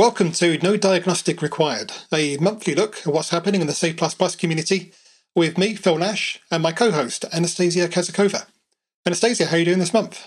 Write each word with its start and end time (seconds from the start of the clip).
Welcome 0.00 0.32
to 0.32 0.56
No 0.62 0.78
Diagnostic 0.78 1.42
Required, 1.42 1.92
a 2.10 2.38
monthly 2.38 2.74
look 2.74 3.06
at 3.06 3.12
what's 3.12 3.28
happening 3.28 3.60
in 3.60 3.66
the 3.66 3.74
C 3.74 3.92
community 3.92 4.92
with 5.36 5.58
me, 5.58 5.74
Phil 5.74 5.98
Nash, 5.98 6.40
and 6.50 6.62
my 6.62 6.72
co-host, 6.72 7.26
Anastasia 7.34 7.86
Kazakova. 7.86 8.46
Anastasia, 9.04 9.44
how 9.44 9.56
are 9.56 9.58
you 9.58 9.66
doing 9.66 9.78
this 9.78 9.92
month? 9.92 10.26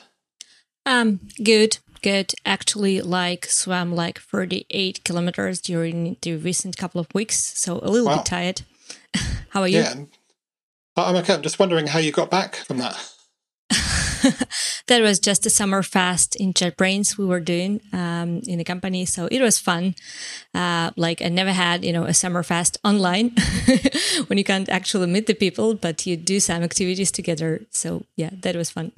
Um, 0.85 1.21
good, 1.43 1.79
good. 2.03 2.35
Actually, 2.45 3.01
like 3.01 3.47
swam 3.47 3.95
like 3.95 4.19
38 4.19 5.03
kilometers 5.03 5.59
during 5.59 6.17
the 6.21 6.35
recent 6.35 6.77
couple 6.77 7.01
of 7.01 7.11
weeks, 7.15 7.39
so 7.57 7.79
a 7.79 7.89
little 7.89 8.05
wow. 8.05 8.17
bit 8.17 8.27
tired. 8.27 8.61
how 9.49 9.61
are 9.61 9.67
you? 9.67 9.79
Yeah, 9.79 9.95
I'm 10.95 11.15
okay. 11.15 11.33
I'm 11.33 11.41
just 11.41 11.57
wondering 11.57 11.87
how 11.87 11.97
you 11.97 12.11
got 12.11 12.29
back 12.29 12.57
from 12.57 12.77
that. 12.77 13.11
that 14.87 15.01
was 15.01 15.19
just 15.19 15.45
a 15.45 15.49
summer 15.49 15.83
fast 15.83 16.35
in 16.35 16.53
JetBrains 16.53 17.17
we 17.17 17.25
were 17.25 17.39
doing 17.39 17.81
um, 17.91 18.41
in 18.47 18.57
the 18.57 18.63
company, 18.63 19.05
so 19.05 19.27
it 19.31 19.41
was 19.41 19.59
fun. 19.59 19.95
Uh, 20.53 20.91
like 20.95 21.21
I 21.21 21.29
never 21.29 21.51
had, 21.51 21.83
you 21.83 21.91
know, 21.91 22.03
a 22.05 22.13
summer 22.13 22.43
fast 22.43 22.77
online 22.83 23.31
when 24.27 24.37
you 24.37 24.43
can't 24.43 24.69
actually 24.69 25.07
meet 25.07 25.27
the 25.27 25.33
people, 25.33 25.75
but 25.75 26.05
you 26.05 26.15
do 26.17 26.39
some 26.39 26.63
activities 26.63 27.11
together. 27.11 27.61
So 27.71 28.05
yeah, 28.15 28.31
that 28.41 28.55
was 28.55 28.69
fun. 28.69 28.91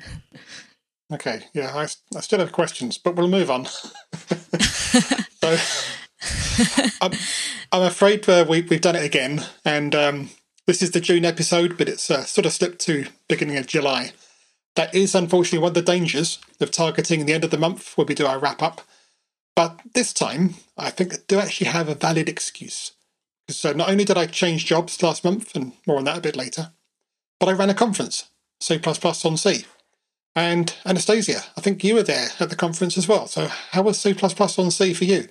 Okay, 1.12 1.44
yeah, 1.54 1.72
I, 1.76 1.88
I 2.16 2.22
still 2.22 2.40
have 2.40 2.52
questions, 2.52 2.98
but 2.98 3.16
we'll 3.16 3.28
move 3.28 3.52
on. 3.52 3.66
so, 3.66 5.58
I'm, 7.02 7.12
I'm 7.72 7.84
afraid 7.84 8.28
uh, 8.28 8.46
we, 8.48 8.62
we've 8.62 8.82
done 8.82 8.96
it 8.96 9.06
again, 9.06 9.46
and 9.64 9.94
um, 9.94 10.30
this 10.66 10.82
is 10.82 10.92
the 10.92 11.00
June 11.00 11.26
episode, 11.26 11.78
but 11.78 11.88
it's 11.88 12.10
uh, 12.10 12.24
sort 12.24 12.48
of 12.48 12.54
slipped 12.54 12.80
to 12.82 13.06
beginning 13.28 13.58
of 13.58 13.68
July. 13.68 14.14
That 14.76 14.94
is 14.94 15.16
unfortunately 15.16 15.60
one 15.60 15.70
of 15.70 15.76
the 15.76 15.82
dangers 15.82 16.40
of 16.60 16.72
targeting 16.72 17.26
the 17.26 17.34
end 17.34 17.44
of 17.44 17.52
the 17.52 17.58
month 17.58 17.98
where 17.98 18.06
we 18.06 18.16
do 18.16 18.26
our 18.26 18.40
wrap 18.40 18.62
up. 18.62 18.82
But 19.56 19.80
this 19.94 20.12
time, 20.12 20.56
I 20.78 20.90
think 20.90 21.14
I 21.14 21.18
do 21.28 21.40
actually 21.40 21.68
have 21.68 21.88
a 21.88 21.96
valid 21.96 22.28
excuse. 22.28 22.92
So 23.48 23.72
not 23.72 23.90
only 23.90 24.04
did 24.04 24.18
I 24.18 24.26
change 24.26 24.66
jobs 24.66 25.02
last 25.02 25.24
month, 25.24 25.56
and 25.56 25.74
more 25.88 25.98
on 25.98 26.04
that 26.06 26.18
a 26.18 26.22
bit 26.22 26.36
later, 26.36 26.72
but 27.40 27.48
I 27.48 27.54
ran 27.54 27.70
a 27.70 27.76
conference, 27.76 28.30
C++ 28.60 28.80
on 28.84 29.38
Sea. 29.38 29.66
And 30.36 30.76
Anastasia, 30.86 31.44
I 31.56 31.62
think 31.62 31.84
you 31.84 31.94
were 31.96 32.04
there 32.04 32.30
at 32.40 32.50
the 32.50 32.56
conference 32.56 32.98
as 32.98 33.08
well. 33.08 33.28
So 33.28 33.48
how 33.72 33.84
was 33.84 34.00
C++ 34.00 34.14
on 34.14 34.72
Sea 34.72 34.94
for 34.94 35.06
you? 35.06 35.30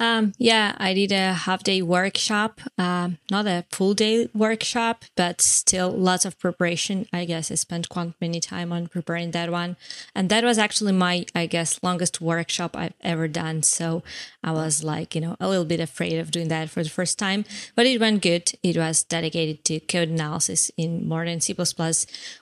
Um, 0.00 0.32
yeah, 0.38 0.76
I 0.78 0.94
did 0.94 1.10
a 1.10 1.32
half 1.32 1.64
day 1.64 1.82
workshop, 1.82 2.60
um, 2.78 3.18
not 3.30 3.46
a 3.46 3.64
full 3.72 3.94
day 3.94 4.28
workshop, 4.32 5.04
but 5.16 5.40
still 5.40 5.90
lots 5.90 6.24
of 6.24 6.38
preparation. 6.38 7.06
I 7.12 7.24
guess 7.24 7.50
I 7.50 7.56
spent 7.56 7.88
quite 7.88 8.12
many 8.20 8.38
time 8.40 8.72
on 8.72 8.86
preparing 8.86 9.32
that 9.32 9.50
one. 9.50 9.76
And 10.14 10.30
that 10.30 10.44
was 10.44 10.56
actually 10.56 10.92
my, 10.92 11.26
I 11.34 11.46
guess, 11.46 11.82
longest 11.82 12.20
workshop 12.20 12.76
I've 12.76 12.94
ever 13.00 13.26
done. 13.26 13.64
So 13.64 14.04
I 14.44 14.52
was 14.52 14.84
like, 14.84 15.16
you 15.16 15.20
know, 15.20 15.36
a 15.40 15.48
little 15.48 15.64
bit 15.64 15.80
afraid 15.80 16.18
of 16.18 16.30
doing 16.30 16.48
that 16.48 16.70
for 16.70 16.84
the 16.84 16.90
first 16.90 17.18
time, 17.18 17.44
but 17.74 17.86
it 17.86 18.00
went 18.00 18.22
good. 18.22 18.52
It 18.62 18.76
was 18.76 19.02
dedicated 19.02 19.64
to 19.64 19.80
code 19.80 20.10
analysis 20.10 20.70
in 20.76 21.08
modern 21.08 21.40
C++, 21.40 21.54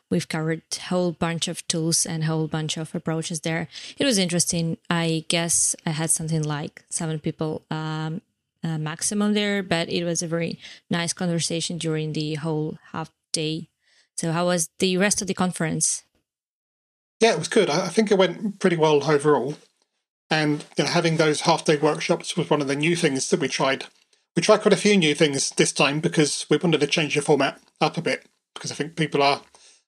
We've 0.09 0.29
covered 0.29 0.63
a 0.77 0.81
whole 0.83 1.13
bunch 1.13 1.49
of 1.49 1.67
tools 1.67 2.07
and 2.07 2.23
a 2.23 2.27
whole 2.27 2.47
bunch 2.47 2.77
of 2.77 2.95
approaches 2.95 3.41
there. 3.41 3.69
It 3.99 4.05
was 4.05 4.19
interesting. 4.19 4.79
I 4.89 5.25
guess 5.29 5.75
I 5.85 5.91
had 5.91 6.11
something 6.11 6.43
like 6.43 6.85
seven 6.91 7.19
people 7.19 7.63
um, 7.71 8.21
uh, 8.63 8.79
maximum 8.79 9.35
there, 9.35 9.63
but 9.63 9.89
it 9.89 10.05
was 10.05 10.23
a 10.23 10.29
very 10.29 10.59
nice 10.91 11.13
conversation 11.13 11.79
during 11.79 12.13
the 12.13 12.35
whole 12.35 12.79
half 12.93 13.11
day. 13.33 13.69
So, 14.17 14.33
how 14.33 14.47
was 14.47 14.71
the 14.79 14.97
rest 14.97 15.21
of 15.21 15.29
the 15.29 15.35
conference? 15.35 16.05
Yeah, 17.21 17.33
it 17.33 17.39
was 17.39 17.49
good. 17.49 17.71
I 17.71 17.89
think 17.89 18.11
it 18.11 18.19
went 18.19 18.59
pretty 18.59 18.77
well 18.77 19.03
overall. 19.11 19.57
And 20.31 20.65
you 20.77 20.85
know, 20.85 20.91
having 20.91 21.17
those 21.17 21.43
half 21.43 21.65
day 21.65 21.77
workshops 21.77 22.37
was 22.37 22.51
one 22.51 22.61
of 22.61 22.69
the 22.69 22.77
new 22.77 22.97
things 22.97 23.29
that 23.31 23.41
we 23.41 23.49
tried. 23.49 23.87
We 24.35 24.43
tried 24.43 24.61
quite 24.61 24.73
a 24.73 24.77
few 24.77 24.97
new 24.97 25.15
things 25.15 25.51
this 25.51 25.73
time 25.73 26.01
because 26.01 26.47
we 26.51 26.59
wanted 26.59 26.81
to 26.81 26.87
change 26.87 27.15
the 27.15 27.23
format 27.23 27.61
up 27.81 27.97
a 27.97 28.03
bit 28.03 28.27
because 28.55 28.71
I 28.71 28.75
think 28.75 28.97
people 28.97 29.23
are 29.23 29.43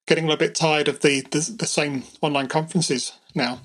getting 0.09 0.25
a 0.25 0.27
little 0.27 0.39
bit 0.39 0.55
tired 0.55 0.89
of 0.89 1.01
the, 1.01 1.21
the, 1.31 1.55
the 1.59 1.67
same 1.67 2.03
online 2.23 2.49
conferences 2.49 3.13
now. 3.35 3.61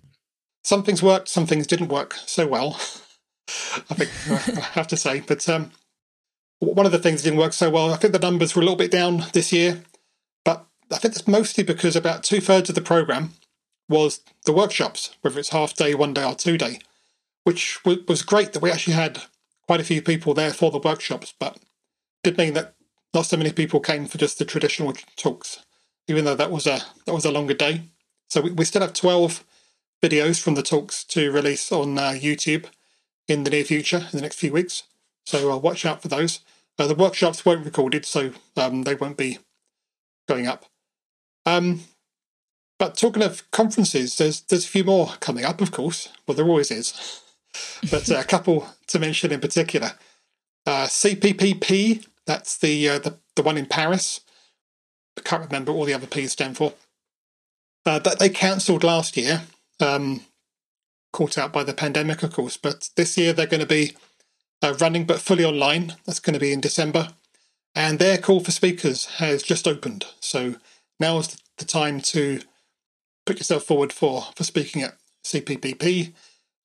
Some 0.64 0.84
things 0.84 1.02
worked, 1.02 1.30
some 1.30 1.48
things 1.48 1.66
didn't 1.66 1.88
work 1.88 2.16
so 2.26 2.46
well. 2.46 2.76
I 3.90 3.96
think 3.96 4.12
I 4.30 4.62
have 4.74 4.88
to 4.90 4.98
say, 4.98 5.22
but 5.22 5.48
um, 5.50 5.72
one 6.59 6.86
of 6.86 6.92
the 6.92 7.00
things 7.00 7.22
that 7.22 7.30
didn't 7.30 7.40
work 7.40 7.53
so 7.53 7.70
well. 7.70 7.94
I 7.94 7.98
think 7.98 8.14
the 8.14 8.20
numbers 8.20 8.56
were 8.56 8.62
a 8.62 8.66
little 8.66 8.78
bit 8.78 8.92
down 8.92 9.26
this 9.34 9.52
year, 9.52 9.84
but 10.46 10.66
I 10.92 10.98
think 10.98 11.14
that's 11.14 11.28
mostly 11.28 11.64
because 11.64 11.96
about 11.96 12.24
two 12.24 12.40
thirds 12.40 12.70
of 12.70 12.76
the 12.76 12.82
program 12.82 13.32
was 13.90 14.22
the 14.46 14.53
workshops, 14.53 15.16
whether 15.22 15.40
it's 15.40 15.50
half 15.50 15.76
day, 15.76 15.94
one 15.96 16.14
day, 16.14 16.24
or 16.26 16.36
two 16.36 16.58
day, 16.58 16.80
which 17.44 17.84
was 17.86 18.22
great 18.22 18.53
that 18.53 18.62
we 18.62 18.72
actually 18.72 18.94
had 18.94 19.24
quite 19.68 19.82
a 19.82 19.86
few 19.86 20.02
people 20.02 20.34
there 20.34 20.52
for 20.52 20.72
the 20.72 20.80
workshops, 20.80 21.34
but 21.38 21.58
did 22.24 22.38
mean 22.38 22.53
that 22.53 22.76
not 23.14 23.26
so 23.26 23.38
many 23.38 23.52
people 23.52 23.80
came 23.80 24.06
for 24.06 24.18
just 24.18 24.40
the 24.40 24.46
traditional 24.46 24.94
talks 25.18 25.59
even 26.08 26.25
though 26.25 26.36
that 26.36 26.52
was 26.52 26.68
a 26.68 26.81
that 27.06 27.14
was 27.14 27.25
a 27.25 27.31
longer 27.31 27.53
day. 27.53 27.81
So 28.30 28.41
we, 28.41 28.52
we 28.52 28.66
still 28.66 28.81
have 28.81 28.94
twelve 28.94 29.44
videos 30.02 30.41
from 30.41 30.56
the 30.56 30.64
talks 30.64 31.03
to 31.06 31.31
release 31.31 31.72
on 31.72 31.97
uh, 31.97 32.12
YouTube 32.12 32.66
in 33.28 33.44
the 33.44 33.50
near 33.50 33.64
future, 33.64 33.97
in 34.12 34.18
the 34.18 34.22
next 34.22 34.38
few 34.38 34.52
weeks. 34.52 34.84
So 35.25 35.52
uh, 35.52 35.58
watch 35.58 35.86
out 35.86 36.02
for 36.02 36.09
those. 36.09 36.41
Uh, 36.78 36.88
the 36.88 36.96
workshops 36.96 37.46
weren't 37.46 37.66
recorded, 37.66 38.06
so 38.06 38.31
um, 38.58 38.84
they 38.84 38.96
won't 38.96 39.18
be 39.18 39.40
going 40.28 40.47
up. 40.47 40.66
Um, 41.46 41.81
but 42.80 42.97
talking 42.97 43.24
of 43.24 43.50
conferences, 43.52 44.18
there's 44.18 44.41
there's 44.41 44.66
a 44.66 44.70
few 44.70 44.84
more 44.84 45.14
coming 45.20 45.46
up, 45.46 45.62
of 45.62 45.72
course. 45.72 46.09
Well, 46.28 46.35
there 46.35 46.47
always 46.47 46.72
is, 46.72 47.22
but 47.91 48.09
uh, 48.12 48.20
a 48.20 48.24
couple 48.24 48.68
to 48.88 49.00
mention 49.00 49.31
in 49.31 49.40
particular. 49.40 49.94
Uh, 50.66 50.85
CPPP, 50.85 52.06
that's 52.25 52.58
the, 52.58 52.90
uh, 52.90 53.00
the 53.00 53.18
the 53.35 53.44
one 53.44 53.58
in 53.58 53.66
Paris. 53.66 54.22
I 55.18 55.22
can't 55.22 55.46
remember 55.46 55.72
all 55.72 55.85
the 55.85 55.94
other 55.94 56.07
P's 56.07 56.31
stand 56.31 56.57
for. 56.57 56.74
Uh, 57.85 58.00
they 58.00 58.29
cancelled 58.29 58.84
last 58.84 59.18
year, 59.18 59.44
um, 59.79 60.22
caught 61.12 61.38
out 61.38 61.51
by 61.51 61.63
the 61.63 61.74
pandemic, 61.74 62.24
of 62.24 62.34
course. 62.34 62.57
But 62.57 62.90
this 62.96 63.18
year 63.18 63.34
they're 63.34 63.46
going 63.46 63.59
to 63.59 63.66
be 63.66 63.96
uh, 64.62 64.75
running, 64.79 65.06
but 65.06 65.19
fully 65.19 65.44
online. 65.44 65.96
That's 66.06 66.19
going 66.19 66.34
to 66.34 66.40
be 66.40 66.53
in 66.53 66.62
December, 66.62 67.09
and 67.75 68.00
their 68.00 68.18
call 68.18 68.40
for 68.40 68.52
speakers 68.52 69.06
has 69.18 69.44
just 69.44 69.68
opened. 69.68 70.06
So 70.22 70.56
now 71.00 71.18
is 71.19 71.38
the 71.57 71.66
time 71.66 72.00
to 72.02 72.40
put 73.25 73.38
yourself 73.38 73.63
forward 73.63 73.91
for 73.91 74.28
for 74.35 74.44
speaking 74.44 74.81
at 74.81 74.97
CPPP. 75.25 76.13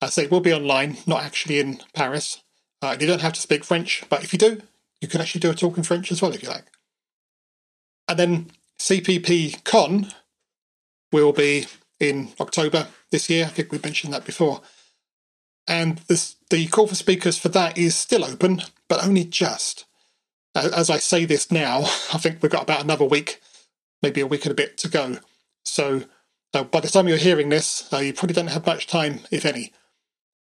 I 0.01 0.07
say 0.09 0.25
it 0.25 0.31
will 0.31 0.41
be 0.41 0.53
online, 0.53 0.99
not 1.07 1.25
actually 1.25 1.59
in 1.59 1.81
Paris. 1.93 2.43
Uh, 2.81 2.97
you 2.99 3.09
don't 3.09 3.23
have 3.23 3.33
to 3.33 3.41
speak 3.41 3.65
French, 3.65 4.05
but 4.09 4.23
if 4.23 4.33
you 4.33 4.39
do, 4.39 4.63
you 5.01 5.09
can 5.09 5.21
actually 5.21 5.41
do 5.41 5.51
a 5.51 5.55
talk 5.55 5.77
in 5.77 5.83
French 5.83 6.13
as 6.13 6.23
well 6.23 6.33
if 6.33 6.43
you 6.43 6.49
like. 6.49 6.67
And 8.09 8.19
then 8.19 8.51
CPP 8.79 9.65
Con 9.65 10.09
will 11.13 11.33
be 11.33 11.67
in 12.01 12.31
October 12.41 12.89
this 13.11 13.29
year. 13.29 13.45
I 13.45 13.49
think 13.49 13.71
we 13.71 13.79
mentioned 13.79 14.13
that 14.13 14.25
before. 14.25 14.63
And 15.67 15.99
this, 16.09 16.37
the 16.49 16.67
call 16.69 16.87
for 16.87 16.95
speakers 16.95 17.39
for 17.39 17.51
that 17.51 17.77
is 17.77 17.95
still 17.95 18.25
open, 18.25 18.63
but 18.89 19.05
only 19.05 19.25
just. 19.25 19.85
As 20.55 20.89
I 20.91 20.97
say 20.97 21.25
this 21.25 21.51
now, 21.51 21.81
I 22.13 22.19
think 22.19 22.43
we've 22.43 22.51
got 22.51 22.63
about 22.63 22.83
another 22.83 23.05
week, 23.05 23.41
maybe 24.03 24.21
a 24.21 24.27
week 24.27 24.45
and 24.47 24.53
a 24.53 24.57
bit 24.57 24.79
to 24.79 24.89
go. 24.89 25.19
So 25.65 26.05
uh, 26.55 26.65
by 26.65 26.81
the 26.81 26.89
time 26.89 27.09
you're 27.09 27.19
hearing 27.19 27.51
this, 27.51 27.93
uh, 27.93 27.99
you 27.99 28.15
probably 28.15 28.35
don't 28.35 28.49
have 28.49 28.67
much 28.67 28.87
time, 28.87 29.21
if 29.31 29.45
any. 29.45 29.73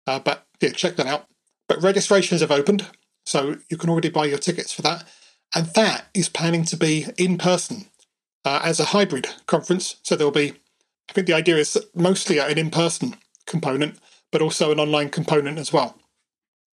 Uh, 0.06 0.20
but 0.20 0.46
yeah, 0.60 0.70
check 0.70 0.96
that 0.96 1.06
out. 1.06 1.26
But 1.69 1.82
registrations 1.82 2.40
have 2.40 2.50
opened, 2.50 2.86
so 3.26 3.56
you 3.69 3.76
can 3.76 3.90
already 3.90 4.08
buy 4.08 4.26
your 4.26 4.38
tickets 4.38 4.72
for 4.72 4.82
that. 4.82 5.04
And 5.54 5.66
that 5.75 6.06
is 6.14 6.28
planning 6.28 6.64
to 6.64 6.76
be 6.76 7.06
in 7.16 7.38
person 7.38 7.86
uh, 8.44 8.60
as 8.62 8.81
a 8.81 8.86
hybrid 8.86 9.28
conference. 9.47 9.97
So 10.03 10.14
there'll 10.14 10.31
be, 10.31 10.53
I 11.09 11.12
think 11.12 11.26
the 11.26 11.34
idea 11.34 11.56
is 11.56 11.78
mostly 11.94 12.38
an 12.38 12.59
in 12.59 12.70
person 12.70 13.16
component, 13.47 13.98
but 14.31 14.42
also 14.42 14.70
an 14.70 14.81
online 14.81 15.10
component 15.10 15.58
as 15.58 15.72
well. 15.72 15.98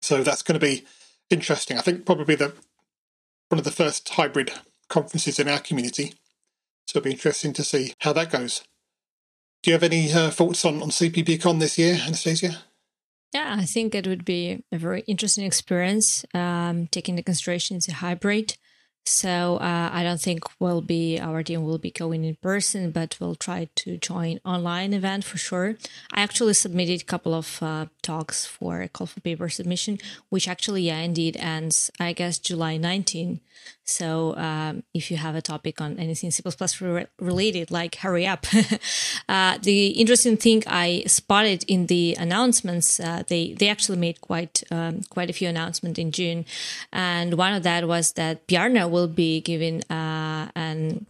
So 0.00 0.22
that's 0.22 0.42
going 0.42 0.58
to 0.58 0.66
be 0.66 0.84
interesting. 1.30 1.78
I 1.78 1.82
think 1.82 2.06
probably 2.06 2.34
the 2.34 2.54
one 3.48 3.58
of 3.58 3.64
the 3.64 3.70
first 3.70 4.08
hybrid 4.08 4.50
conferences 4.88 5.38
in 5.38 5.48
our 5.48 5.58
community. 5.58 6.14
So 6.86 6.98
it'll 6.98 7.04
be 7.04 7.12
interesting 7.12 7.52
to 7.52 7.62
see 7.62 7.94
how 7.98 8.14
that 8.14 8.30
goes. 8.30 8.62
Do 9.62 9.70
you 9.70 9.74
have 9.74 9.82
any 9.82 10.10
uh, 10.12 10.30
thoughts 10.30 10.64
on, 10.64 10.82
on 10.82 10.88
CPPCon 10.88 11.60
this 11.60 11.78
year, 11.78 11.98
Anastasia? 12.02 12.62
Yeah, 13.32 13.54
I 13.58 13.64
think 13.64 13.94
it 13.94 14.06
would 14.06 14.24
be 14.24 14.64
a 14.72 14.78
very 14.78 15.02
interesting 15.02 15.44
experience, 15.44 16.24
um, 16.34 16.88
taking 16.88 17.16
the 17.16 17.22
consideration 17.22 17.76
it's 17.76 17.88
a 17.88 17.94
hybrid. 17.94 18.56
So 19.04 19.56
uh, 19.56 19.90
I 19.92 20.04
don't 20.04 20.20
think 20.20 20.44
we'll 20.60 20.80
be 20.80 21.18
our 21.18 21.42
team 21.42 21.64
will 21.64 21.78
be 21.78 21.90
going 21.90 22.24
in 22.24 22.36
person, 22.36 22.92
but 22.92 23.16
we'll 23.18 23.34
try 23.34 23.68
to 23.76 23.96
join 23.98 24.38
online 24.44 24.94
event 24.94 25.24
for 25.24 25.38
sure. 25.38 25.76
I 26.12 26.22
actually 26.22 26.54
submitted 26.54 27.02
a 27.02 27.04
couple 27.04 27.34
of 27.34 27.60
uh, 27.60 27.86
talks 28.02 28.46
for 28.46 28.80
a 28.80 28.88
call 28.88 29.08
for 29.08 29.20
paper 29.20 29.48
submission, 29.48 29.98
which 30.28 30.46
actually 30.46 30.82
yeah 30.82 30.98
indeed 30.98 31.36
ends 31.36 31.90
I 31.98 32.12
guess 32.12 32.38
July 32.38 32.76
19. 32.76 33.40
So 33.84 34.36
um, 34.36 34.84
if 34.94 35.10
you 35.10 35.16
have 35.16 35.34
a 35.34 35.42
topic 35.42 35.80
on 35.80 35.98
anything 35.98 36.30
C++ 36.30 36.42
re- 36.80 37.06
related, 37.18 37.70
like 37.70 37.96
hurry 37.96 38.26
up. 38.26 38.46
uh, 39.28 39.58
the 39.60 39.88
interesting 39.88 40.36
thing 40.36 40.62
I 40.66 41.04
spotted 41.06 41.64
in 41.66 41.86
the 41.86 42.16
announcements, 42.18 43.00
uh, 43.00 43.24
they 43.26 43.54
they 43.54 43.68
actually 43.68 43.98
made 43.98 44.20
quite 44.20 44.62
um, 44.70 45.02
quite 45.10 45.30
a 45.30 45.32
few 45.32 45.48
announcements 45.48 45.98
in 45.98 46.12
June, 46.12 46.44
and 46.92 47.34
one 47.34 47.54
of 47.54 47.62
that 47.64 47.88
was 47.88 48.12
that 48.12 48.46
Bjarne 48.46 48.90
will 48.90 49.08
be 49.08 49.40
giving 49.40 49.82
uh, 49.90 50.50
an 50.54 51.06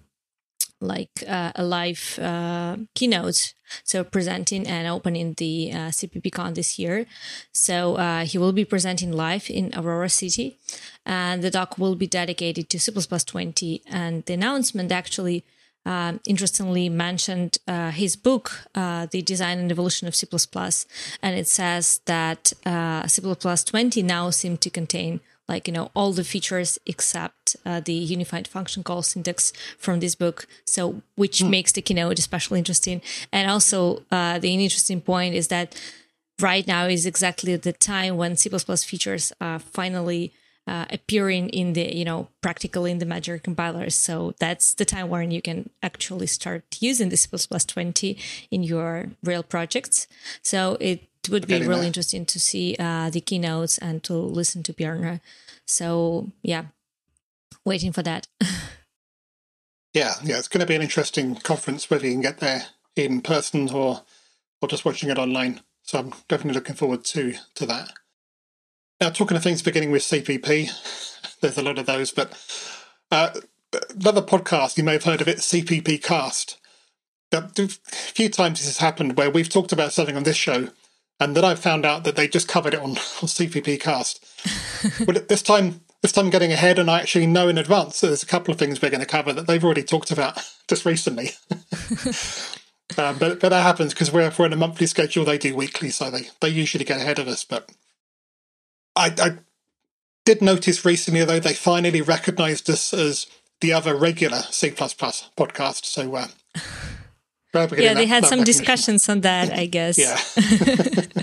like 0.83 1.25
uh, 1.29 1.53
a 1.55 1.65
live 1.65 2.19
uh, 2.21 2.77
keynote. 2.95 3.55
So 3.85 4.05
presenting 4.05 4.67
and 4.67 4.87
opening 4.87 5.35
the 5.39 5.73
uh, 5.73 5.77
cppcon 5.89 6.55
this 6.55 6.79
year. 6.79 7.07
So 7.53 7.95
uh, 7.95 8.25
he 8.27 8.37
will 8.37 8.53
be 8.53 8.67
presenting 8.67 9.13
live 9.13 9.49
in 9.49 9.73
aurora 9.75 10.11
city 10.11 10.59
and 11.05 11.43
the 11.43 11.51
talk 11.51 11.79
will 11.79 11.95
be 11.95 12.07
dedicated 12.07 12.69
to 12.71 12.79
c++ 12.79 12.93
20 12.93 13.83
and 13.87 14.25
the 14.25 14.35
announcement 14.35 14.93
actually 14.93 15.45
um, 15.85 16.21
interestingly 16.27 16.89
mentioned 16.89 17.59
uh, 17.67 17.91
his 17.91 18.15
book, 18.15 18.69
uh, 18.75 19.07
The 19.11 19.21
Design 19.21 19.59
and 19.59 19.71
Evolution 19.71 20.07
of 20.07 20.15
C++, 20.15 20.29
and 21.23 21.37
it 21.37 21.49
says 21.49 22.01
that 22.07 22.53
uh, 22.65 23.07
C++ 23.09 23.21
20 23.21 24.03
now 24.03 24.31
seem 24.31 24.57
to 24.59 24.71
contain 24.71 25.21
like 25.49 25.67
you 25.67 25.75
know 25.75 25.91
all 25.95 26.13
the 26.13 26.25
features 26.25 26.79
except 26.87 27.57
uh, 27.67 27.81
the 27.81 27.93
unified 27.93 28.47
function 28.47 28.83
call 28.83 29.03
syntax 29.03 29.53
from 29.77 30.01
this 30.01 30.15
book. 30.15 30.47
So 30.65 31.03
which 31.17 31.41
mm. 31.41 31.51
makes 31.51 31.73
the 31.73 31.83
keynote 31.83 32.19
especially 32.19 32.59
interesting. 32.59 33.03
And 33.33 33.51
also 33.51 34.03
uh, 34.11 34.39
the 34.39 34.55
interesting 34.55 35.01
point 35.01 35.35
is 35.35 35.49
that 35.49 35.75
right 36.41 36.67
now 36.67 36.87
is 36.87 37.07
exactly 37.07 37.57
the 37.57 37.73
time 37.73 38.17
when 38.17 38.37
c++ 38.37 38.49
features 38.49 39.33
are 39.41 39.59
finally 39.59 40.33
uh, 40.67 40.87
appearing 40.91 41.49
in 41.49 41.73
the 41.73 41.95
you 41.95 42.05
know 42.05 42.29
practically 42.41 42.91
in 42.91 42.99
the 42.99 43.07
major 43.07 43.39
compilers 43.39 43.95
so 43.95 44.35
that's 44.39 44.75
the 44.75 44.85
time 44.85 45.09
when 45.09 45.31
you 45.31 45.43
can 45.43 45.69
actually 45.83 46.27
start 46.27 46.65
using 46.81 47.09
the 47.09 47.17
c++ 47.17 47.29
20 47.29 48.19
in 48.51 48.63
your 48.63 49.09
real 49.25 49.43
projects 49.43 50.07
so 50.43 50.77
it 50.81 51.09
would 51.31 51.47
be 51.47 51.63
really 51.63 51.87
interesting 51.87 52.27
to 52.27 52.41
see 52.41 52.77
uh, 52.79 53.11
the 53.11 53.21
keynotes 53.21 53.79
and 53.79 54.03
to 54.05 54.15
listen 54.15 54.63
to 54.65 54.73
Bjarne. 54.73 55.21
So 55.67 56.33
yeah, 56.43 56.67
waiting 57.65 57.93
for 57.93 58.03
that. 58.03 58.27
yeah, 59.95 60.15
yeah, 60.25 60.39
it's 60.39 60.49
going 60.49 60.61
to 60.61 60.67
be 60.67 60.75
an 60.75 60.83
interesting 60.83 61.37
conference 61.37 61.91
whether 61.91 62.07
you 62.07 62.13
can 62.13 62.23
get 62.23 62.39
there 62.39 62.65
in 62.97 63.21
person 63.21 63.71
or 63.71 64.03
or 64.61 64.69
just 64.69 64.85
watching 64.85 65.11
it 65.11 65.19
online. 65.19 65.61
So 65.83 65.99
I'm 65.99 66.11
definitely 66.29 66.55
looking 66.55 66.77
forward 66.77 67.05
to 67.07 67.35
to 67.55 67.67
that. 67.67 67.93
Now, 69.03 69.11
talking 69.11 69.37
of 69.37 69.43
things 69.43 69.63
beginning 69.63 69.91
with 69.91 70.03
CPP, 70.03 70.71
there's 71.41 71.59
a 71.59 71.63
lot 71.63 71.77
of 71.77 71.87
those, 71.87 72.13
but 72.13 72.31
uh, 73.11 73.31
another 73.99 74.23
podcast 74.23 74.77
you 74.77 74.85
may 74.85 74.93
have 74.93 75.03
heard 75.03 75.21
of 75.21 75.27
it, 75.27 75.39
CPP 75.39 76.01
Cast. 76.01 76.57
A 77.33 77.49
few 77.49 78.29
times 78.29 78.61
this 78.61 78.69
has 78.69 78.79
happened 78.79 79.17
where 79.17 79.29
we've 79.29 79.49
talked 79.49 79.73
about 79.73 79.93
something 79.93 80.17
on 80.17 80.23
this 80.23 80.37
show 80.37 80.69
and 81.19 81.37
then 81.37 81.45
I 81.45 81.57
found 81.57 81.85
out 81.85 82.05
that 82.05 82.15
they 82.15 82.29
just 82.29 82.47
covered 82.47 82.75
it 82.75 82.81
on, 82.81 82.91
on 82.91 82.97
CPP 82.97 83.81
Cast. 83.81 84.25
but 85.05 85.29
this 85.29 85.43
time, 85.43 85.81
this 86.03 86.13
time 86.13 86.31
getting 86.31 86.53
ahead, 86.53 86.79
and 86.79 86.89
I 86.89 87.01
actually 87.01 87.27
know 87.27 87.49
in 87.49 87.59
advance 87.59 88.01
that 88.01 88.07
there's 88.07 88.23
a 88.23 88.27
couple 88.27 88.53
of 88.53 88.59
things 88.61 88.81
we're 88.81 88.91
going 88.91 89.01
to 89.01 89.07
cover 89.07 89.33
that 89.33 89.49
they've 89.49 89.65
already 89.65 89.83
talked 89.83 90.13
about 90.13 90.39
just 90.69 90.85
recently. 90.85 91.31
um, 92.99 93.19
but 93.19 93.41
but 93.41 93.49
that 93.49 93.63
happens 93.65 93.95
because 93.95 94.13
we're 94.13 94.33
we're 94.39 94.47
in 94.47 94.53
a 94.53 94.57
monthly 94.57 94.87
schedule. 94.87 95.25
They 95.25 95.39
do 95.39 95.57
weekly, 95.57 95.91
so 95.91 96.09
they 96.09 96.29
they 96.41 96.51
usually 96.51 96.85
get 96.85 97.01
ahead 97.01 97.19
of 97.19 97.27
us. 97.27 97.43
But 97.43 97.69
I, 98.97 99.15
I 99.19 99.39
did 100.25 100.43
notice 100.43 100.85
recently 100.85 101.25
though 101.25 101.41
they 101.41 101.55
finally 101.55 102.01
recognised 102.01 102.69
us 102.71 102.93
as 102.93 103.27
the 103.61 103.73
other 103.73 103.95
regular 103.95 104.43
C 104.51 104.71
podcast. 104.71 105.85
So. 105.85 106.15
Uh, 106.15 106.29
yeah, 107.55 107.93
they 107.93 108.07
had 108.07 108.25
some 108.25 108.45
discussions 108.45 109.09
on 109.11 109.21
that, 109.21 109.53
I 109.53 109.67
guess. 109.77 109.99
yeah. 109.99 110.17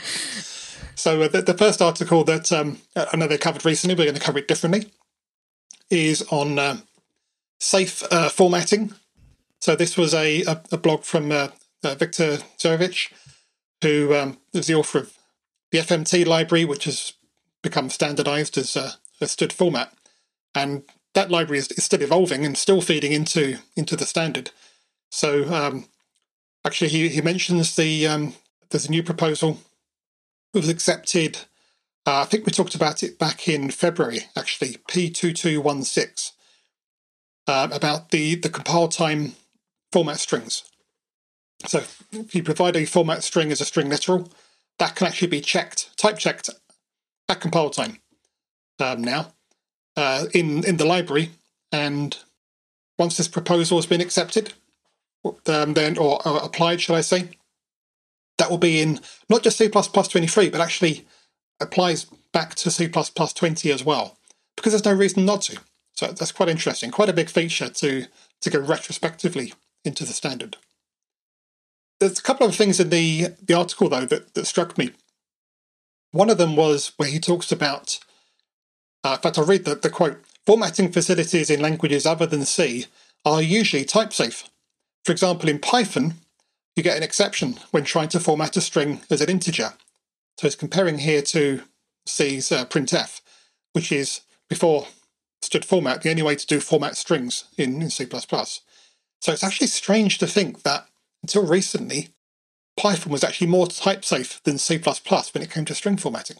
so 0.94 1.22
uh, 1.22 1.28
the, 1.28 1.42
the, 1.42 1.54
first 1.54 1.82
article 1.82 2.24
that 2.24 2.50
um, 2.50 2.78
I 2.96 3.16
know 3.16 3.26
they 3.26 3.38
covered 3.38 3.64
recently, 3.64 3.94
we're 3.94 4.04
going 4.04 4.14
to 4.16 4.20
cover 4.20 4.38
it 4.38 4.48
differently, 4.48 4.90
is 5.90 6.22
on 6.30 6.58
uh, 6.58 6.78
safe 7.60 8.02
uh, 8.10 8.28
formatting. 8.28 8.94
So 9.60 9.76
this 9.76 9.96
was 9.96 10.14
a, 10.14 10.42
a, 10.42 10.62
a 10.72 10.78
blog 10.78 11.04
from 11.04 11.30
uh, 11.30 11.48
uh, 11.82 11.94
Victor 11.94 12.38
Zverovich, 12.58 13.12
who 13.82 14.14
um, 14.14 14.38
is 14.52 14.66
the 14.66 14.74
author 14.74 15.00
of 15.00 15.12
the 15.70 15.78
FMT 15.78 16.26
library, 16.26 16.64
which 16.64 16.84
has 16.84 17.12
become 17.62 17.90
standardized 17.90 18.56
as 18.56 18.76
a, 18.76 18.94
a 19.20 19.24
STD 19.24 19.52
format. 19.52 19.92
And 20.54 20.84
that 21.14 21.30
library 21.30 21.58
is, 21.58 21.70
is 21.72 21.84
still 21.84 22.02
evolving 22.02 22.44
and 22.44 22.56
still 22.56 22.80
feeding 22.80 23.12
into 23.12 23.58
into 23.76 23.96
the 23.96 24.06
standard. 24.06 24.50
So 25.10 25.52
um, 25.52 25.86
actually, 26.64 26.88
he, 26.88 27.08
he 27.08 27.20
mentions 27.20 27.76
the 27.76 28.06
um, 28.06 28.34
there's 28.70 28.86
a 28.86 28.90
new 28.90 29.02
proposal 29.02 29.58
that 30.52 30.60
was 30.60 30.68
accepted. 30.68 31.38
Uh, 32.06 32.20
I 32.20 32.24
think 32.24 32.46
we 32.46 32.52
talked 32.52 32.74
about 32.74 33.02
it 33.02 33.18
back 33.18 33.48
in 33.48 33.70
February, 33.70 34.20
actually, 34.36 34.76
P2216, 34.88 36.32
uh, 37.48 37.68
about 37.72 38.10
the, 38.10 38.36
the 38.36 38.48
compile 38.48 38.88
time 38.88 39.32
format 39.90 40.18
strings. 40.18 40.62
So 41.66 41.78
if 42.12 42.34
you 42.34 42.42
provide 42.42 42.76
a 42.76 42.84
format 42.84 43.24
string 43.24 43.50
as 43.50 43.60
a 43.60 43.64
string 43.64 43.88
literal, 43.88 44.30
that 44.78 44.94
can 44.94 45.06
actually 45.06 45.28
be 45.28 45.40
checked, 45.40 45.96
type 45.96 46.18
checked 46.18 46.50
at 47.28 47.40
compile 47.40 47.70
time 47.70 47.98
um, 48.80 49.02
now 49.02 49.32
uh, 49.96 50.26
in, 50.34 50.64
in 50.64 50.76
the 50.76 50.84
library. 50.84 51.30
And 51.72 52.16
once 52.98 53.16
this 53.16 53.28
proposal 53.28 53.78
has 53.78 53.86
been 53.86 54.00
accepted, 54.00 54.52
um, 55.46 55.74
then 55.74 55.98
or, 55.98 56.26
or 56.26 56.38
applied, 56.38 56.80
shall 56.80 56.96
I 56.96 57.00
say? 57.00 57.30
That 58.38 58.50
will 58.50 58.58
be 58.58 58.80
in 58.80 59.00
not 59.28 59.42
just 59.42 59.58
C++ 59.58 59.68
23, 59.68 60.50
but 60.50 60.60
actually 60.60 61.06
applies 61.60 62.06
back 62.32 62.54
to 62.56 62.70
C++ 62.70 62.88
20 62.88 63.72
as 63.72 63.84
well, 63.84 64.18
because 64.56 64.72
there's 64.72 64.84
no 64.84 64.92
reason 64.92 65.24
not 65.24 65.42
to. 65.42 65.58
So 65.94 66.08
that's 66.08 66.32
quite 66.32 66.50
interesting, 66.50 66.90
quite 66.90 67.08
a 67.08 67.14
big 67.14 67.30
feature 67.30 67.70
to 67.70 68.06
to 68.42 68.50
go 68.50 68.60
retrospectively 68.60 69.54
into 69.84 70.04
the 70.04 70.12
standard. 70.12 70.58
There's 71.98 72.18
a 72.18 72.22
couple 72.22 72.46
of 72.46 72.54
things 72.54 72.80
in 72.80 72.90
the 72.90 73.28
the 73.42 73.54
article 73.54 73.88
though 73.88 74.06
that, 74.06 74.34
that 74.34 74.46
struck 74.46 74.76
me. 74.76 74.92
One 76.12 76.30
of 76.30 76.38
them 76.38 76.56
was 76.56 76.92
where 76.96 77.08
he 77.08 77.18
talks 77.18 77.52
about, 77.52 77.98
uh, 79.04 79.16
in 79.16 79.18
fact, 79.20 79.38
I'll 79.38 79.46
read 79.46 79.64
the, 79.64 79.74
the 79.74 79.90
quote: 79.90 80.18
"Formatting 80.44 80.92
facilities 80.92 81.50
in 81.50 81.60
languages 81.60 82.06
other 82.06 82.26
than 82.26 82.44
C 82.44 82.86
are 83.24 83.42
usually 83.42 83.84
type 83.84 84.12
safe." 84.12 84.48
For 85.04 85.12
example, 85.12 85.48
in 85.48 85.58
Python, 85.58 86.14
you 86.74 86.82
get 86.82 86.96
an 86.96 87.02
exception 87.02 87.58
when 87.70 87.84
trying 87.84 88.08
to 88.10 88.20
format 88.20 88.56
a 88.56 88.60
string 88.60 89.00
as 89.10 89.20
an 89.20 89.30
integer. 89.30 89.72
So 90.38 90.46
it's 90.46 90.56
comparing 90.56 90.98
here 90.98 91.22
to 91.22 91.62
C's 92.06 92.52
uh, 92.52 92.66
printf, 92.66 93.20
which 93.72 93.90
is 93.90 94.20
before 94.48 94.86
STD 95.42 95.64
format, 95.64 96.02
the 96.02 96.10
only 96.10 96.22
way 96.22 96.36
to 96.36 96.46
do 96.46 96.60
format 96.60 96.96
strings 96.96 97.44
in, 97.56 97.80
in 97.82 97.90
C++. 97.90 98.06
So 98.06 99.32
it's 99.32 99.44
actually 99.44 99.66
strange 99.68 100.18
to 100.18 100.26
think 100.26 100.62
that 100.62 100.86
until 101.26 101.44
recently, 101.44 102.10
Python 102.76 103.10
was 103.10 103.24
actually 103.24 103.48
more 103.48 103.66
type 103.66 104.04
safe 104.04 104.40
than 104.44 104.58
C++ 104.58 104.78
when 104.78 105.42
it 105.42 105.50
came 105.50 105.64
to 105.64 105.74
string 105.74 105.96
formatting. 105.96 106.36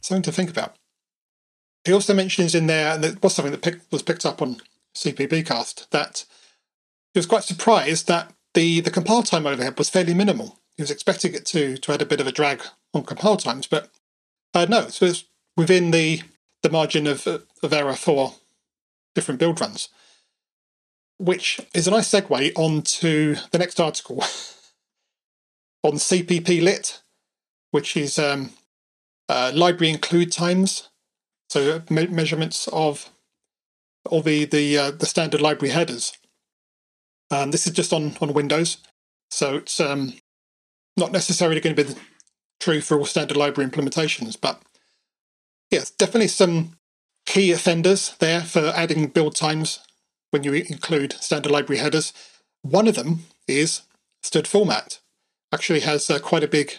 Something 0.00 0.22
to 0.22 0.32
think 0.32 0.48
about. 0.48 0.76
He 1.84 1.92
also 1.92 2.14
mentions 2.14 2.54
in 2.54 2.68
there, 2.68 2.94
and 2.94 3.04
it 3.04 3.22
was 3.22 3.34
something 3.34 3.52
that 3.52 3.60
pick, 3.60 3.80
was 3.90 4.02
picked 4.02 4.24
up 4.24 4.40
on 4.40 4.62
CPPcast, 4.96 5.90
that 5.90 6.24
he 7.12 7.18
was 7.18 7.26
quite 7.26 7.44
surprised 7.44 8.08
that 8.08 8.32
the, 8.54 8.80
the 8.80 8.90
compile 8.90 9.22
time 9.22 9.46
overhead 9.46 9.76
was 9.76 9.90
fairly 9.90 10.14
minimal. 10.14 10.58
He 10.78 10.82
was 10.82 10.90
expecting 10.90 11.34
it 11.34 11.44
to, 11.46 11.76
to 11.76 11.92
add 11.92 12.00
a 12.00 12.06
bit 12.06 12.22
of 12.22 12.26
a 12.26 12.32
drag 12.32 12.62
on 12.94 13.04
compile 13.04 13.36
times, 13.36 13.66
but 13.66 13.90
uh, 14.54 14.64
no, 14.64 14.88
so 14.88 15.04
it's 15.04 15.24
within 15.54 15.90
the, 15.90 16.22
the 16.62 16.70
margin 16.70 17.06
of, 17.06 17.26
of 17.26 17.72
error 17.74 17.94
for 17.94 18.36
different 19.14 19.38
build 19.38 19.60
runs, 19.60 19.90
which 21.18 21.60
is 21.72 21.86
a 21.86 21.90
nice 21.90 22.10
segue 22.10 22.52
onto 22.56 23.36
the 23.52 23.58
next 23.58 23.80
article 23.80 24.22
on 25.82 25.94
CPP 25.94 26.62
lit, 26.62 27.00
which 27.70 27.96
is 27.96 28.18
um, 28.18 28.50
uh, 29.28 29.52
library 29.54 29.92
include 29.92 30.32
times, 30.32 30.88
so 31.48 31.82
me- 31.90 32.06
measurements 32.06 32.68
of 32.68 33.10
all 34.06 34.20
the 34.20 34.44
the 34.44 34.76
uh, 34.76 34.90
the 34.90 35.06
standard 35.06 35.40
library 35.40 35.72
headers. 35.72 36.12
Um, 37.30 37.50
this 37.50 37.66
is 37.66 37.72
just 37.72 37.92
on, 37.92 38.16
on 38.20 38.34
Windows, 38.34 38.78
so 39.30 39.56
it's 39.56 39.80
um, 39.80 40.14
not 40.96 41.10
necessarily 41.12 41.60
going 41.60 41.74
to 41.74 41.84
be 41.84 41.94
true 42.60 42.80
for 42.80 42.98
all 42.98 43.06
standard 43.06 43.36
library 43.36 43.68
implementations, 43.70 44.36
but 44.40 44.60
yes, 45.70 45.90
definitely 45.90 46.28
some 46.28 46.76
key 47.26 47.50
offenders 47.50 48.14
there 48.18 48.42
for 48.42 48.68
adding 48.76 49.08
build 49.08 49.34
times 49.34 49.80
when 50.34 50.42
you 50.42 50.52
include 50.52 51.12
standard 51.20 51.52
library 51.52 51.78
headers. 51.78 52.12
One 52.62 52.88
of 52.88 52.96
them 52.96 53.20
is 53.46 53.82
STD 54.24 54.48
format. 54.48 54.98
Actually 55.52 55.80
has 55.80 56.10
uh, 56.10 56.18
quite 56.18 56.42
a 56.42 56.48
big 56.48 56.78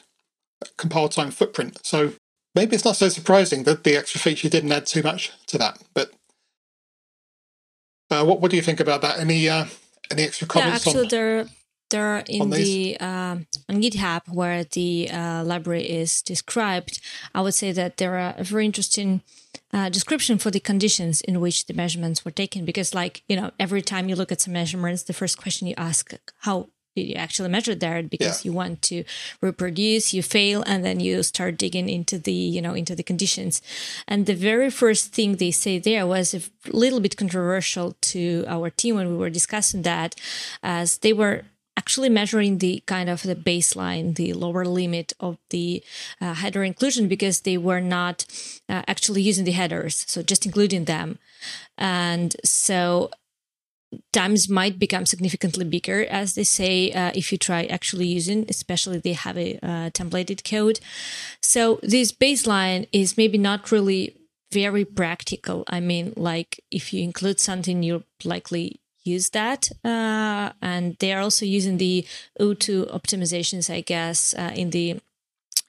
compile 0.77 1.07
time 1.07 1.31
footprint, 1.31 1.79
so 1.81 2.11
maybe 2.53 2.75
it's 2.75 2.83
not 2.83 2.97
so 2.97 3.07
surprising 3.07 3.63
that 3.63 3.85
the 3.85 3.95
extra 3.95 4.19
feature 4.19 4.49
didn't 4.49 4.73
add 4.73 4.85
too 4.85 5.01
much 5.01 5.31
to 5.47 5.57
that. 5.57 5.81
But 5.93 6.11
Uh, 8.11 8.23
what 8.23 8.39
what 8.41 8.51
do 8.51 8.57
you 8.57 8.61
think 8.61 8.79
about 8.79 9.01
that? 9.01 9.19
Any 9.19 9.49
uh, 9.49 9.65
any 10.11 10.23
extra 10.23 10.47
comments? 10.47 10.85
Yeah, 10.85 10.91
actually, 10.91 11.05
on, 11.05 11.09
there 11.09 11.45
there 11.89 12.23
in 12.27 12.49
the 12.49 12.97
um, 12.99 13.47
on 13.69 13.81
GitHub 13.81 14.21
where 14.29 14.63
the 14.63 15.09
uh, 15.11 15.43
library 15.43 15.83
is 15.83 16.21
described, 16.21 16.99
I 17.33 17.41
would 17.41 17.53
say 17.53 17.71
that 17.71 17.97
there 17.97 18.17
are 18.17 18.35
a 18.37 18.43
very 18.43 18.65
interesting 18.65 19.21
uh, 19.73 19.89
description 19.89 20.37
for 20.37 20.51
the 20.51 20.59
conditions 20.59 21.21
in 21.21 21.39
which 21.41 21.65
the 21.65 21.73
measurements 21.73 22.23
were 22.23 22.31
taken. 22.31 22.65
Because, 22.65 22.93
like 22.93 23.23
you 23.27 23.35
know, 23.35 23.51
every 23.59 23.81
time 23.81 24.09
you 24.09 24.15
look 24.15 24.31
at 24.31 24.41
some 24.41 24.53
measurements, 24.53 25.03
the 25.03 25.13
first 25.13 25.37
question 25.37 25.67
you 25.67 25.75
ask 25.77 26.13
how 26.39 26.69
did 26.95 27.07
you 27.07 27.15
actually 27.15 27.49
measure 27.49 27.75
there 27.75 28.01
because 28.01 28.43
yeah. 28.45 28.49
you 28.49 28.55
want 28.55 28.81
to 28.81 29.03
reproduce 29.41 30.13
you 30.13 30.23
fail 30.23 30.63
and 30.65 30.85
then 30.85 30.99
you 30.99 31.21
start 31.23 31.57
digging 31.57 31.89
into 31.89 32.17
the 32.17 32.31
you 32.31 32.61
know 32.61 32.73
into 32.73 32.95
the 32.95 33.03
conditions 33.03 33.61
and 34.07 34.25
the 34.25 34.33
very 34.33 34.69
first 34.69 35.13
thing 35.13 35.35
they 35.35 35.51
say 35.51 35.77
there 35.77 36.07
was 36.07 36.33
a 36.33 36.41
little 36.71 37.01
bit 37.01 37.17
controversial 37.17 37.95
to 38.01 38.45
our 38.47 38.69
team 38.69 38.95
when 38.95 39.09
we 39.09 39.17
were 39.17 39.29
discussing 39.29 39.81
that 39.81 40.15
as 40.63 40.99
they 40.99 41.11
were 41.11 41.43
actually 41.77 42.09
measuring 42.09 42.59
the 42.59 42.81
kind 42.85 43.09
of 43.09 43.23
the 43.23 43.35
baseline, 43.35 44.15
the 44.15 44.33
lower 44.33 44.65
limit 44.65 45.13
of 45.19 45.37
the 45.49 45.83
uh, 46.21 46.33
header 46.33 46.63
inclusion 46.63 47.07
because 47.07 47.41
they 47.41 47.57
were 47.57 47.81
not 47.81 48.25
uh, 48.69 48.81
actually 48.87 49.21
using 49.21 49.45
the 49.45 49.51
headers, 49.51 50.05
so 50.07 50.21
just 50.21 50.45
including 50.45 50.85
them. 50.85 51.19
And 51.77 52.35
so 52.43 53.11
times 54.11 54.49
might 54.49 54.79
become 54.79 55.05
significantly 55.05 55.65
bigger 55.65 56.05
as 56.05 56.35
they 56.35 56.43
say 56.43 56.91
uh, 56.91 57.11
if 57.15 57.31
you 57.31 57.37
try 57.37 57.63
actually 57.65 58.07
using 58.07 58.45
especially 58.49 58.97
they 58.97 59.13
have 59.13 59.37
a 59.37 59.57
uh, 59.63 59.89
templated 59.91 60.43
code 60.49 60.79
so 61.41 61.79
this 61.81 62.11
baseline 62.11 62.87
is 62.91 63.15
maybe 63.15 63.37
not 63.37 63.71
really 63.71 64.17
very 64.51 64.83
practical 64.83 65.63
i 65.67 65.79
mean 65.79 66.13
like 66.15 66.59
if 66.71 66.93
you 66.93 67.03
include 67.03 67.39
something 67.39 67.83
you're 67.83 68.03
likely 68.23 68.81
use 69.05 69.29
that 69.29 69.69
uh, 69.83 70.51
and 70.61 70.97
they 70.99 71.13
are 71.13 71.21
also 71.21 71.45
using 71.45 71.77
the 71.77 72.05
o2 72.39 72.91
optimizations 72.91 73.73
i 73.73 73.81
guess 73.81 74.33
uh, 74.37 74.51
in 74.55 74.71
the 74.71 74.99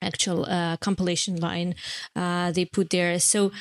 actual 0.03 0.47
uh, 0.47 0.77
compilation 0.79 1.37
line 1.37 1.75
uh, 2.15 2.53
they 2.53 2.65
put 2.65 2.91
there. 2.91 3.19
So 3.19 3.53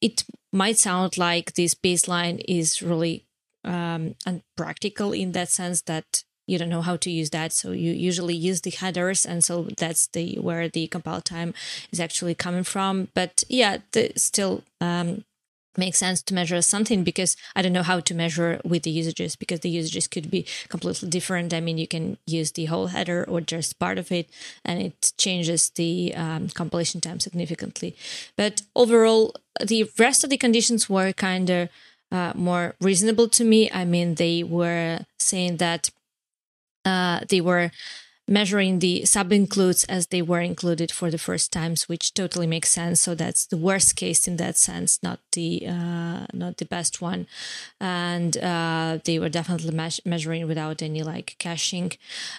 it 0.00 0.24
might 0.52 0.78
sound 0.78 1.16
like 1.16 1.54
this 1.54 1.74
baseline 1.74 2.42
is 2.48 2.82
really 2.82 3.24
um, 3.64 4.14
unpractical 4.26 5.12
in 5.12 5.32
that 5.32 5.48
sense 5.48 5.82
that 5.82 6.24
you 6.48 6.58
don't 6.58 6.68
know 6.68 6.82
how 6.82 6.96
to 6.96 7.10
use 7.10 7.30
that. 7.30 7.52
So 7.52 7.70
you 7.70 7.92
usually 7.92 8.34
use 8.34 8.62
the 8.62 8.70
headers 8.70 9.24
and 9.24 9.44
so 9.44 9.68
that's 9.78 10.08
the 10.08 10.38
where 10.40 10.68
the 10.68 10.88
compile 10.88 11.20
time 11.20 11.54
is 11.92 12.00
actually 12.00 12.34
coming 12.34 12.64
from. 12.64 13.08
But 13.14 13.44
yeah 13.48 13.78
the, 13.92 14.12
still 14.16 14.62
um, 14.80 15.24
makes 15.76 15.98
sense 15.98 16.22
to 16.22 16.34
measure 16.34 16.60
something 16.62 17.02
because 17.04 17.36
I 17.56 17.62
don't 17.62 17.72
know 17.72 17.82
how 17.82 18.00
to 18.00 18.14
measure 18.14 18.60
with 18.64 18.82
the 18.82 18.90
usages 18.90 19.36
because 19.36 19.60
the 19.60 19.70
usages 19.70 20.06
could 20.06 20.30
be 20.30 20.46
completely 20.68 21.08
different. 21.08 21.54
I 21.54 21.60
mean, 21.60 21.78
you 21.78 21.88
can 21.88 22.18
use 22.26 22.52
the 22.52 22.66
whole 22.66 22.88
header 22.88 23.24
or 23.28 23.40
just 23.40 23.78
part 23.78 23.98
of 23.98 24.12
it, 24.12 24.28
and 24.64 24.80
it 24.82 25.12
changes 25.18 25.70
the 25.70 26.14
um, 26.14 26.48
compilation 26.48 27.00
time 27.00 27.20
significantly. 27.20 27.96
But 28.36 28.62
overall, 28.74 29.34
the 29.64 29.88
rest 29.98 30.24
of 30.24 30.30
the 30.30 30.36
conditions 30.38 30.88
were 30.88 31.12
kind 31.12 31.48
of 31.50 31.68
uh, 32.10 32.32
more 32.34 32.74
reasonable 32.80 33.28
to 33.30 33.44
me. 33.44 33.70
I 33.70 33.84
mean, 33.84 34.16
they 34.16 34.42
were 34.42 35.00
saying 35.18 35.56
that 35.58 35.90
uh, 36.84 37.20
they 37.28 37.40
were 37.40 37.70
measuring 38.28 38.78
the 38.78 39.04
sub 39.04 39.32
includes 39.32 39.84
as 39.84 40.06
they 40.08 40.22
were 40.22 40.40
included 40.40 40.90
for 40.92 41.10
the 41.10 41.18
first 41.18 41.52
times, 41.52 41.88
which 41.88 42.14
totally 42.14 42.46
makes 42.46 42.70
sense. 42.70 43.00
So 43.00 43.14
that's 43.14 43.46
the 43.46 43.56
worst 43.56 43.96
case 43.96 44.28
in 44.28 44.36
that 44.36 44.56
sense, 44.56 45.02
not 45.02 45.20
the 45.32 45.66
uh, 45.66 46.26
not 46.32 46.56
the 46.58 46.64
best 46.64 47.00
one. 47.00 47.26
And 47.80 48.36
uh, 48.38 48.98
they 49.04 49.18
were 49.18 49.28
definitely 49.28 49.72
me- 49.72 50.04
measuring 50.04 50.46
without 50.46 50.82
any 50.82 51.02
like 51.02 51.36
caching. 51.38 51.92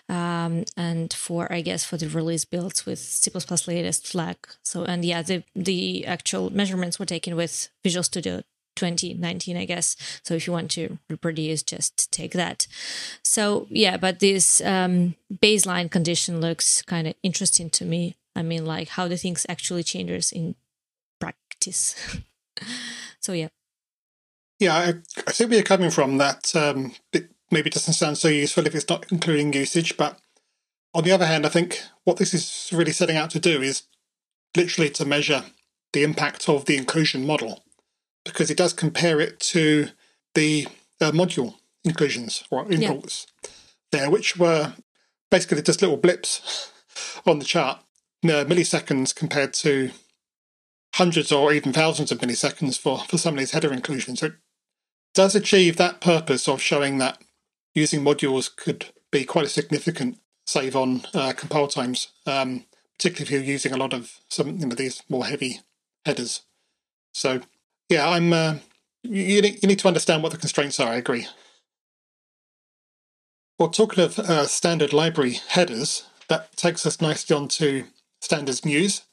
Um, 0.10 0.66
and 0.78 1.14
for 1.14 1.52
I 1.52 1.62
guess 1.62 1.84
for 1.84 1.98
the 1.98 2.08
release 2.08 2.46
builds 2.46 2.86
with 2.86 3.00
C++ 3.00 3.32
latest 3.68 4.08
flag. 4.08 4.38
So 4.64 4.84
and 4.84 5.04
yeah, 5.04 5.22
the 5.22 5.44
the 5.56 6.06
actual 6.06 6.50
measurements 6.50 7.00
were 7.00 7.06
taken 7.06 7.36
with 7.36 7.70
Visual 7.84 8.04
Studio 8.04 8.44
2019 8.76 9.58
i 9.58 9.66
guess. 9.66 9.96
So 10.24 10.34
if 10.34 10.48
you 10.48 10.54
want 10.54 10.72
to 10.72 10.98
reproduce 11.10 11.64
just 11.64 12.12
take 12.12 12.34
that. 12.34 12.68
So 13.24 13.68
yeah 13.70 13.98
but 13.98 14.20
this 14.20 14.62
um, 14.62 15.16
baseline 15.34 15.90
condition 15.90 16.42
looks 16.42 16.82
kind 16.82 17.08
of 17.08 17.16
interesting 17.24 17.70
to 17.72 17.86
me. 17.86 18.16
I 18.36 18.42
mean 18.44 18.66
like 18.66 18.90
how 18.90 19.08
the 19.08 19.18
things 19.18 19.46
actually 19.50 19.84
changes 19.84 20.32
in 20.32 20.56
practice. 21.20 21.96
So 23.20 23.32
yeah. 23.32 23.48
Yeah 24.60 24.76
I, 24.76 24.88
I 25.26 25.46
where 25.46 25.54
you're 25.54 25.64
coming 25.64 25.90
from. 25.90 26.18
That 26.18 26.54
um, 26.58 26.94
it 27.14 27.30
maybe 27.54 27.70
doesn't 27.70 27.94
sound 27.94 28.18
so 28.18 28.28
useful 28.28 28.66
if 28.66 28.76
it's 28.76 28.90
not 28.90 29.06
including 29.12 29.54
usage 29.54 29.96
but 29.96 30.20
on 30.94 31.04
the 31.04 31.12
other 31.12 31.26
hand 31.26 31.46
i 31.46 31.50
think 31.50 31.82
what 32.04 32.18
this 32.18 32.34
is 32.34 32.70
really 32.74 32.92
setting 32.92 33.16
out 33.16 33.30
to 33.30 33.40
do 33.40 33.62
is 33.62 33.84
literally 34.58 34.90
to 34.90 35.06
measure 35.06 35.44
the 35.94 36.04
impact 36.04 36.50
of 36.50 36.66
the 36.66 36.76
inclusion 36.76 37.26
model 37.26 37.64
because 38.26 38.50
it 38.50 38.58
does 38.58 38.74
compare 38.74 39.20
it 39.20 39.40
to 39.40 39.90
the 40.34 40.68
uh, 41.02 41.12
module 41.12 41.56
inclusions 41.84 42.44
or 42.50 42.72
imports 42.72 43.28
yeah. 43.44 43.50
there, 43.92 44.10
which 44.10 44.38
were 44.38 44.74
basically 45.30 45.62
just 45.62 45.82
little 45.82 45.98
blips 45.98 46.72
on 47.26 47.40
the 47.40 47.46
chart, 47.46 47.80
uh, 48.24 48.46
milliseconds 48.46 49.14
compared 49.14 49.54
to 49.54 49.92
hundreds 50.96 51.32
or 51.32 51.52
even 51.52 51.74
thousands 51.74 52.12
of 52.12 52.20
milliseconds 52.20 52.78
for, 52.78 53.00
for 53.00 53.18
some 53.18 53.34
of 53.34 53.40
these 53.40 53.52
header 53.52 53.74
inclusions. 53.74 54.20
So 54.20 54.28
it 54.28 54.34
does 55.14 55.36
achieve 55.36 55.78
that 55.78 56.02
purpose 56.02 56.48
of 56.48 56.62
showing 56.62 57.00
that 57.00 57.22
using 57.74 58.02
modules 58.02 58.56
could 58.56 58.88
be 59.12 59.26
quite 59.26 59.46
a 59.46 59.50
significant 59.50 60.20
save 60.46 60.76
on 60.76 61.04
uh, 61.14 61.34
compile 61.34 61.68
times, 61.68 62.10
um, 62.26 62.66
particularly 62.98 63.24
if 63.24 63.32
you're 63.32 63.54
using 63.54 63.74
a 63.74 63.78
lot 63.78 63.94
of 63.94 64.20
some 64.30 64.60
you 64.60 64.66
know 64.66 64.76
these 64.76 65.02
more 65.10 65.26
heavy 65.26 65.62
headers. 66.06 66.42
So 67.14 67.42
yeah, 67.94 68.10
I'm. 68.10 68.34
Uh, 68.34 68.56
you, 69.04 69.42
need, 69.42 69.62
you 69.62 69.68
need 69.68 69.80
to 69.80 69.88
understand 69.88 70.24
what 70.24 70.32
the 70.32 70.38
constraints 70.38 70.80
are. 70.80 70.90
I 70.90 70.96
agree. 70.96 71.28
Well, 73.60 73.70
talking 73.70 74.04
of 74.04 74.18
uh, 74.18 74.48
standard 74.48 74.94
library 74.94 75.40
headers, 75.50 76.06
that 76.28 76.56
takes 76.58 76.86
us 76.86 77.02
nicely 77.02 77.36
on 77.36 77.48
to 77.50 77.86
standards 78.20 78.66
news, 78.66 79.04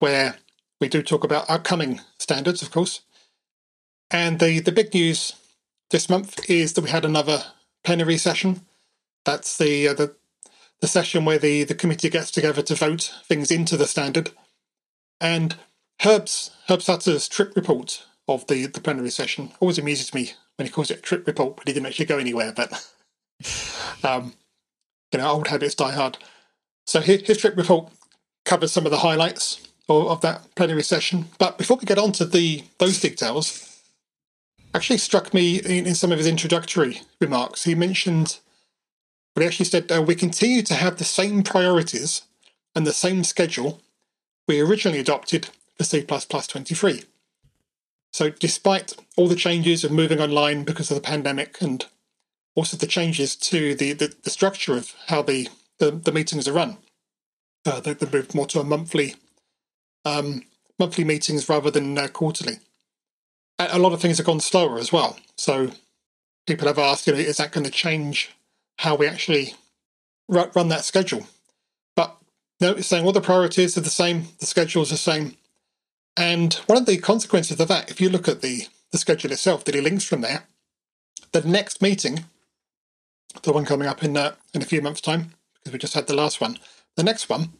where 0.00 0.36
we 0.80 0.88
do 0.88 1.02
talk 1.02 1.24
about 1.24 1.48
upcoming 1.48 2.00
standards, 2.18 2.60
of 2.60 2.70
course. 2.70 3.00
And 4.10 4.38
the, 4.38 4.60
the 4.60 4.72
big 4.72 4.92
news 4.92 5.34
this 5.90 6.10
month 6.10 6.48
is 6.50 6.74
that 6.74 6.84
we 6.84 6.90
had 6.90 7.04
another 7.04 7.44
plenary 7.84 8.18
session. 8.18 8.66
That's 9.24 9.56
the 9.56 9.88
uh, 9.88 9.94
the, 9.94 10.14
the 10.80 10.88
session 10.88 11.24
where 11.24 11.38
the, 11.38 11.64
the 11.64 11.74
committee 11.74 12.10
gets 12.10 12.30
together 12.30 12.62
to 12.62 12.74
vote 12.74 13.14
things 13.24 13.50
into 13.50 13.76
the 13.76 13.86
standard. 13.86 14.30
And 15.20 15.56
Herb's 16.00 16.52
Herb 16.68 16.80
Sutter's 16.80 17.28
trip 17.28 17.56
report 17.56 18.06
of 18.28 18.46
the, 18.46 18.66
the 18.66 18.80
plenary 18.80 19.10
session 19.10 19.52
always 19.58 19.78
amuses 19.78 20.14
me 20.14 20.32
when 20.56 20.66
he 20.66 20.72
calls 20.72 20.90
it 20.90 20.98
a 20.98 21.02
trip 21.02 21.26
report, 21.26 21.56
but 21.56 21.66
he 21.66 21.72
didn't 21.72 21.86
actually 21.86 22.06
go 22.06 22.18
anywhere. 22.18 22.52
But 22.54 22.72
um, 24.04 24.34
you 25.12 25.18
know, 25.18 25.30
old 25.30 25.48
habits 25.48 25.74
die 25.74 25.92
hard. 25.92 26.18
So 26.86 27.00
his, 27.00 27.22
his 27.22 27.38
trip 27.38 27.56
report 27.56 27.90
covers 28.44 28.72
some 28.72 28.84
of 28.84 28.92
the 28.92 28.98
highlights 28.98 29.66
of, 29.88 30.06
of 30.06 30.20
that 30.20 30.54
plenary 30.54 30.82
session. 30.82 31.26
But 31.38 31.58
before 31.58 31.76
we 31.78 31.84
get 31.84 31.98
on 31.98 32.12
to 32.12 32.24
the 32.24 32.64
those 32.78 33.00
details, 33.00 33.82
actually 34.74 34.98
struck 34.98 35.34
me 35.34 35.56
in, 35.56 35.86
in 35.86 35.94
some 35.94 36.12
of 36.12 36.18
his 36.18 36.26
introductory 36.26 37.02
remarks. 37.20 37.64
He 37.64 37.74
mentioned, 37.74 38.38
but 39.34 39.42
he 39.42 39.48
actually 39.48 39.66
said, 39.66 39.90
uh, 39.90 40.02
"We 40.02 40.14
continue 40.14 40.62
to 40.62 40.74
have 40.74 40.98
the 40.98 41.04
same 41.04 41.42
priorities 41.42 42.22
and 42.74 42.86
the 42.86 42.92
same 42.92 43.24
schedule 43.24 43.80
we 44.46 44.60
originally 44.60 44.98
adopted 44.98 45.50
for 45.78 45.84
C++23. 45.84 47.04
So, 48.12 48.30
despite 48.30 48.94
all 49.16 49.28
the 49.28 49.36
changes 49.36 49.84
of 49.84 49.92
moving 49.92 50.20
online 50.20 50.64
because 50.64 50.90
of 50.90 50.96
the 50.96 51.00
pandemic 51.00 51.60
and 51.62 51.86
also 52.54 52.76
the 52.76 52.86
changes 52.86 53.36
to 53.36 53.74
the, 53.74 53.92
the, 53.92 54.14
the 54.22 54.30
structure 54.30 54.76
of 54.76 54.92
how 55.06 55.22
the, 55.22 55.48
the, 55.78 55.92
the, 55.92 56.12
meetings 56.12 56.48
are 56.48 56.52
run, 56.52 56.78
uh, 57.64 57.80
they, 57.80 57.92
they 57.92 58.10
moved 58.10 58.34
more 58.34 58.46
to 58.46 58.60
a 58.60 58.64
monthly 58.64 59.14
um, 60.04 60.42
monthly 60.78 61.04
meetings 61.04 61.48
rather 61.48 61.70
than 61.70 61.96
uh, 61.96 62.08
quarterly. 62.08 62.58
A 63.58 63.78
lot 63.78 63.92
of 63.92 64.00
things 64.00 64.18
have 64.18 64.26
gone 64.26 64.40
slower 64.40 64.78
as 64.78 64.92
well. 64.92 65.18
So, 65.36 65.72
people 66.46 66.66
have 66.66 66.78
asked, 66.78 67.06
you 67.06 67.12
know, 67.12 67.18
is 67.18 67.36
that 67.36 67.52
going 67.52 67.64
to 67.64 67.70
change 67.70 68.30
how 68.78 68.94
we 68.94 69.06
actually 69.06 69.54
run 70.28 70.68
that 70.68 70.84
schedule? 70.84 71.26
But 71.94 72.16
no, 72.60 72.72
it's 72.72 72.86
saying 72.86 73.04
all 73.04 73.12
the 73.12 73.20
priorities 73.20 73.76
are 73.76 73.82
the 73.82 73.90
same, 73.90 74.28
the 74.38 74.46
schedule 74.46 74.82
is 74.82 74.90
the 74.90 74.96
same, 74.96 75.36
and 76.16 76.54
one 76.66 76.78
of 76.78 76.86
the 76.86 76.98
consequences 76.98 77.60
of 77.60 77.68
that, 77.68 77.90
if 77.90 78.00
you 78.00 78.08
look 78.08 78.28
at 78.28 78.40
the, 78.42 78.66
the 78.92 78.98
schedule 78.98 79.32
itself, 79.32 79.64
that 79.64 79.74
he 79.74 79.80
links 79.80 80.04
from 80.04 80.20
there, 80.20 80.44
the 81.32 81.42
next 81.42 81.82
meeting, 81.82 82.24
the 83.42 83.52
one 83.52 83.64
coming 83.64 83.88
up 83.88 84.02
in 84.02 84.16
uh, 84.16 84.34
in 84.54 84.62
a 84.62 84.66
few 84.66 84.82
months' 84.82 85.00
time, 85.00 85.34
because 85.54 85.72
we 85.72 85.78
just 85.78 85.94
had 85.94 86.06
the 86.06 86.14
last 86.14 86.40
one, 86.40 86.58
the 86.96 87.04
next 87.04 87.28
one 87.28 87.50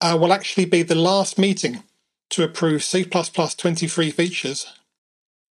uh, 0.00 0.16
will 0.20 0.32
actually 0.32 0.64
be 0.64 0.82
the 0.82 0.94
last 0.94 1.38
meeting 1.38 1.82
to 2.30 2.42
approve 2.42 2.82
C++ 2.82 3.04
23 3.04 4.10
features 4.10 4.72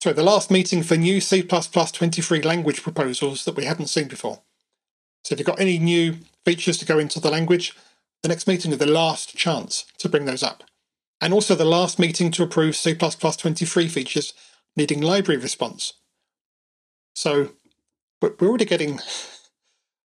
sorry, 0.01 0.15
the 0.15 0.23
last 0.23 0.49
meeting 0.49 0.81
for 0.81 0.95
new 0.95 1.19
C++ 1.19 1.43
23 1.43 2.41
language 2.41 2.81
proposals 2.81 3.45
that 3.45 3.55
we 3.55 3.65
hadn't 3.65 3.87
seen 3.87 4.07
before. 4.07 4.41
So 5.23 5.33
if 5.33 5.39
you've 5.39 5.47
got 5.47 5.59
any 5.59 5.77
new 5.77 6.17
features 6.45 6.77
to 6.77 6.85
go 6.85 6.97
into 6.97 7.19
the 7.19 7.29
language, 7.29 7.75
the 8.23 8.29
next 8.29 8.47
meeting 8.47 8.71
is 8.71 8.77
the 8.77 8.85
last 8.85 9.35
chance 9.35 9.85
to 9.97 10.09
bring 10.09 10.25
those 10.25 10.43
up. 10.43 10.63
And 11.21 11.33
also 11.33 11.55
the 11.55 11.65
last 11.65 11.99
meeting 11.99 12.31
to 12.31 12.43
approve 12.43 12.75
C++ 12.75 12.95
23 12.95 13.87
features 13.87 14.33
needing 14.75 15.01
library 15.01 15.41
response. 15.41 15.93
So 17.13 17.51
we're 18.21 18.35
already 18.41 18.65
getting 18.65 18.99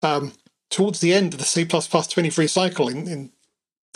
um, 0.03 0.33
towards 0.71 1.01
the 1.01 1.13
end 1.13 1.35
of 1.35 1.41
the 1.41 1.45
C++ 1.45 1.65
23 1.65 2.47
cycle 2.47 2.89
in, 2.89 3.09
in, 3.09 3.33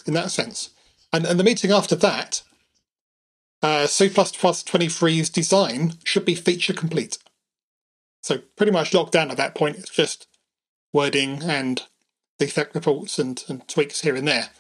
in 0.07 0.15
that 0.15 0.31
sense. 0.31 0.71
And, 1.13 1.25
and 1.25 1.39
the 1.39 1.45
meeting 1.45 1.71
after 1.71 1.95
that, 1.97 2.43
uh, 3.63 3.87
C++ 3.87 4.09
23's 4.09 5.31
design 5.31 5.95
should 6.05 6.25
be 6.25 6.35
feature 6.35 6.73
complete. 6.73 7.19
So 8.23 8.39
pretty 8.57 8.73
much 8.73 8.93
locked 8.93 9.13
down 9.13 9.31
at 9.31 9.37
that 9.37 9.55
point. 9.55 9.77
It's 9.77 9.91
just 9.91 10.27
wording 10.93 11.43
and 11.43 11.83
defect 12.39 12.75
reports 12.75 13.19
and, 13.19 13.43
and 13.49 13.67
tweaks 13.69 14.01
here 14.01 14.17
and 14.17 14.27
there. 14.27 14.51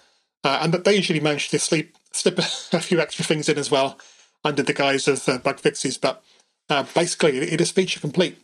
Uh, 0.44 0.60
and 0.62 0.72
they 0.72 0.94
usually 0.94 1.20
manage 1.20 1.48
to 1.48 1.58
sleep, 1.58 1.96
slip 2.16 2.38
a 2.72 2.80
few 2.80 3.00
extra 3.00 3.24
things 3.24 3.48
in 3.48 3.58
as 3.58 3.70
well 3.70 3.98
under 4.44 4.62
the 4.62 4.72
guise 4.72 5.08
of 5.08 5.28
uh, 5.28 5.38
bug 5.38 5.60
fixes. 5.60 5.98
But 5.98 6.22
uh, 6.68 6.84
basically, 6.94 7.38
it 7.38 7.60
is 7.60 7.70
feature 7.70 8.00
complete 8.00 8.38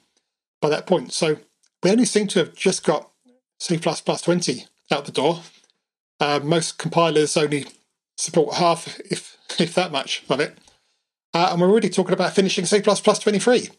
by 0.61 0.69
that 0.69 0.87
point. 0.87 1.13
So 1.13 1.39
we 1.83 1.91
only 1.91 2.05
seem 2.05 2.27
to 2.29 2.41
have 2.41 2.55
just 2.55 2.85
got 2.85 3.11
C++ 3.59 3.79
20 3.79 4.67
out 4.91 5.05
the 5.05 5.13
door. 5.13 5.41
Uh, 6.21 6.41
most 6.43 6.79
compilers 6.79 7.37
only 7.37 7.67
support 8.17 8.57
half, 8.57 8.99
if 9.01 9.37
if 9.61 9.75
that 9.75 9.93
much 9.93 10.25
of 10.29 10.41
it. 10.41 10.57
Uh, 11.35 11.49
and 11.53 11.61
we're 11.61 11.71
already 11.71 11.89
talking 11.89 12.13
about 12.13 12.35
finishing 12.35 12.67
C++ 12.67 12.81
23. 12.81 13.71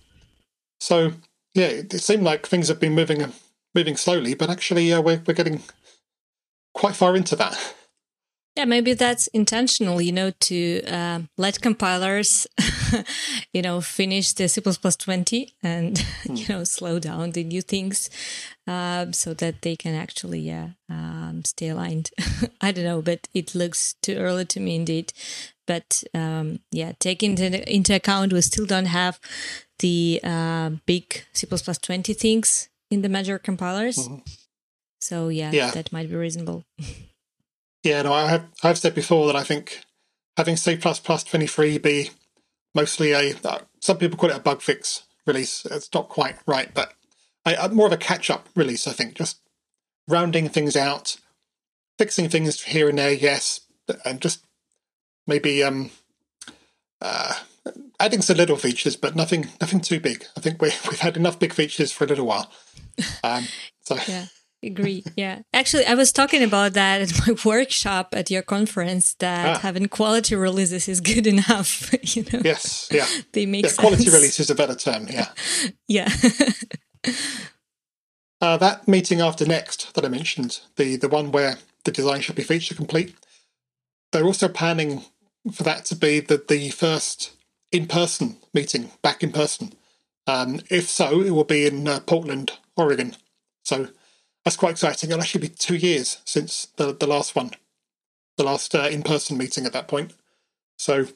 So 0.80 1.14
yeah, 1.54 1.68
it, 1.68 1.94
it 1.94 2.00
seemed 2.00 2.24
like 2.24 2.48
things 2.48 2.68
have 2.68 2.80
been 2.80 2.94
moving 2.94 3.32
moving 3.76 3.98
slowly, 3.98 4.34
but 4.34 4.50
actually 4.50 4.92
uh, 4.92 5.02
we're 5.02 5.22
we're 5.26 5.34
getting 5.34 5.62
quite 6.74 6.96
far 6.96 7.16
into 7.16 7.36
that. 7.36 7.76
Yeah, 8.56 8.66
maybe 8.66 8.94
that's 8.94 9.26
intentional, 9.28 10.00
you 10.00 10.12
know, 10.12 10.32
to 10.42 10.84
uh, 10.84 11.22
let 11.40 11.60
compilers, 11.60 12.46
you 13.54 13.64
know, 13.64 13.82
finish 13.82 14.34
the 14.34 14.48
C++ 14.48 14.62
20 14.62 15.54
and, 15.64 15.96
mm. 16.28 16.38
you 16.38 16.46
know, 16.48 16.64
slow 16.64 17.00
down 17.00 17.32
the 17.32 17.44
new 17.44 17.64
things 17.64 18.12
um, 18.68 19.12
so 19.12 19.34
that 19.34 19.64
they 19.64 19.76
can 19.76 19.96
actually, 19.96 20.42
yeah, 20.42 20.70
um, 20.88 21.42
stay 21.44 21.70
aligned. 21.70 22.12
I 22.62 22.72
don't 22.72 22.86
know, 22.86 23.02
but 23.02 23.28
it 23.34 23.56
looks 23.56 23.96
too 24.04 24.18
early 24.18 24.46
to 24.46 24.60
me 24.60 24.76
indeed. 24.76 25.14
But 25.66 26.04
um, 26.14 26.60
yeah, 26.70 26.92
taking 27.00 27.32
into, 27.32 27.68
into 27.68 27.96
account, 27.96 28.34
we 28.34 28.42
still 28.42 28.68
don't 28.68 28.86
have 28.86 29.20
the 29.80 30.20
uh, 30.24 30.72
big 30.86 31.26
C++ 31.34 31.48
20 31.48 32.14
things 32.14 32.70
in 32.92 33.02
the 33.02 33.10
major 33.10 33.40
compilers. 33.40 33.98
Mm-hmm. 33.98 34.20
So 35.02 35.30
yeah, 35.30 35.52
yeah, 35.52 35.72
that 35.72 35.92
might 35.92 36.08
be 36.08 36.16
reasonable. 36.16 36.66
Yeah, 37.84 38.02
no, 38.04 38.14
I 38.14 38.28
have 38.28 38.48
I've 38.64 38.78
said 38.78 38.96
before 38.96 39.28
that 39.28 39.36
I 39.36 39.44
think 39.44 39.84
having 40.38 40.56
C 40.56 40.78
twenty 40.78 41.48
three 41.48 41.78
be 41.78 42.12
mostly 42.74 43.12
a 43.12 43.36
uh, 43.44 43.60
some 43.82 43.98
people 43.98 44.18
call 44.18 44.30
it 44.30 44.38
a 44.38 44.40
bug 44.40 44.62
fix 44.62 45.04
release. 45.28 45.66
It's 45.70 45.94
not 45.94 46.10
quite 46.10 46.38
right, 46.48 46.74
but 46.74 46.94
I, 47.46 47.68
more 47.68 47.88
of 47.88 47.94
a 47.94 47.98
catch 47.98 48.30
up 48.30 48.48
release. 48.56 48.88
I 48.88 48.94
think 48.94 49.16
just 49.16 49.38
rounding 50.08 50.48
things 50.48 50.76
out, 50.78 51.18
fixing 51.98 52.30
things 52.30 52.62
here 52.64 52.88
and 52.88 52.98
there, 52.98 53.12
yes, 53.12 53.62
and 54.06 54.22
just 54.22 54.46
maybe 55.28 55.62
um, 55.62 55.92
uh, 57.02 57.34
adding 58.00 58.22
some 58.22 58.38
little 58.38 58.56
features, 58.56 58.96
but 58.96 59.14
nothing 59.14 59.50
nothing 59.60 59.82
too 59.82 60.00
big. 60.00 60.26
I 60.38 60.40
think 60.40 60.62
we 60.62 60.70
we've 60.90 61.00
had 61.02 61.18
enough 61.18 61.38
big 61.38 61.54
features 61.54 61.92
for 61.92 62.06
a 62.06 62.08
little 62.08 62.26
while. 62.26 62.50
Um, 63.26 63.48
so 63.82 63.98
yeah 64.08 64.28
agree 64.64 65.04
yeah. 65.16 65.42
Actually 65.54 65.86
i 65.86 65.94
was 65.94 66.12
talking 66.12 66.44
about 66.44 66.74
that 66.74 67.02
at 67.02 67.12
my 67.28 67.36
workshop 67.46 68.14
at 68.14 68.32
your 68.32 68.42
conference 68.42 69.16
that 69.16 69.58
ah. 69.58 69.60
having 69.60 69.88
quality 69.88 70.36
releases 70.36 70.88
is 70.88 71.02
good 71.02 71.28
enough 71.28 71.94
you 72.16 72.24
know? 72.32 72.42
Yes 72.44 72.90
yeah. 72.92 73.06
They 73.34 73.46
make 73.46 73.66
yeah, 73.66 73.70
sense. 73.70 73.80
quality 73.80 74.10
release 74.10 74.40
is 74.40 74.50
a 74.50 74.56
better 74.56 74.76
term 74.76 75.08
yeah. 75.10 75.30
Yeah. 75.88 76.10
Uh, 78.42 78.58
that 78.58 78.88
meeting 78.88 79.22
after 79.22 79.46
next 79.46 79.94
that 79.94 80.06
i 80.06 80.08
mentioned 80.08 80.62
the 80.76 80.96
the 80.96 81.10
one 81.10 81.32
where 81.32 81.58
the 81.86 81.92
design 81.92 82.22
should 82.22 82.36
be 82.36 82.44
feature 82.44 82.76
complete 82.76 83.16
they're 84.12 84.26
also 84.26 84.48
planning 84.48 85.04
for 85.52 85.64
that 85.64 85.86
to 85.86 85.96
be 85.96 86.20
the, 86.20 86.42
the 86.48 86.70
first 86.70 87.36
in-person 87.72 88.38
meeting 88.54 88.92
back 89.02 89.24
in 89.24 89.32
person. 89.32 89.74
Um, 90.26 90.62
if 90.70 90.88
so 90.88 91.22
it 91.22 91.32
will 91.32 91.44
be 91.44 91.66
in 91.66 91.88
uh, 91.88 92.00
portland 92.02 92.54
oregon. 92.78 93.18
So 93.64 93.90
that's 94.44 94.58
quite 94.58 94.72
exciting. 94.72 95.10
It'll 95.10 95.22
actually 95.22 95.48
be 95.48 95.54
two 95.54 95.76
years 95.76 96.18
since 96.26 96.68
the, 96.76 96.94
the 96.94 97.08
last 97.08 97.36
one, 97.36 97.52
the 98.38 98.44
last 98.44 98.76
uh, 98.76 98.90
in 98.92 99.04
person 99.04 99.38
meeting 99.38 99.66
at 99.66 99.74
that 99.74 99.88
point. 99.88 100.14
So, 100.78 101.08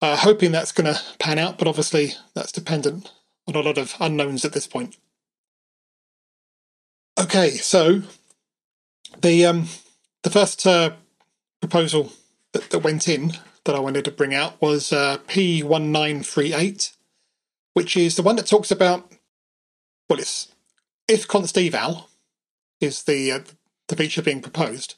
uh, 0.00 0.16
hoping 0.16 0.52
that's 0.52 0.72
going 0.72 0.92
to 0.92 1.00
pan 1.18 1.38
out, 1.38 1.58
but 1.58 1.66
obviously 1.66 2.12
that's 2.34 2.52
dependent 2.52 3.10
on 3.48 3.56
a 3.56 3.60
lot 3.60 3.78
of 3.78 3.96
unknowns 4.00 4.44
at 4.44 4.52
this 4.52 4.66
point. 4.66 4.96
Okay, 7.18 7.50
so 7.50 8.02
the 9.20 9.44
um, 9.44 9.66
the 10.22 10.30
first 10.30 10.64
uh, 10.64 10.90
proposal 11.60 12.12
that, 12.52 12.70
that 12.70 12.78
went 12.80 13.08
in 13.08 13.32
that 13.64 13.74
I 13.74 13.80
wanted 13.80 14.04
to 14.04 14.12
bring 14.12 14.34
out 14.34 14.60
was 14.62 14.92
uh, 14.92 15.18
P1938, 15.26 16.94
which 17.74 17.96
is 17.96 18.14
the 18.14 18.22
one 18.22 18.36
that 18.36 18.46
talks 18.46 18.70
about 18.70 19.12
well, 20.08 20.20
it's 20.20 20.52
if 21.08 21.26
const 21.26 21.58
eval 21.58 22.07
is 22.80 23.02
the 23.04 23.32
uh, 23.32 23.40
the 23.88 23.96
feature 23.96 24.22
being 24.22 24.42
proposed, 24.42 24.94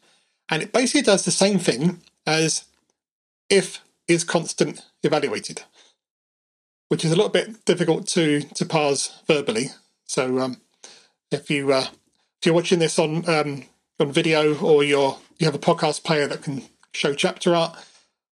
and 0.49 0.63
it 0.63 0.73
basically 0.73 1.03
does 1.03 1.25
the 1.25 1.31
same 1.31 1.59
thing 1.59 2.01
as 2.27 2.65
if 3.49 3.81
is 4.09 4.25
constant 4.25 4.83
evaluated, 5.03 5.63
which 6.89 7.05
is 7.05 7.13
a 7.13 7.17
little 7.17 7.31
bit 7.31 7.65
difficult 7.65 8.07
to 8.09 8.41
to 8.41 8.67
parse 8.67 9.21
verbally. 9.27 9.69
So 10.05 10.39
um, 10.39 10.61
if 11.31 11.51
you 11.51 11.73
uh, 11.73 11.87
if 12.41 12.47
you're 12.47 12.55
watching 12.55 12.79
this 12.79 12.99
on 12.99 13.29
um, 13.29 13.65
on 13.99 14.13
video 14.13 14.59
or 14.59 14.83
you're 14.83 15.19
you 15.39 15.47
have 15.47 15.55
a 15.55 15.59
podcast 15.59 16.05
player 16.05 16.27
that 16.27 16.43
can 16.43 16.63
show 16.93 17.15
chapter 17.15 17.55
art, 17.55 17.77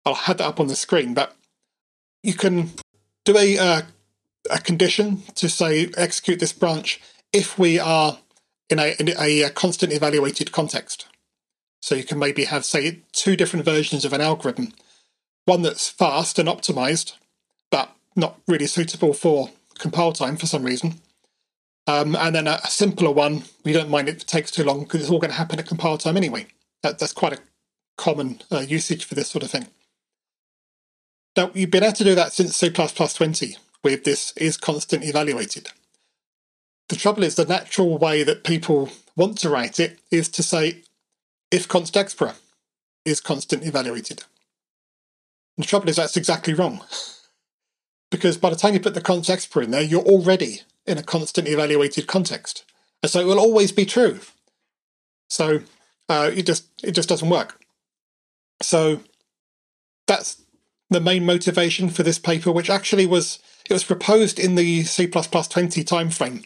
I'll 0.04 0.14
have 0.14 0.38
that 0.38 0.46
up 0.46 0.60
on 0.60 0.68
the 0.68 0.76
screen. 0.76 1.14
But 1.14 1.34
you 2.22 2.34
can 2.34 2.70
do 3.24 3.36
a 3.36 3.58
uh, 3.58 3.82
a 4.50 4.58
condition 4.58 5.22
to 5.34 5.48
say 5.48 5.90
execute 5.96 6.40
this 6.40 6.52
branch 6.52 7.00
if 7.32 7.58
we 7.58 7.78
are 7.78 8.18
in 8.70 8.78
a, 8.78 8.94
in 8.98 9.10
a 9.18 9.50
constant 9.50 9.92
evaluated 9.92 10.52
context. 10.52 11.06
So 11.80 11.94
you 11.94 12.04
can 12.04 12.18
maybe 12.18 12.44
have, 12.44 12.64
say, 12.64 13.00
two 13.12 13.36
different 13.36 13.64
versions 13.64 14.04
of 14.04 14.12
an 14.12 14.20
algorithm 14.20 14.72
one 15.44 15.62
that's 15.62 15.88
fast 15.88 16.38
and 16.38 16.48
optimized, 16.48 17.14
but 17.70 17.94
not 18.16 18.40
really 18.46 18.66
suitable 18.66 19.12
for 19.12 19.50
compile 19.78 20.12
time 20.12 20.36
for 20.36 20.46
some 20.46 20.62
reason. 20.62 21.00
Um, 21.86 22.16
and 22.16 22.34
then 22.34 22.46
a, 22.46 22.60
a, 22.64 22.68
simpler 22.68 23.10
one, 23.10 23.44
we 23.62 23.72
don't 23.72 23.90
mind 23.90 24.08
if 24.08 24.16
it 24.16 24.26
takes 24.26 24.50
too 24.50 24.64
long 24.64 24.84
because 24.84 25.02
it's 25.02 25.10
all 25.10 25.18
going 25.18 25.30
to 25.30 25.36
happen 25.36 25.58
at 25.58 25.66
compile 25.66 25.98
time 25.98 26.16
anyway. 26.16 26.46
That, 26.82 26.98
that's 26.98 27.12
quite 27.12 27.34
a 27.34 27.42
common 27.98 28.40
uh, 28.50 28.60
usage 28.60 29.04
for 29.04 29.14
this 29.14 29.28
sort 29.28 29.44
of 29.44 29.50
thing. 29.50 29.66
Now, 31.36 31.50
you've 31.52 31.70
been 31.70 31.82
able 31.82 31.92
to 31.94 32.04
do 32.04 32.14
that 32.14 32.32
since 32.32 32.56
C++ 32.56 32.70
20 32.70 33.56
with 33.82 34.04
this 34.04 34.32
is 34.36 34.56
constant 34.56 35.04
evaluated. 35.04 35.68
The 36.88 36.96
trouble 36.96 37.22
is, 37.22 37.34
the 37.34 37.46
natural 37.46 37.98
way 37.98 38.22
that 38.22 38.44
people 38.44 38.90
want 39.16 39.38
to 39.38 39.50
write 39.50 39.80
it 39.80 40.00
is 40.10 40.28
to 40.30 40.42
say, 40.42 40.82
if 41.50 41.68
const 41.68 41.94
expr 41.94 42.34
is 43.04 43.20
constant 43.20 43.64
evaluated. 43.64 44.24
And 45.56 45.64
the 45.64 45.68
trouble 45.68 45.88
is, 45.88 45.96
that's 45.96 46.16
exactly 46.16 46.52
wrong. 46.54 46.82
because 48.10 48.36
by 48.36 48.50
the 48.50 48.56
time 48.56 48.74
you 48.74 48.80
put 48.80 48.94
the 48.94 49.00
const 49.00 49.30
expr 49.30 49.64
in 49.64 49.70
there, 49.70 49.82
you're 49.82 50.02
already 50.02 50.62
in 50.86 50.98
a 50.98 51.02
constant 51.02 51.48
evaluated 51.48 52.06
context. 52.06 52.64
And 53.02 53.10
so 53.10 53.20
it 53.20 53.26
will 53.26 53.40
always 53.40 53.72
be 53.72 53.84
true. 53.84 54.20
So 55.28 55.60
uh, 56.08 56.30
it 56.34 56.46
just 56.46 56.66
it 56.82 56.92
just 56.92 57.08
doesn't 57.08 57.28
work. 57.28 57.60
So 58.62 59.00
that's 60.06 60.42
the 60.90 61.00
main 61.00 61.24
motivation 61.26 61.88
for 61.88 62.02
this 62.02 62.18
paper, 62.18 62.52
which 62.52 62.70
actually 62.70 63.06
was 63.06 63.38
it 63.68 63.72
was 63.72 63.84
proposed 63.84 64.38
in 64.38 64.54
the 64.54 64.84
C++ 64.84 65.06
20 65.06 65.84
timeframe 65.84 66.44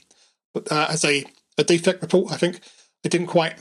uh, 0.55 0.87
as 0.91 1.05
a, 1.05 1.25
a 1.57 1.65
defect 1.65 2.03
report. 2.03 2.33
I 2.33 2.37
think 2.37 2.61
they 3.03 3.09
didn't 3.09 3.29
quite 3.29 3.57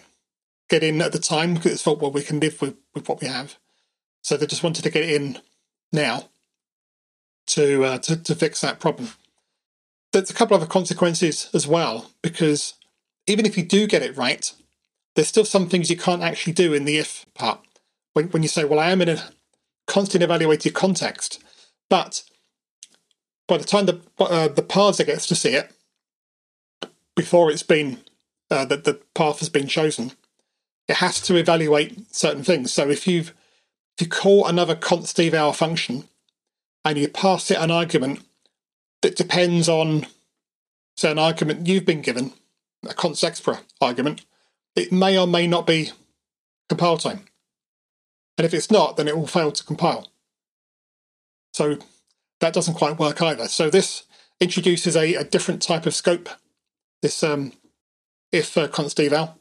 get 0.69 0.83
in 0.83 1.01
at 1.01 1.11
the 1.11 1.19
time 1.19 1.53
because 1.53 1.71
it's 1.73 1.83
thought, 1.83 1.99
well, 1.99 2.11
we 2.11 2.23
can 2.23 2.39
live 2.39 2.61
with, 2.61 2.75
with 2.93 3.07
what 3.07 3.21
we 3.21 3.27
have. 3.27 3.57
So 4.21 4.35
they 4.35 4.45
just 4.45 4.63
wanted 4.63 4.83
to 4.83 4.89
get 4.89 5.09
in 5.09 5.39
now 5.93 6.29
to, 7.47 7.83
uh, 7.85 7.97
to, 7.99 8.21
to 8.23 8.35
fix 8.35 8.61
that 8.61 8.79
problem. 8.79 9.09
There's 10.11 10.29
a 10.29 10.33
couple 10.33 10.55
other 10.55 10.65
consequences 10.65 11.49
as 11.53 11.67
well, 11.67 12.11
because 12.21 12.73
even 13.27 13.45
if 13.45 13.57
you 13.57 13.63
do 13.63 13.87
get 13.87 14.01
it 14.01 14.17
right, 14.17 14.51
there's 15.15 15.27
still 15.27 15.45
some 15.45 15.69
things 15.69 15.89
you 15.89 15.97
can't 15.97 16.21
actually 16.21 16.53
do 16.53 16.73
in 16.73 16.85
the 16.85 16.97
if 16.97 17.25
part. 17.33 17.59
When, 18.13 18.27
when 18.29 18.43
you 18.43 18.49
say, 18.49 18.63
well, 18.63 18.79
I 18.79 18.91
am 18.91 19.01
in 19.01 19.09
a 19.09 19.31
constant 19.85 20.23
evaluated 20.23 20.73
context, 20.73 21.43
but 21.89 22.23
by 23.47 23.57
the 23.57 23.63
time 23.63 23.85
the 23.85 24.01
uh, 24.19 24.47
the 24.49 24.61
parser 24.61 25.05
gets 25.05 25.25
to 25.27 25.35
see 25.35 25.51
it, 25.51 25.71
before 27.17 27.51
it's 27.51 27.63
been 27.63 27.97
uh, 28.49 28.63
that 28.63 28.85
the 28.85 29.01
path 29.13 29.39
has 29.39 29.49
been 29.49 29.67
chosen, 29.67 30.13
it 30.87 30.97
has 30.97 31.19
to 31.19 31.35
evaluate 31.35 32.15
certain 32.15 32.43
things. 32.43 32.71
So 32.71 32.89
if 32.89 33.05
you've 33.05 33.33
if 33.97 34.05
you 34.05 34.07
call 34.07 34.45
another 34.45 34.75
const 34.75 35.19
eval 35.19 35.51
function 35.51 36.05
and 36.85 36.97
you 36.97 37.09
pass 37.09 37.51
it 37.51 37.57
an 37.57 37.71
argument 37.71 38.21
that 39.01 39.15
depends 39.17 39.67
on 39.67 40.05
say 40.95 41.11
an 41.11 41.19
argument 41.19 41.67
you've 41.67 41.85
been 41.85 42.01
given, 42.01 42.31
a 42.87 42.93
const 42.93 43.23
expr 43.23 43.59
argument, 43.81 44.23
it 44.75 44.91
may 44.91 45.17
or 45.17 45.27
may 45.27 45.47
not 45.47 45.67
be 45.67 45.91
compile 46.69 46.97
time. 46.97 47.25
And 48.37 48.45
if 48.45 48.53
it's 48.53 48.69
not, 48.69 48.95
then 48.95 49.07
it 49.07 49.17
will 49.17 49.27
fail 49.27 49.51
to 49.51 49.63
compile. 49.63 50.07
So 51.53 51.77
that 52.39 52.53
doesn't 52.53 52.75
quite 52.75 52.99
work 52.99 53.19
either. 53.21 53.47
So 53.47 53.71
this 53.71 54.03
introduces 54.39 54.95
a, 54.95 55.15
a 55.15 55.23
different 55.23 55.63
type 55.63 55.87
of 55.87 55.95
scope, 55.95 56.29
this 57.01 57.23
um, 57.23 57.53
if 58.31 58.57
uh, 58.57 58.67
const 58.67 58.99
eval, 58.99 59.37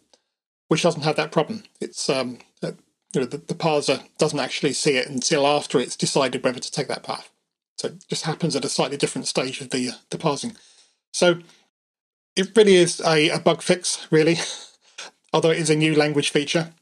which 0.68 0.82
doesn't 0.82 1.02
have 1.02 1.16
that 1.16 1.32
problem. 1.32 1.64
It's 1.80 2.08
um, 2.08 2.38
uh, 2.62 2.72
you 3.14 3.20
know 3.20 3.26
the, 3.26 3.38
the 3.38 3.54
parser 3.54 4.02
doesn't 4.18 4.40
actually 4.40 4.72
see 4.72 4.96
it 4.96 5.08
until 5.08 5.46
after 5.46 5.78
it's 5.78 5.96
decided 5.96 6.44
whether 6.44 6.60
to 6.60 6.72
take 6.72 6.88
that 6.88 7.02
path. 7.02 7.30
So 7.78 7.88
it 7.88 8.04
just 8.08 8.24
happens 8.24 8.56
at 8.56 8.64
a 8.64 8.68
slightly 8.68 8.96
different 8.96 9.28
stage 9.28 9.60
of 9.60 9.70
the 9.70 9.90
uh, 9.90 9.94
the 10.10 10.18
parsing. 10.18 10.56
So 11.12 11.40
it 12.36 12.54
really 12.54 12.76
is 12.76 13.00
a, 13.00 13.30
a 13.30 13.40
bug 13.40 13.62
fix, 13.62 14.06
really, 14.10 14.36
although 15.32 15.50
it 15.50 15.58
is 15.58 15.70
a 15.70 15.76
new 15.76 15.94
language 15.94 16.30
feature. 16.30 16.74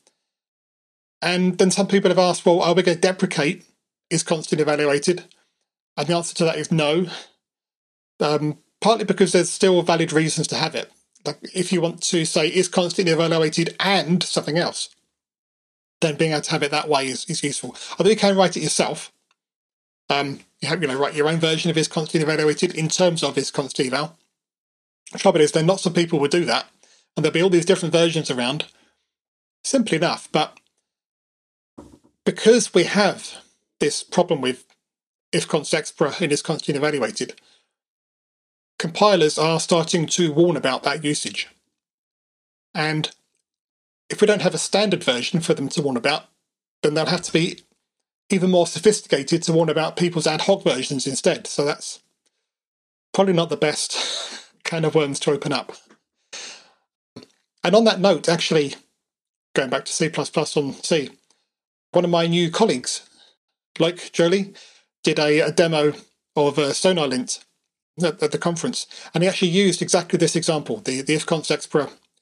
And 1.23 1.57
then 1.57 1.71
some 1.71 1.87
people 1.87 2.11
have 2.11 2.19
asked, 2.19 2.45
well, 2.45 2.61
are 2.61 2.75
we 2.75 2.83
going 2.83 2.97
to 2.97 3.01
deprecate 3.01 3.65
is 4.11 4.23
constant 4.23 4.61
evaluated? 4.61 5.25
And 5.97 6.07
the 6.07 6.17
answer 6.17 6.35
to 6.35 6.45
that 6.45 6.59
is 6.59 6.71
no. 6.71 7.07
Um, 8.21 8.59
partly 8.85 9.07
because 9.07 9.33
there's 9.33 9.49
still 9.49 9.81
valid 9.81 10.13
reasons 10.13 10.47
to 10.47 10.57
have 10.57 10.75
it. 10.75 10.93
Like 11.25 11.39
if 11.55 11.73
you 11.73 11.81
want 11.81 12.03
to 12.03 12.27
say 12.27 12.49
is 12.49 12.69
constantly 12.69 13.15
evaluated 13.15 13.75
and 13.81 14.23
something 14.23 14.59
else, 14.59 14.91
then 16.03 16.17
being 16.17 16.33
able 16.33 16.43
to 16.43 16.51
have 16.51 16.63
it 16.63 16.71
that 16.71 16.91
way 16.91 17.07
is, 17.07 17.25
is 17.25 17.43
useful. 17.43 17.75
Although 17.99 18.11
you 18.11 18.17
can 18.17 18.37
write 18.37 18.59
it 18.59 18.63
yourself. 18.63 19.11
Um, 20.11 20.41
you 20.61 20.69
have 20.69 20.83
you 20.83 20.89
know 20.89 20.99
write 20.99 21.15
your 21.15 21.29
own 21.29 21.39
version 21.39 21.71
of 21.71 21.79
is 21.79 21.89
constantly 21.89 22.31
evaluated 22.31 22.75
in 22.75 22.89
terms 22.89 23.23
of 23.23 23.39
is 23.39 23.51
constant 23.51 23.89
eval. 23.89 24.19
The 25.13 25.19
trouble 25.19 25.41
is, 25.41 25.53
then 25.53 25.67
lots 25.67 25.87
of 25.87 25.95
people 25.95 26.19
will 26.19 26.29
do 26.29 26.45
that, 26.45 26.67
and 27.17 27.25
there'll 27.25 27.33
be 27.33 27.43
all 27.43 27.49
these 27.49 27.65
different 27.65 27.95
versions 27.95 28.31
around. 28.31 28.67
Simple 29.63 29.95
enough, 29.95 30.29
but 30.31 30.59
because 32.27 32.75
we 32.75 32.85
have 32.85 33.37
this 33.81 34.03
problem 34.05 34.43
with 34.43 34.67
if 35.33 35.49
const 35.49 35.73
expr 35.73 36.21
and 36.21 36.31
is 36.31 36.43
constantly 36.43 36.79
evaluated, 36.79 37.41
compilers 38.85 39.39
are 39.39 39.59
starting 39.61 40.05
to 40.05 40.31
warn 40.31 40.59
about 40.59 40.83
that 40.83 41.03
usage. 41.03 41.49
And 42.75 43.11
if 44.11 44.21
we 44.21 44.27
don't 44.27 44.43
have 44.43 44.53
a 44.53 44.59
standard 44.59 45.03
version 45.03 45.41
for 45.41 45.55
them 45.55 45.71
to 45.71 45.81
warn 45.81 45.97
about, 45.97 46.25
then 46.83 46.93
they'll 46.93 47.07
have 47.07 47.23
to 47.23 47.33
be 47.33 47.61
even 48.29 48.51
more 48.51 48.67
sophisticated 48.67 49.43
to 49.43 49.55
warn 49.55 49.71
about 49.71 49.97
people's 49.97 50.27
ad 50.27 50.43
hoc 50.43 50.65
versions 50.65 51.07
instead. 51.07 51.47
So 51.47 51.65
that's 51.65 52.01
probably 53.15 53.33
not 53.33 53.49
the 53.49 53.57
best 53.57 53.97
kind 54.65 54.85
of 54.85 54.95
worms 54.95 55.19
to 55.21 55.31
open 55.31 55.55
up. 55.55 55.73
And 57.65 57.75
on 57.75 57.85
that 57.85 58.01
note, 58.01 58.29
actually, 58.29 58.75
going 59.55 59.71
back 59.71 59.87
to 59.87 59.93
C 59.95 60.11
on 60.15 60.73
Sea, 60.75 61.09
one 61.93 62.05
of 62.05 62.11
my 62.11 62.27
new 62.27 62.51
colleagues, 62.51 63.09
Loïc 63.79 64.13
Joly, 64.13 64.53
did 65.03 65.19
a, 65.19 65.41
a 65.41 65.53
demo 65.53 65.95
of 66.37 66.59
uh, 66.59 66.73
SonarLint 66.73 67.43
at, 68.03 68.23
at, 68.23 68.33
the 68.33 68.39
conference, 68.39 68.87
and 69.13 69.23
he 69.23 69.29
actually 69.29 69.49
used 69.49 69.83
exactly 69.83 70.19
this 70.19 70.37
example: 70.37 70.79
the 70.79 71.03
the 71.03 71.15
if 71.15 71.27
const 71.27 71.51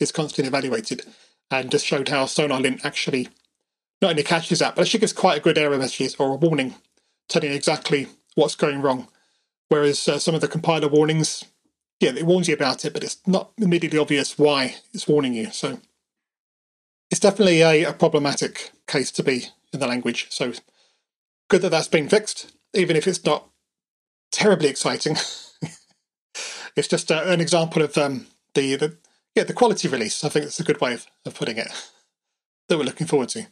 is 0.00 0.12
constantly 0.12 0.48
evaluated, 0.48 1.02
and 1.50 1.70
just 1.70 1.86
showed 1.86 2.08
how 2.08 2.24
SonarLint 2.24 2.84
actually 2.84 3.28
not 4.00 4.10
only 4.10 4.22
catches 4.22 4.58
that, 4.58 4.74
but 4.74 4.82
actually 4.82 5.00
gives 5.00 5.12
quite 5.12 5.38
a 5.38 5.42
good 5.42 5.58
error 5.58 5.78
message 5.78 6.16
or 6.18 6.32
a 6.32 6.36
warning 6.36 6.74
telling 7.28 7.52
exactly 7.52 8.08
what's 8.34 8.56
going 8.56 8.82
wrong. 8.82 9.08
Whereas 9.68 10.06
uh, 10.08 10.18
some 10.18 10.34
of 10.34 10.40
the 10.40 10.48
compiler 10.48 10.88
warnings, 10.88 11.44
yeah, 12.00 12.10
it 12.10 12.26
warns 12.26 12.48
you 12.48 12.54
about 12.54 12.84
it, 12.84 12.92
but 12.92 13.04
it's 13.04 13.18
not 13.26 13.52
immediately 13.56 13.98
obvious 13.98 14.38
why 14.38 14.76
it's 14.92 15.08
warning 15.08 15.34
you. 15.34 15.50
So 15.50 15.80
it's 17.10 17.20
definitely 17.20 17.62
a, 17.62 17.84
a 17.84 17.92
problematic 17.92 18.72
case 18.86 19.10
to 19.12 19.22
be 19.22 19.46
in 19.72 19.80
the 19.80 19.86
language. 19.86 20.26
So 20.30 20.52
good 21.48 21.62
that 21.62 21.70
that's 21.70 21.88
been 21.88 22.08
fixed, 22.08 22.52
even 22.74 22.96
if 22.96 23.06
it's 23.06 23.24
not 23.24 23.48
terribly 24.30 24.68
exciting. 24.68 25.16
it's 26.76 26.88
just 26.88 27.10
uh, 27.10 27.22
an 27.26 27.40
example 27.40 27.82
of 27.82 27.96
um, 27.98 28.26
the, 28.54 28.76
the 28.76 28.96
yeah 29.34 29.44
the 29.44 29.52
quality 29.52 29.88
release. 29.88 30.24
I 30.24 30.28
think 30.28 30.46
it's 30.46 30.60
a 30.60 30.64
good 30.64 30.80
way 30.80 30.94
of, 30.94 31.06
of 31.24 31.34
putting 31.34 31.58
it 31.58 31.68
that 32.68 32.78
we're 32.78 32.84
looking 32.84 33.06
forward 33.06 33.28
to. 33.30 33.46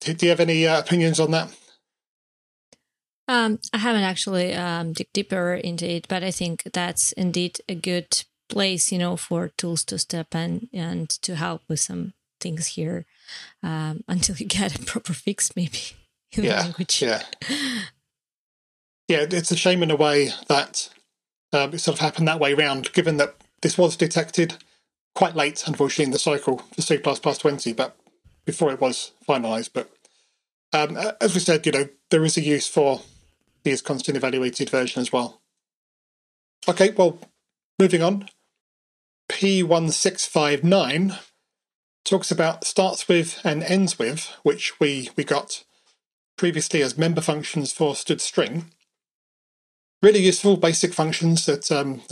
Do, 0.00 0.14
do 0.14 0.26
you 0.26 0.30
have 0.30 0.40
any 0.40 0.66
uh, 0.66 0.80
opinions 0.80 1.20
on 1.20 1.30
that? 1.32 1.50
Um, 3.28 3.58
I 3.74 3.78
haven't 3.78 4.04
actually 4.04 4.54
um, 4.54 4.94
dig 4.94 5.08
deeper 5.12 5.54
into 5.54 5.88
it, 5.88 6.08
but 6.08 6.24
I 6.24 6.30
think 6.30 6.62
that's 6.72 7.12
indeed 7.12 7.60
a 7.68 7.74
good 7.74 8.24
place, 8.48 8.90
you 8.90 8.98
know, 8.98 9.16
for 9.16 9.48
tools 9.48 9.84
to 9.84 9.98
step 9.98 10.34
in 10.34 10.68
and 10.72 11.10
to 11.10 11.36
help 11.36 11.62
with 11.68 11.80
some 11.80 12.14
things 12.40 12.68
here 12.68 13.04
um, 13.62 14.02
until 14.08 14.36
you 14.36 14.46
get 14.46 14.80
a 14.80 14.84
proper 14.84 15.12
fix, 15.12 15.54
maybe 15.54 15.78
in 16.32 16.44
yeah, 16.44 16.60
language. 16.62 17.02
Yeah, 17.02 17.22
yeah. 19.08 19.26
It's 19.30 19.50
a 19.50 19.56
shame 19.56 19.82
in 19.82 19.90
a 19.90 19.96
way 19.96 20.30
that 20.48 20.88
um, 21.52 21.74
it 21.74 21.78
sort 21.78 21.96
of 21.96 22.00
happened 22.00 22.28
that 22.28 22.40
way 22.40 22.54
round, 22.54 22.92
given 22.92 23.16
that 23.16 23.36
this 23.62 23.78
was 23.78 23.96
detected 23.96 24.56
quite 25.14 25.34
late, 25.34 25.66
unfortunately, 25.66 26.04
in 26.04 26.10
the 26.10 26.18
cycle 26.18 26.58
for 26.58 26.82
C++ 26.82 26.98
20, 26.98 27.72
but 27.72 27.96
before 28.44 28.70
it 28.70 28.80
was 28.80 29.12
finalised. 29.28 29.70
But 29.72 29.90
um, 30.72 30.96
as 31.20 31.34
we 31.34 31.40
said, 31.40 31.66
you 31.66 31.72
know, 31.72 31.88
there 32.10 32.24
is 32.24 32.36
a 32.36 32.40
use 32.40 32.68
for 32.68 33.02
the 33.64 33.76
constant 33.78 34.16
evaluated 34.16 34.70
version 34.70 35.00
as 35.00 35.12
well. 35.12 35.40
Okay, 36.68 36.90
well, 36.90 37.18
moving 37.78 38.02
on. 38.02 38.28
P1659 39.30 41.18
talks 42.04 42.30
about 42.30 42.64
starts 42.64 43.08
with 43.08 43.40
and 43.44 43.62
ends 43.62 43.98
with, 43.98 44.32
which 44.42 44.78
we, 44.80 45.10
we 45.16 45.24
got 45.24 45.64
previously 46.36 46.82
as 46.82 46.96
member 46.96 47.20
functions 47.20 47.72
for 47.72 47.92
std 47.94 48.20
string. 48.20 48.70
Really 50.02 50.20
useful 50.20 50.56
basic 50.56 50.94
functions 50.94 51.46
that 51.46 51.72
um, 51.72 52.02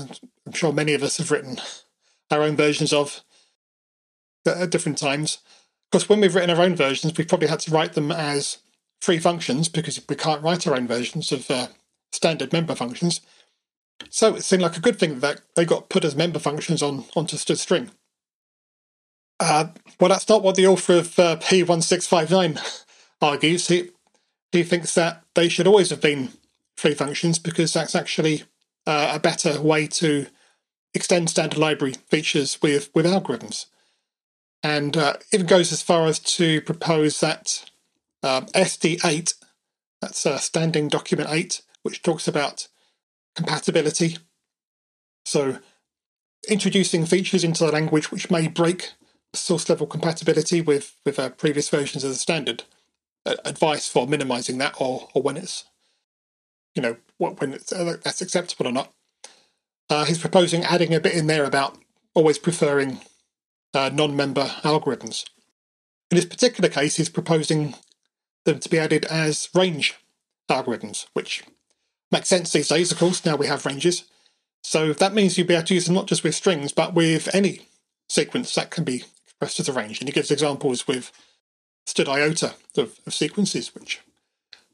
I'm 0.44 0.52
sure 0.52 0.72
many 0.72 0.94
of 0.94 1.02
us 1.02 1.18
have 1.18 1.30
written 1.30 1.58
our 2.30 2.42
own 2.42 2.56
versions 2.56 2.92
of 2.92 3.22
at 4.46 4.70
different 4.70 4.98
times. 4.98 5.38
Of 5.86 5.90
course, 5.92 6.08
when 6.08 6.20
we've 6.20 6.34
written 6.34 6.50
our 6.50 6.62
own 6.62 6.74
versions, 6.74 7.16
we've 7.16 7.28
probably 7.28 7.48
had 7.48 7.60
to 7.60 7.70
write 7.70 7.92
them 7.92 8.10
as 8.10 8.58
free 9.00 9.18
functions 9.18 9.68
because 9.68 10.00
we 10.08 10.16
can't 10.16 10.42
write 10.42 10.66
our 10.66 10.74
own 10.74 10.88
versions 10.88 11.30
of 11.30 11.48
uh, 11.50 11.68
standard 12.12 12.52
member 12.52 12.74
functions. 12.74 13.20
So 14.10 14.34
it 14.34 14.42
seemed 14.42 14.62
like 14.62 14.76
a 14.76 14.80
good 14.80 14.98
thing 14.98 15.20
that 15.20 15.42
they 15.54 15.64
got 15.64 15.88
put 15.88 16.04
as 16.04 16.16
member 16.16 16.38
functions 16.38 16.82
on 16.82 17.04
onto 17.14 17.36
std 17.36 17.56
string. 17.56 17.90
Uh, 19.38 19.68
well, 20.00 20.08
that's 20.08 20.28
not 20.28 20.42
what 20.42 20.56
the 20.56 20.66
author 20.66 20.94
of 20.94 21.18
uh, 21.18 21.36
P1659 21.36 22.84
argues. 23.22 23.68
He, 23.68 23.90
he 24.50 24.62
thinks 24.62 24.94
that 24.94 25.22
they 25.34 25.48
should 25.48 25.66
always 25.66 25.90
have 25.90 26.00
been 26.00 26.30
free 26.76 26.94
functions 26.94 27.38
because 27.38 27.72
that's 27.72 27.94
actually 27.94 28.44
uh, 28.86 29.12
a 29.14 29.20
better 29.20 29.60
way 29.60 29.86
to 29.86 30.26
extend 30.94 31.30
standard 31.30 31.58
library 31.58 31.94
features 32.08 32.60
with, 32.62 32.90
with 32.94 33.06
algorithms. 33.06 33.66
And 34.62 34.96
uh, 34.96 35.14
even 35.32 35.46
goes 35.46 35.72
as 35.72 35.82
far 35.82 36.06
as 36.06 36.18
to 36.18 36.60
propose 36.62 37.20
that 37.20 37.70
um, 38.22 38.46
SD8, 38.46 39.34
that's 40.00 40.26
uh, 40.26 40.38
Standing 40.38 40.88
Document 40.88 41.28
8, 41.30 41.62
which 41.82 42.02
talks 42.02 42.26
about 42.26 42.68
compatibility. 43.34 44.18
So, 45.24 45.58
introducing 46.48 47.06
features 47.06 47.44
into 47.44 47.64
the 47.64 47.72
language 47.72 48.10
which 48.10 48.30
may 48.30 48.48
break 48.48 48.92
source 49.34 49.68
level 49.68 49.86
compatibility 49.86 50.60
with 50.60 50.96
with 51.04 51.18
uh, 51.18 51.30
previous 51.30 51.68
versions 51.68 52.04
of 52.04 52.10
the 52.10 52.16
standard. 52.16 52.64
Uh, 53.24 53.34
advice 53.44 53.88
for 53.88 54.06
minimizing 54.06 54.58
that, 54.58 54.74
or 54.80 55.08
or 55.14 55.22
when 55.22 55.36
it's 55.36 55.64
you 56.76 56.82
know 56.82 56.96
what, 57.16 57.40
when 57.40 57.54
it's, 57.54 57.72
uh, 57.72 57.96
that's 58.04 58.22
acceptable 58.22 58.68
or 58.68 58.72
not. 58.72 58.92
Uh, 59.88 60.04
he's 60.04 60.18
proposing 60.18 60.62
adding 60.64 60.94
a 60.94 61.00
bit 61.00 61.14
in 61.14 61.26
there 61.26 61.44
about 61.44 61.78
always 62.14 62.38
preferring 62.38 63.00
uh, 63.74 63.90
non-member 63.92 64.44
algorithms. 64.62 65.24
In 66.10 66.16
this 66.16 66.24
particular 66.24 66.68
case, 66.68 66.96
he's 66.96 67.08
proposing 67.08 67.74
them 68.44 68.60
to 68.60 68.68
be 68.68 68.78
added 68.78 69.06
as 69.06 69.48
range 69.54 69.94
algorithms, 70.50 71.06
which 71.14 71.42
makes 72.12 72.28
sense 72.28 72.52
these 72.52 72.68
days. 72.68 72.92
Of 72.92 72.98
course, 72.98 73.24
now 73.24 73.36
we 73.36 73.46
have 73.46 73.66
ranges. 73.66 74.04
So 74.62 74.92
that 74.92 75.14
means 75.14 75.38
you'll 75.38 75.46
be 75.46 75.54
able 75.54 75.66
to 75.66 75.74
use 75.74 75.86
them 75.86 75.94
not 75.94 76.06
just 76.06 76.24
with 76.24 76.34
strings, 76.34 76.72
but 76.72 76.94
with 76.94 77.32
any 77.34 77.62
sequence 78.08 78.54
that 78.54 78.70
can 78.70 78.84
be 78.84 79.04
expressed 79.24 79.60
as 79.60 79.68
a 79.68 79.72
range. 79.72 80.00
And 80.00 80.08
he 80.08 80.12
gives 80.12 80.30
examples 80.30 80.86
with 80.86 81.10
std 81.88 82.08
iota 82.08 82.54
of, 82.76 82.98
of 83.06 83.14
sequences, 83.14 83.74
which 83.74 84.00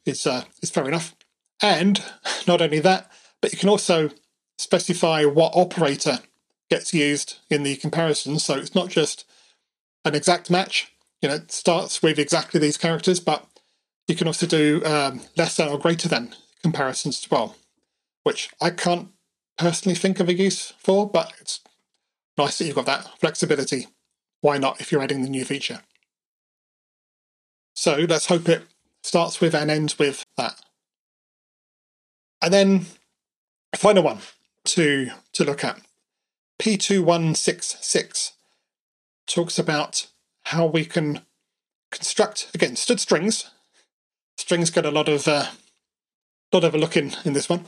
is 0.07 0.27
uh, 0.27 0.45
is 0.63 0.71
fair 0.71 0.89
enough. 0.89 1.15
And 1.63 2.03
not 2.47 2.61
only 2.61 2.81
that, 2.81 3.11
but 3.41 3.53
you 3.53 3.59
can 3.59 3.69
also 3.69 4.11
specify 4.59 5.25
what 5.25 5.53
operator 5.55 6.19
gets 6.69 6.93
used 6.93 7.39
in 7.49 7.63
the 7.63 7.77
comparison. 7.77 8.39
So 8.39 8.55
it's 8.55 8.75
not 8.75 8.89
just 8.89 9.25
an 10.05 10.15
exact 10.15 10.51
match, 10.51 10.93
you 11.21 11.29
know, 11.29 11.37
it 11.37 11.53
starts 11.53 12.03
with 12.03 12.19
exactly 12.19 12.59
these 12.59 12.77
characters, 12.77 13.21
but 13.21 13.47
you 14.09 14.17
can 14.17 14.27
also 14.27 14.47
do 14.47 14.83
um, 14.85 15.21
less 15.37 15.57
than 15.57 15.69
or 15.69 15.79
greater 15.79 16.09
than 16.09 16.35
comparisons 16.63 17.25
as 17.25 17.31
well, 17.31 17.57
which 18.25 18.51
I 18.61 18.71
can't 18.71 19.09
personally 19.57 19.95
think 19.95 20.19
of 20.19 20.29
a 20.29 20.35
use 20.35 20.73
for, 20.79 21.09
but 21.09 21.33
it's 21.41 21.61
nice 22.37 22.59
that 22.59 22.65
you've 22.65 22.75
got 22.75 22.87
that 22.87 23.09
flexibility. 23.21 23.87
Why 24.41 24.59
not 24.59 24.81
if 24.81 24.91
you're 24.91 25.03
adding 25.03 25.23
the 25.23 25.29
new 25.29 25.45
feature? 25.45 25.83
So 27.75 28.05
let's 28.09 28.27
hope 28.27 28.49
it 28.49 28.65
starts 29.05 29.41
with 29.41 29.55
and 29.55 29.71
ends 29.71 29.99
with 29.99 30.25
that. 30.37 30.61
And 32.43 32.53
then 32.53 32.87
final 33.77 34.03
one 34.03 34.19
to, 34.65 35.11
to 35.33 35.45
look 35.45 35.65
at. 35.65 35.81
P2166 36.61 38.33
talks 39.27 39.59
about 39.59 40.09
how 40.45 40.67
we 40.67 40.85
can 40.85 41.21
construct, 41.91 42.51
again, 42.55 42.75
std 42.75 42.99
strings. 42.99 43.51
Strings 44.37 44.71
get 44.71 44.87
a 44.87 44.91
lot 44.91 45.09
of 45.09 45.29
uh, 45.29 45.47
lot 46.53 46.65
of 46.65 46.75
a 46.75 46.79
look 46.79 46.97
in, 46.97 47.15
in 47.25 47.33
this 47.33 47.49
one. 47.49 47.65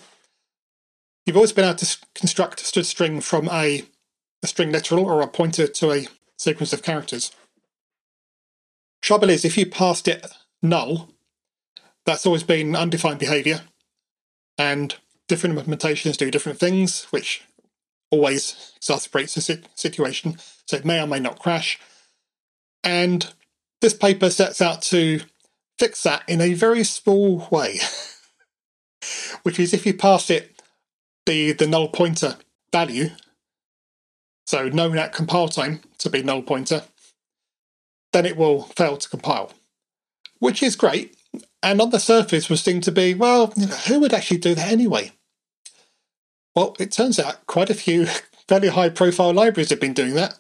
You've 1.25 1.37
always 1.37 1.53
been 1.53 1.65
able 1.65 1.77
to 1.77 1.99
construct 2.15 2.61
a 2.61 2.65
std 2.65 2.85
string 2.85 3.21
from 3.21 3.49
a, 3.49 3.85
a 4.43 4.47
string 4.47 4.73
literal 4.73 5.05
or 5.05 5.23
a 5.23 5.29
pointer 5.29 5.67
to 5.67 5.93
a 5.93 6.07
sequence 6.37 6.73
of 6.73 6.83
characters. 6.83 7.33
Trouble 9.01 9.31
is, 9.31 9.45
if 9.45 9.57
you 9.57 9.67
passed 9.67 10.09
it 10.09 10.27
null, 10.63 11.11
that's 12.07 12.27
always 12.27 12.43
been 12.43 12.77
undefined 12.77 13.19
behavior, 13.19 13.63
and 14.59 14.97
different 15.29 15.57
implementations 15.59 16.17
do 16.17 16.31
different 16.31 16.59
things, 16.59 17.05
which 17.11 17.43
always 18.11 18.73
exacerbates 18.81 19.35
the 19.35 19.63
situation. 19.75 20.37
So 20.67 20.77
it 20.77 20.85
may 20.85 21.01
or 21.01 21.07
may 21.07 21.21
not 21.21 21.39
crash. 21.39 21.79
And 22.83 23.33
this 23.81 23.95
paper 23.95 24.31
sets 24.31 24.61
out 24.61 24.83
to 24.83 25.21
fix 25.79 26.03
that 26.05 26.23
in 26.29 26.41
a 26.41 26.55
very 26.55 26.85
small 26.85 27.49
way, 27.51 27.81
which 29.43 29.59
is 29.59 29.75
if 29.75 29.87
you 29.87 29.95
pass 29.95 30.31
it 30.31 30.63
the, 31.27 31.53
the 31.53 31.67
null 31.67 31.89
pointer 31.89 32.37
value, 32.73 33.11
so 34.47 34.69
known 34.69 34.99
at 34.99 35.13
compile 35.13 35.49
time 35.49 35.81
to 35.99 36.11
be 36.11 36.23
null 36.23 36.43
pointer, 36.43 36.83
then 38.13 38.27
it 38.27 38.37
will 38.37 38.63
fail 38.63 38.97
to 38.97 39.09
compile, 39.09 39.53
which 40.39 40.63
is 40.63 40.77
great. 40.77 41.17
And 41.65 41.81
on 41.81 41.89
the 41.89 41.99
surface 41.99 42.51
would 42.51 42.59
seem 42.59 42.83
to 42.83 42.93
be, 42.93 43.15
well, 43.15 43.51
you 43.57 43.67
know, 43.67 43.75
who 43.75 43.99
would 44.01 44.13
actually 44.13 44.37
do 44.37 44.55
that 44.55 44.71
anyway? 44.71 45.13
Well, 46.55 46.77
it 46.79 46.93
turns 46.93 47.19
out 47.19 47.47
quite 47.47 47.71
a 47.71 47.75
few 47.75 48.07
fairly 48.49 48.69
high 48.69 48.91
profile 48.91 49.33
libraries 49.33 49.71
have 49.71 49.81
been 49.81 49.95
doing 49.95 50.13
that. 50.13 50.39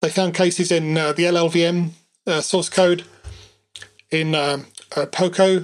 They 0.00 0.10
found 0.10 0.34
cases 0.34 0.70
in 0.70 0.96
uh, 0.96 1.12
the 1.12 1.24
LLVM 1.24 1.90
uh, 2.24 2.40
source 2.40 2.68
code, 2.68 3.02
in 4.12 4.36
um, 4.36 4.66
uh, 4.96 5.06
Poco, 5.06 5.56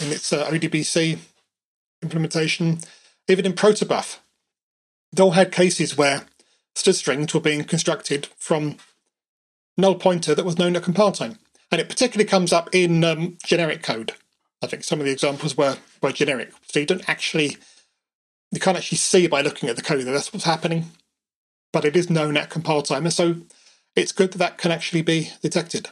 in 0.00 0.10
its 0.10 0.32
uh, 0.32 0.44
ODBC 0.50 1.18
implementation, 2.02 2.80
even 3.28 3.46
in 3.46 3.52
Protobuf. 3.52 4.18
They 5.12 5.22
all 5.22 5.30
had 5.30 5.52
cases 5.52 5.96
where 5.96 6.26
std 6.74 6.94
strings 6.94 7.32
were 7.32 7.40
being 7.40 7.62
constructed 7.62 8.26
from 8.38 8.76
null 9.76 9.94
pointer 9.94 10.34
that 10.34 10.44
was 10.44 10.58
known 10.58 10.74
at 10.74 10.82
compile 10.82 11.12
time. 11.12 11.38
And 11.70 11.80
it 11.80 11.88
particularly 11.88 12.28
comes 12.28 12.52
up 12.52 12.68
in 12.72 13.04
um, 13.04 13.38
generic 13.44 13.84
code. 13.84 14.14
I 14.62 14.66
think 14.66 14.84
some 14.84 15.00
of 15.00 15.06
the 15.06 15.12
examples 15.12 15.56
were, 15.56 15.76
were 16.00 16.12
generic. 16.12 16.52
So 16.70 16.80
you 16.80 16.86
don't 16.86 17.08
actually 17.08 17.56
you 18.52 18.60
can't 18.60 18.76
actually 18.76 18.98
see 18.98 19.26
by 19.26 19.40
looking 19.40 19.68
at 19.68 19.76
the 19.76 19.82
code 19.82 20.04
that 20.04 20.12
that's 20.12 20.32
what's 20.32 20.44
happening, 20.44 20.90
but 21.72 21.86
it 21.86 21.96
is 21.96 22.10
known 22.10 22.36
at 22.36 22.50
compile 22.50 22.82
time, 22.82 23.04
and 23.04 23.12
so 23.12 23.36
it's 23.96 24.12
good 24.12 24.32
that 24.32 24.38
that 24.38 24.58
can 24.58 24.70
actually 24.70 25.02
be 25.02 25.30
detected. 25.40 25.88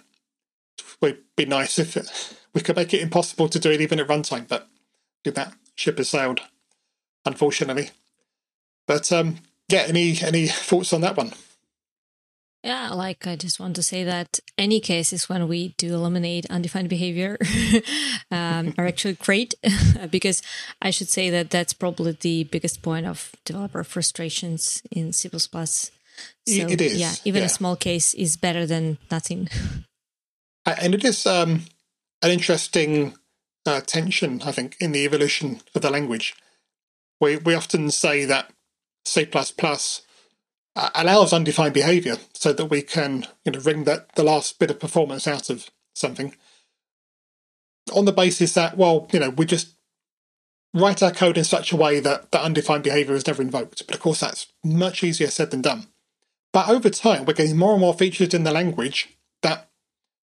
It 0.79 0.85
would 1.01 1.19
be 1.37 1.47
nice 1.47 1.79
if 1.79 1.97
it, 1.97 2.37
we 2.55 2.61
could 2.61 2.77
make 2.77 2.93
it 2.93 3.01
impossible 3.01 3.49
to 3.49 3.59
do 3.59 3.71
it 3.71 3.81
even 3.81 3.99
at 3.99 4.09
runtime, 4.09 4.47
but 4.47 4.69
that 5.25 5.55
ship 5.75 5.97
has 5.97 6.11
sailed, 6.11 6.41
unfortunately. 7.25 7.91
But 8.87 9.11
um, 9.11 9.37
yeah, 9.69 9.85
any 9.87 10.19
any 10.21 10.47
thoughts 10.47 10.93
on 10.93 11.01
that 11.01 11.17
one? 11.17 11.33
Yeah, 12.63 12.91
like 12.91 13.27
I 13.27 13.37
just 13.37 13.59
want 13.59 13.75
to 13.77 13.83
say 13.83 14.05
that 14.05 14.39
any 14.59 14.81
cases 14.81 15.29
when 15.29 15.49
we 15.49 15.75
do 15.79 15.95
eliminate 15.95 16.45
undefined 16.51 16.91
behavior 16.91 17.39
um, 18.31 18.75
are 18.77 18.87
actually 18.87 19.15
great 19.15 19.55
because 20.11 20.43
I 20.83 20.91
should 20.91 21.09
say 21.09 21.31
that 21.31 21.49
that's 21.49 21.73
probably 21.73 22.13
the 22.13 22.45
biggest 22.45 22.83
point 22.83 23.07
of 23.07 23.33
developer 23.47 23.83
frustrations 23.83 24.83
in 24.91 25.15
C++. 25.15 25.31
So, 25.31 25.73
it 26.47 26.81
is. 26.83 27.01
Yeah, 27.01 27.15
even 27.25 27.41
yeah. 27.41 27.47
a 27.47 27.49
small 27.49 27.77
case 27.77 28.13
is 28.13 28.37
better 28.37 28.67
than 28.67 28.99
nothing. 29.11 29.49
And 30.67 30.95
it 30.95 31.05
is 31.05 31.27
um, 31.27 31.63
an 32.23 32.31
interesting 32.31 33.15
uh, 33.67 33.81
tension, 33.81 34.43
I 34.45 34.53
think, 34.53 34.77
in 34.79 34.93
the 34.93 35.05
evolution 35.05 35.63
of 35.75 35.81
the 35.83 35.91
language. 35.91 36.35
We 37.19 37.37
we 37.37 37.55
often 37.55 37.91
say 37.91 38.27
that 38.27 38.51
C++ 39.05 39.27
allows 40.95 41.33
undefined 41.33 41.75
behavior 41.75 42.17
so 42.33 42.53
that 42.53 42.67
we 42.67 42.83
can 42.83 43.27
you 43.45 43.53
know 43.53 43.61
wring 43.61 43.85
that 43.85 44.15
the 44.15 44.25
last 44.25 44.59
bit 44.59 44.71
of 44.71 44.81
performance 44.81 45.27
out 45.27 45.51
of 45.51 45.71
something 45.95 46.35
on 47.93 48.05
the 48.05 48.13
basis 48.13 48.55
that 48.55 48.77
well 48.77 49.09
you 49.13 49.19
know 49.19 49.31
we 49.31 49.45
just 49.45 49.75
write 50.73 51.03
our 51.03 51.11
code 51.11 51.37
in 51.37 51.45
such 51.45 51.73
a 51.73 51.77
way 51.77 52.01
that 52.01 52.31
that 52.31 52.43
undefined 52.43 52.85
behavior 52.85 53.15
is 53.15 53.27
never 53.27 53.43
invoked. 53.43 53.87
But 53.87 53.95
of 53.95 54.01
course 54.01 54.21
that's 54.21 54.47
much 54.65 55.03
easier 55.03 55.29
said 55.29 55.51
than 55.51 55.63
done. 55.63 55.87
But 56.53 56.69
over 56.69 56.91
time 56.91 57.25
we're 57.25 57.35
getting 57.35 57.57
more 57.57 57.73
and 57.73 57.81
more 57.81 57.95
features 57.95 58.35
in 58.35 58.45
the 58.45 58.53
language 58.53 59.17
that 59.43 59.69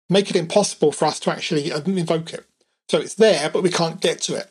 make 0.10 0.30
it 0.30 0.36
impossible 0.36 0.92
for 0.92 1.06
us 1.06 1.20
to 1.22 1.32
actually 1.32 1.72
um, 1.72 1.98
invoke 1.98 2.34
it. 2.34 2.46
So 2.90 3.00
it's 3.00 3.16
there 3.16 3.50
but 3.50 3.64
we 3.64 3.70
can't 3.70 4.02
get 4.02 4.22
to 4.22 4.36
it. 4.36 4.50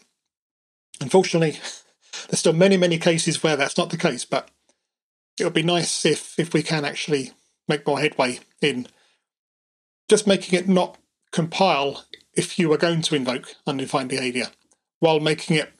Unfortunately 1.00 1.52
there's 2.28 2.40
still 2.40 2.52
many 2.52 2.76
many 2.76 2.98
cases 2.98 3.42
where 3.42 3.56
that's 3.56 3.78
not 3.78 3.90
the 3.90 3.96
case 3.96 4.24
but 4.24 4.48
it 5.38 5.44
would 5.44 5.54
be 5.54 5.62
nice 5.62 6.04
if 6.04 6.38
if 6.38 6.52
we 6.52 6.62
can 6.62 6.84
actually 6.84 7.32
make 7.68 7.86
more 7.86 8.00
headway 8.00 8.40
in 8.60 8.86
just 10.08 10.26
making 10.26 10.58
it 10.58 10.68
not 10.68 10.98
compile 11.30 12.04
if 12.34 12.58
you 12.58 12.72
are 12.72 12.78
going 12.78 13.02
to 13.02 13.14
invoke 13.14 13.54
undefined 13.66 14.08
behavior, 14.08 14.48
while 15.00 15.20
making 15.20 15.56
it 15.56 15.72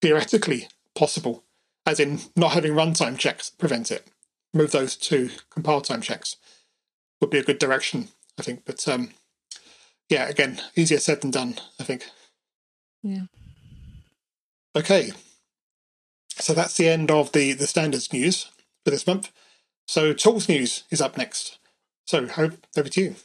theoretically 0.00 0.68
possible, 0.94 1.44
as 1.84 2.00
in 2.00 2.20
not 2.34 2.52
having 2.52 2.72
runtime 2.72 3.18
checks 3.18 3.50
prevent 3.50 3.90
it. 3.90 4.06
Move 4.54 4.72
those 4.72 4.96
to 4.96 5.30
compile 5.50 5.80
time 5.80 6.00
checks 6.00 6.36
would 7.20 7.30
be 7.30 7.38
a 7.38 7.44
good 7.44 7.58
direction, 7.58 8.08
I 8.38 8.42
think. 8.42 8.64
But 8.64 8.86
um, 8.88 9.10
yeah, 10.08 10.28
again, 10.28 10.60
easier 10.76 10.98
said 10.98 11.20
than 11.20 11.30
done, 11.30 11.56
I 11.80 11.84
think. 11.84 12.06
Yeah. 13.02 13.24
Okay. 14.74 15.12
So 16.38 16.52
that's 16.52 16.76
the 16.76 16.88
end 16.88 17.10
of 17.10 17.32
the, 17.32 17.52
the 17.52 17.66
standards 17.66 18.12
news 18.12 18.50
for 18.86 18.90
this 18.92 19.06
month. 19.06 19.32
So 19.88 20.12
tools 20.12 20.48
news 20.48 20.84
is 20.92 21.00
up 21.00 21.18
next. 21.18 21.58
So 22.06 22.18
over 22.78 22.88
to 22.88 23.00
you. 23.00 23.16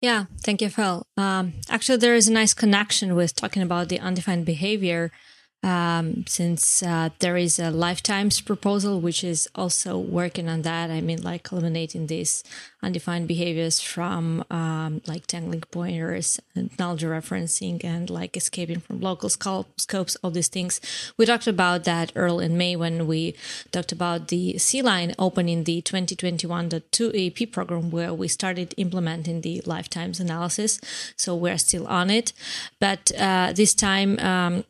Yeah, 0.00 0.24
thank 0.42 0.62
you, 0.62 0.70
Phil. 0.70 1.06
Um, 1.18 1.52
actually, 1.68 1.98
there 1.98 2.14
is 2.14 2.26
a 2.26 2.32
nice 2.32 2.54
connection 2.54 3.14
with 3.14 3.34
talking 3.34 3.62
about 3.62 3.90
the 3.90 4.00
undefined 4.00 4.46
behavior 4.46 5.12
um, 5.62 6.24
since 6.26 6.82
uh, 6.82 7.10
there 7.18 7.36
is 7.36 7.58
a 7.58 7.70
lifetimes 7.70 8.40
proposal 8.40 9.00
which 9.00 9.24
is 9.24 9.48
also 9.54 9.98
working 9.98 10.48
on 10.48 10.62
that 10.62 10.90
i 10.90 11.00
mean 11.00 11.22
like 11.22 11.50
eliminating 11.52 12.06
these 12.06 12.42
undefined 12.82 13.26
behaviors 13.26 13.80
from 13.80 14.44
um, 14.50 15.02
like 15.06 15.26
dangling 15.26 15.62
pointers 15.72 16.40
and 16.54 16.70
null 16.78 16.96
referencing 16.96 17.84
and 17.84 18.08
like 18.08 18.36
escaping 18.36 18.80
from 18.80 19.00
local 19.00 19.28
scopes 19.28 20.16
all 20.22 20.30
these 20.30 20.48
things. 20.48 20.80
We 21.16 21.26
talked 21.26 21.46
about 21.46 21.84
that 21.84 22.12
early 22.14 22.46
in 22.46 22.56
may 22.56 22.76
when 22.76 23.06
we 23.06 23.34
talked 23.72 23.92
about 23.92 24.28
the 24.28 24.54
CLion 24.54 25.14
opening 25.18 25.64
the 25.64 25.82
2021.2 25.82 27.14
EAP 27.14 27.46
program 27.46 27.90
where 27.90 28.14
we 28.14 28.28
started 28.28 28.74
implementing 28.76 29.40
the 29.40 29.62
lifetimes 29.66 30.20
analysis. 30.20 30.80
So 31.16 31.34
we're 31.34 31.58
still 31.58 31.86
on 31.86 32.10
it. 32.10 32.32
But 32.80 33.12
uh, 33.18 33.52
this 33.54 33.74
time 33.74 34.18
um, 34.20 34.64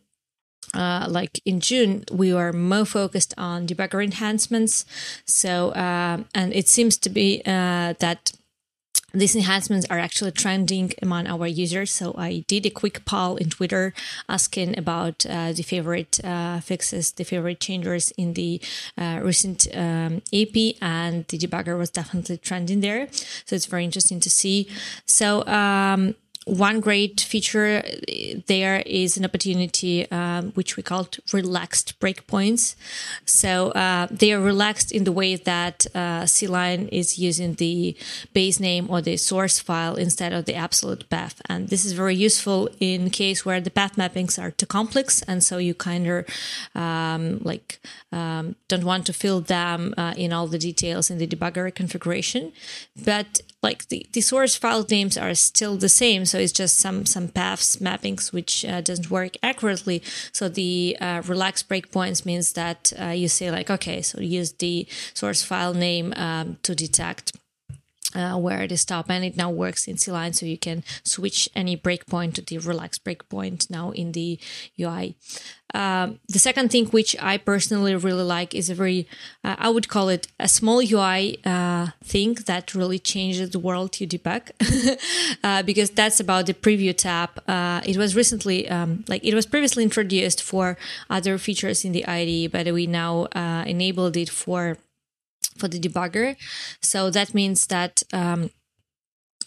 uh, 0.75 1.07
like 1.09 1.41
in 1.45 1.61
June, 1.61 2.05
we 2.11 2.33
were 2.33 2.53
more 2.53 2.85
focused 2.85 3.35
on 3.39 3.67
debugger 3.67 4.03
enhancements. 4.03 4.85
So, 5.25 5.71
uh, 5.71 6.25
and 6.35 6.53
it 6.53 6.69
seems 6.69 6.97
to 6.99 7.11
be 7.11 7.43
uh, 7.47 7.95
that 7.99 8.33
these 9.17 9.35
enhancements 9.35 9.87
are 9.89 9.99
actually 9.99 10.33
trending 10.33 10.93
among 11.01 11.27
our 11.27 11.47
users. 11.47 11.91
So 11.91 12.15
I 12.19 12.45
did 12.47 12.67
a 12.67 12.71
quick 12.71 13.05
poll 13.05 13.37
in 13.37 13.51
Twitter 13.51 13.95
asking 14.29 14.79
about 14.79 15.25
uh, 15.25 15.53
the 15.53 15.63
favorite 15.63 16.23
uh, 16.25 16.61
fixes, 16.61 17.13
the 17.13 17.25
favorite 17.25 17.61
changes 17.61 18.11
in 18.19 18.35
the 18.35 18.61
uh, 18.99 19.21
recent 19.23 19.67
um, 19.75 20.23
EAP, 20.33 20.77
and 20.83 21.27
the 21.29 21.39
debugger 21.39 21.79
was 21.79 21.91
definitely 21.91 22.37
trending 22.39 22.81
there. 22.81 23.09
So 23.47 23.57
it's 23.57 23.67
very 23.67 23.85
interesting 23.85 24.21
to 24.21 24.31
see. 24.31 24.69
So 25.07 25.47
um, 25.47 26.15
one 26.47 26.79
great 26.79 27.21
feature 27.21 27.83
there 28.47 28.81
is 28.87 29.17
an 29.17 29.25
opportunity 29.25 30.09
um, 30.13 30.53
which 30.53 30.77
we 30.77 30.83
called 30.83 31.19
relaxed 31.33 31.99
breakpoints. 31.99 32.77
So 33.25 33.71
uh, 33.71 34.07
they 34.13 34.33
are 34.33 34.41
relaxed 34.41 34.93
in 34.93 35.03
the 35.03 35.11
way 35.11 35.35
that 35.35 35.87
uh, 35.93 36.23
CLion 36.23 36.89
is 36.93 37.19
using 37.19 37.55
the 37.55 37.97
base 38.33 38.61
name 38.61 38.87
or 38.89 39.03
the 39.03 39.17
source 39.17 39.59
file 39.59 39.97
instead 39.97 40.33
of 40.33 40.45
the 40.45 40.55
absolute 40.55 41.11
path. 41.11 41.43
And 41.49 41.69
this 41.69 41.85
is 41.85 41.93
very 41.93 42.15
useful 42.15 42.69
in 42.79 43.11
case 43.11 43.45
where 43.45 43.61
the 43.61 43.71
path 43.71 43.97
mappings 43.97 44.41
are 44.41 44.53
too 44.53 44.67
complex, 44.67 45.23
and 45.23 45.43
so 45.43 45.59
you 45.59 45.75
kind 45.75 46.07
of 46.07 46.27
um, 46.77 47.41
like 47.43 47.81
um, 48.13 48.55
don't 48.69 48.85
want 48.85 49.05
to 49.07 49.13
fill 49.13 49.41
them 49.41 49.95
uh, 49.97 50.15
in 50.17 50.33
all 50.33 50.47
the 50.47 50.59
details 50.59 51.11
in 51.11 51.19
the 51.19 51.27
debugger 51.27 51.75
configuration. 51.75 52.53
But 53.05 53.41
like 53.67 53.89
the, 53.89 54.07
the 54.13 54.21
source 54.21 54.55
file 54.55 54.85
names 54.89 55.17
are 55.19 55.35
still 55.35 55.77
the 55.77 55.89
same 55.89 56.25
so 56.25 56.39
it's 56.39 56.53
just 56.63 56.79
some 56.79 57.05
some 57.15 57.29
paths 57.29 57.77
mappings 57.87 58.33
which 58.33 58.65
uh, 58.65 58.81
doesn't 58.81 59.11
work 59.11 59.33
accurately. 59.43 60.03
So 60.33 60.49
the 60.49 60.97
uh, 61.01 61.23
relaxed 61.27 61.69
breakpoints 61.69 62.25
means 62.31 62.47
that 62.61 62.93
uh, 63.01 63.15
you 63.23 63.29
say 63.29 63.51
like 63.51 63.69
okay 63.77 64.03
so 64.03 64.21
use 64.21 64.53
the 64.65 64.87
source 65.15 65.43
file 65.43 65.75
name 65.75 66.13
um, 66.17 66.59
to 66.63 66.75
detect 66.75 67.33
uh, 68.17 68.37
where 68.37 68.63
it 68.63 68.73
is 68.73 68.81
stop 68.81 69.11
and 69.11 69.25
it 69.25 69.37
now 69.37 69.51
works 69.51 69.87
in 69.87 69.97
CLion 69.97 70.35
so 70.35 70.47
you 70.47 70.59
can 70.59 70.83
switch 71.05 71.49
any 71.55 71.77
breakpoint 71.77 72.35
to 72.35 72.43
the 72.43 72.59
relaxed 72.59 73.05
breakpoint 73.05 73.71
now 73.71 73.91
in 73.91 74.13
the 74.13 74.39
UI. 74.81 75.17
Um, 75.75 76.21
the 76.29 76.39
second 76.39 76.71
thing 76.71 76.87
which 76.87 77.15
I 77.21 77.37
personally 77.37 77.95
really 77.97 78.23
like 78.23 78.55
is 78.55 78.71
a 78.71 78.75
very, 78.75 79.07
uh, 79.45 79.57
I 79.59 79.69
would 79.69 79.89
call 79.89 80.09
it 80.09 80.29
a 80.39 80.49
small 80.49 80.81
UI 80.81 81.39
uh, 81.45 81.89
thing 82.05 82.35
that 82.47 82.75
really 82.75 82.99
changes 82.99 83.51
the 83.51 83.59
world 83.59 84.01
you 84.01 84.07
debug, 84.07 84.51
uh, 85.45 85.63
because 85.65 85.91
that's 85.91 86.21
about 86.21 86.47
the 86.47 86.55
preview 86.55 86.97
tab. 86.97 87.31
Uh, 87.49 87.81
it 87.85 87.97
was 87.97 88.15
recently, 88.17 88.69
um, 88.71 89.05
like 89.09 89.25
it 89.25 89.35
was 89.35 89.45
previously 89.45 89.83
introduced 89.83 90.43
for 90.43 90.79
other 91.11 91.37
features 91.37 91.85
in 91.85 91.93
the 91.93 92.07
IDE, 92.07 92.53
but 92.53 92.73
we 92.73 92.87
now 92.87 93.25
uh, 93.35 93.65
enabled 93.67 94.17
it 94.17 94.31
for 94.31 94.79
for 95.59 95.69
the 95.69 95.81
debugger. 95.81 96.37
So 96.81 97.11
that 97.11 97.35
means 97.35 97.67
that 97.67 98.03
um, 98.13 98.51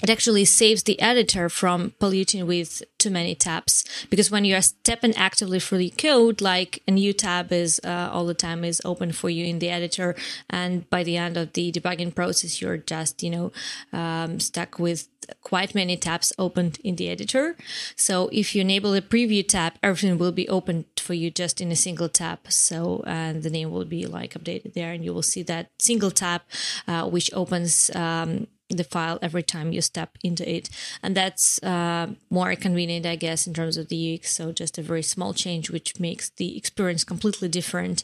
it 0.02 0.10
actually 0.10 0.46
saves 0.46 0.84
the 0.84 1.00
editor 1.02 1.50
from 1.50 1.94
polluting 2.00 2.48
with 2.48 2.82
too 2.98 3.10
many 3.10 3.36
tabs 3.36 3.84
because 4.10 4.32
when 4.32 4.46
you 4.46 4.56
are 4.56 4.62
stepping 4.62 5.16
actively 5.16 5.60
through 5.60 5.80
the 5.80 5.90
code 5.92 6.42
like 6.42 6.82
a 6.88 6.92
new 6.92 7.12
tab 7.12 7.52
is 7.52 7.82
uh, 7.84 8.10
all 8.12 8.26
the 8.26 8.34
time 8.34 8.64
is 8.64 8.82
open 8.86 9.12
for 9.12 9.30
you 9.30 9.46
in 9.46 9.60
the 9.60 9.70
editor 9.70 10.16
and 10.50 10.90
by 10.90 11.04
the 11.04 11.18
end 11.18 11.36
of 11.38 11.54
the 11.54 11.72
debugging 11.72 12.14
process 12.14 12.62
you're 12.62 12.78
just 12.78 13.22
you 13.24 13.30
know 13.30 13.52
um, 13.92 14.40
stuck 14.40 14.80
with 14.80 15.08
quite 15.42 15.76
many 15.76 15.98
tabs 15.98 16.34
opened 16.38 16.80
in 16.84 16.96
the 16.96 17.10
editor. 17.10 17.56
So 17.96 18.30
if 18.32 18.56
you 18.56 18.62
enable 18.62 18.92
the 18.92 19.02
preview 19.02 19.48
tab 19.48 19.74
everything 19.82 20.18
will 20.18 20.32
be 20.32 20.48
opened 20.50 20.86
for 20.98 21.14
you 21.14 21.32
just 21.32 21.62
in 21.62 21.72
a 21.72 21.76
single 21.76 22.10
tab. 22.10 22.40
So 22.50 23.04
and 23.06 23.44
the 23.44 23.50
name 23.50 23.72
will 23.72 23.86
be 23.86 24.06
like 24.06 24.34
updated 24.34 24.74
there 24.74 24.92
and 24.92 25.04
you 25.04 25.14
will 25.14 25.24
see 25.24 25.44
that 25.44 25.70
single 25.80 26.12
tab 26.12 26.42
uh, 26.88 27.10
which 27.10 27.32
opens 27.34 27.90
um, 27.96 28.48
the 28.70 28.84
file 28.84 29.20
every 29.22 29.44
time 29.44 29.72
you 29.72 29.82
step 29.82 30.18
into 30.24 30.50
it. 30.50 30.70
And 31.02 31.16
that's 31.16 31.62
uh, 31.64 32.14
more 32.30 32.56
convenient, 32.56 33.06
I 33.06 33.16
guess, 33.16 33.48
in 33.48 33.54
terms 33.54 33.78
of 33.78 33.90
the 33.90 34.16
UX. 34.16 34.32
So 34.32 34.52
just 34.52 34.78
a 34.78 34.82
very 34.82 35.04
small 35.04 35.34
change, 35.34 35.70
which 35.70 36.00
makes 36.00 36.30
the 36.30 36.56
experience 36.58 37.04
completely 37.04 37.48
different. 37.50 38.04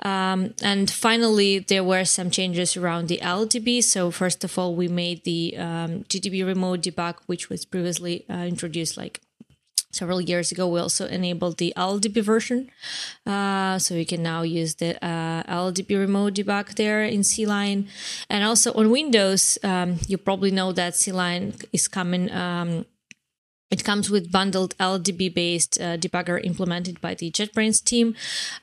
Um, 0.00 0.54
and 0.62 0.90
finally, 0.90 1.58
there 1.58 1.84
were 1.84 2.04
some 2.04 2.30
changes 2.30 2.76
around 2.76 3.08
the 3.08 3.18
LLDB. 3.18 3.82
So 3.82 4.10
first 4.10 4.44
of 4.44 4.58
all, 4.58 4.74
we 4.74 4.88
made 4.88 5.24
the 5.24 5.56
um, 5.58 6.04
GDB 6.04 6.46
remote 6.46 6.82
debug, 6.82 7.16
which 7.26 7.48
was 7.50 7.64
previously 7.64 8.24
uh, 8.30 8.44
introduced 8.44 8.96
like 8.96 9.20
several 9.90 10.20
years 10.20 10.52
ago 10.52 10.68
we 10.68 10.80
also 10.80 11.06
enabled 11.06 11.58
the 11.58 11.72
LLDB 11.76 12.22
version. 12.22 12.70
Uh, 13.26 13.78
so 13.78 13.94
you 13.94 14.06
can 14.06 14.22
now 14.22 14.42
use 14.42 14.76
the 14.76 14.96
uh, 15.04 15.42
LLDB 15.44 15.98
remote 15.98 16.34
debug 16.34 16.74
there 16.74 17.04
in 17.04 17.20
CLion 17.20 17.88
and 18.28 18.44
also 18.44 18.72
on 18.74 18.90
Windows 18.90 19.58
um, 19.62 19.98
you 20.06 20.18
probably 20.18 20.50
know 20.50 20.72
that 20.72 20.94
CLion 20.94 21.64
is 21.72 21.88
coming 21.88 22.30
um, 22.32 22.84
it 23.70 23.84
comes 23.84 24.08
with 24.10 24.32
bundled 24.32 24.76
LLDB 24.78 25.32
based 25.32 25.78
uh, 25.80 25.96
debugger 25.98 26.42
implemented 26.44 27.00
by 27.00 27.14
the 27.14 27.30
JetBrains 27.30 27.84
team 27.84 28.14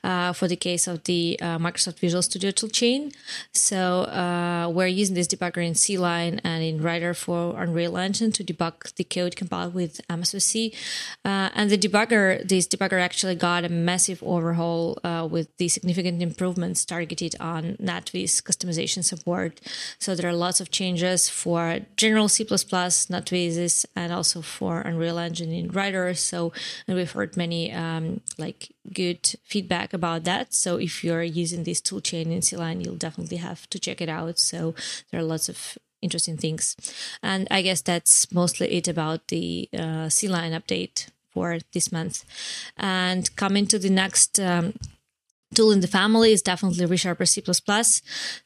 uh, 0.02 0.32
for 0.32 0.48
the 0.48 0.56
case 0.56 0.88
of 0.88 1.04
the 1.04 1.38
uh, 1.40 1.58
Microsoft 1.58 2.00
Visual 2.00 2.22
Studio 2.22 2.50
toolchain. 2.50 3.14
So 3.52 4.02
uh, 4.04 4.68
we're 4.72 4.88
using 4.88 5.14
this 5.14 5.28
debugger 5.28 5.64
in 5.64 5.74
CLion 5.74 6.40
and 6.42 6.64
in 6.64 6.82
Rider 6.82 7.14
for 7.14 7.60
Unreal 7.60 7.96
Engine 7.96 8.32
to 8.32 8.42
debug 8.42 8.94
the 8.96 9.04
code 9.04 9.36
compiled 9.36 9.74
with 9.74 10.00
MSVC. 10.08 10.74
Uh, 11.24 11.50
and 11.54 11.70
the 11.70 11.78
debugger, 11.78 12.46
this 12.46 12.66
debugger 12.66 13.00
actually 13.00 13.36
got 13.36 13.64
a 13.64 13.68
massive 13.68 14.22
overhaul 14.24 14.98
uh, 15.04 15.26
with 15.30 15.56
the 15.58 15.68
significant 15.68 16.20
improvements 16.20 16.84
targeted 16.84 17.36
on 17.38 17.76
Natvis 17.76 18.42
customization 18.42 19.04
support. 19.04 19.60
So 20.00 20.16
there 20.16 20.28
are 20.28 20.34
lots 20.34 20.60
of 20.60 20.70
changes 20.72 21.28
for 21.28 21.80
general 21.96 22.28
C++, 22.28 22.44
Natvis, 22.44 23.86
and 23.94 24.12
also 24.12 24.42
for 24.42 24.80
Unreal 24.80 24.95
Real 24.96 25.18
engine 25.18 25.52
in 25.52 25.68
Rider. 25.68 26.14
So, 26.14 26.52
and 26.86 26.96
we've 26.96 27.10
heard 27.10 27.36
many 27.36 27.72
um, 27.72 28.20
like 28.38 28.72
good 28.92 29.34
feedback 29.44 29.92
about 29.92 30.24
that. 30.24 30.54
So, 30.54 30.76
if 30.76 31.04
you're 31.04 31.22
using 31.22 31.64
this 31.64 31.80
toolchain 31.80 32.26
in 32.26 32.40
CLion, 32.40 32.84
you'll 32.84 32.96
definitely 32.96 33.38
have 33.38 33.68
to 33.70 33.78
check 33.78 34.00
it 34.00 34.08
out. 34.08 34.38
So, 34.38 34.74
there 35.10 35.20
are 35.20 35.24
lots 35.24 35.48
of 35.48 35.78
interesting 36.02 36.36
things, 36.36 36.76
and 37.22 37.48
I 37.50 37.62
guess 37.62 37.80
that's 37.80 38.30
mostly 38.32 38.72
it 38.72 38.88
about 38.88 39.28
the 39.28 39.68
uh, 39.72 40.08
update 40.08 41.08
for 41.30 41.58
this 41.72 41.92
month. 41.92 42.24
And 42.76 43.34
coming 43.36 43.66
to 43.68 43.78
the 43.78 43.90
next. 43.90 44.40
Um, 44.40 44.74
tool 45.54 45.70
in 45.70 45.80
the 45.80 45.86
family 45.86 46.32
is 46.32 46.42
definitely 46.42 46.86
ReSharper 46.86 47.26
C++. 47.26 47.42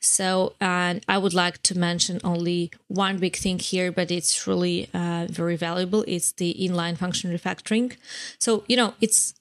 So, 0.00 0.54
and 0.60 1.04
I 1.08 1.18
would 1.18 1.34
like 1.34 1.62
to 1.62 1.78
mention 1.78 2.20
only 2.22 2.70
one 2.88 3.18
big 3.18 3.36
thing 3.36 3.58
here, 3.58 3.90
but 3.90 4.10
it's 4.10 4.46
really 4.46 4.88
uh, 4.92 5.26
very 5.30 5.56
valuable. 5.56 6.04
It's 6.06 6.32
the 6.32 6.54
inline 6.60 6.96
function 6.96 7.32
refactoring. 7.32 7.96
So, 8.38 8.64
you 8.68 8.76
know, 8.76 8.94
it's 9.00 9.34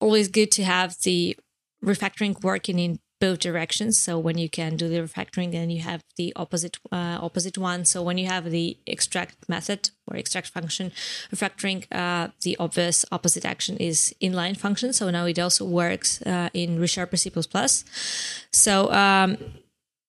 always 0.00 0.28
good 0.28 0.50
to 0.52 0.64
have 0.64 0.96
the 1.02 1.36
refactoring 1.84 2.42
working 2.42 2.78
in 2.78 2.98
both 3.20 3.38
directions. 3.38 3.98
So 3.98 4.18
when 4.18 4.36
you 4.38 4.50
can 4.50 4.76
do 4.76 4.88
the 4.88 4.98
refactoring, 4.98 5.54
and 5.54 5.72
you 5.72 5.82
have 5.82 6.02
the 6.16 6.32
opposite 6.36 6.76
uh, 6.92 7.18
opposite 7.20 7.56
one. 7.56 7.84
So 7.84 8.02
when 8.02 8.18
you 8.18 8.26
have 8.26 8.50
the 8.50 8.76
extract 8.86 9.48
method 9.48 9.90
or 10.06 10.16
extract 10.16 10.48
function 10.48 10.92
refactoring, 11.32 11.86
uh, 11.92 12.28
the 12.42 12.56
obvious 12.58 13.04
opposite 13.10 13.44
action 13.44 13.76
is 13.78 14.14
inline 14.20 14.56
function. 14.56 14.92
So 14.92 15.10
now 15.10 15.26
it 15.26 15.38
also 15.38 15.64
works 15.64 16.20
uh, 16.22 16.50
in 16.52 16.78
ReSharper 16.78 17.18
C++. 17.18 17.30
So 18.50 18.92
um, 18.92 19.38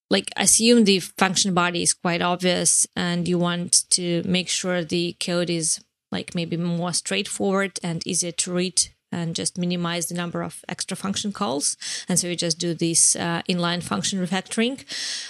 like 0.10 0.30
assume 0.38 0.84
the 0.84 1.00
function 1.00 1.54
body 1.54 1.82
is 1.82 1.94
quite 1.94 2.22
obvious 2.22 2.88
and 2.96 3.28
you 3.28 3.40
want 3.40 3.90
to 3.92 4.22
make 4.26 4.50
sure 4.50 4.84
the 4.84 5.16
code 5.20 5.50
is 5.50 5.80
like 6.12 6.36
maybe 6.36 6.58
more 6.58 6.94
straightforward 6.94 7.80
and 7.84 8.06
easier 8.06 8.32
to 8.32 8.54
read 8.54 8.88
and 9.12 9.36
just 9.36 9.58
minimize 9.58 10.08
the 10.08 10.16
number 10.16 10.44
of 10.44 10.64
extra 10.68 10.98
function 10.98 11.32
calls. 11.32 11.78
And 12.08 12.20
so 12.20 12.28
you 12.28 12.36
just 12.36 12.60
do 12.60 12.74
this 12.74 13.16
uh, 13.16 13.42
inline 13.50 13.82
function 13.82 14.20
refactoring. 14.20 14.84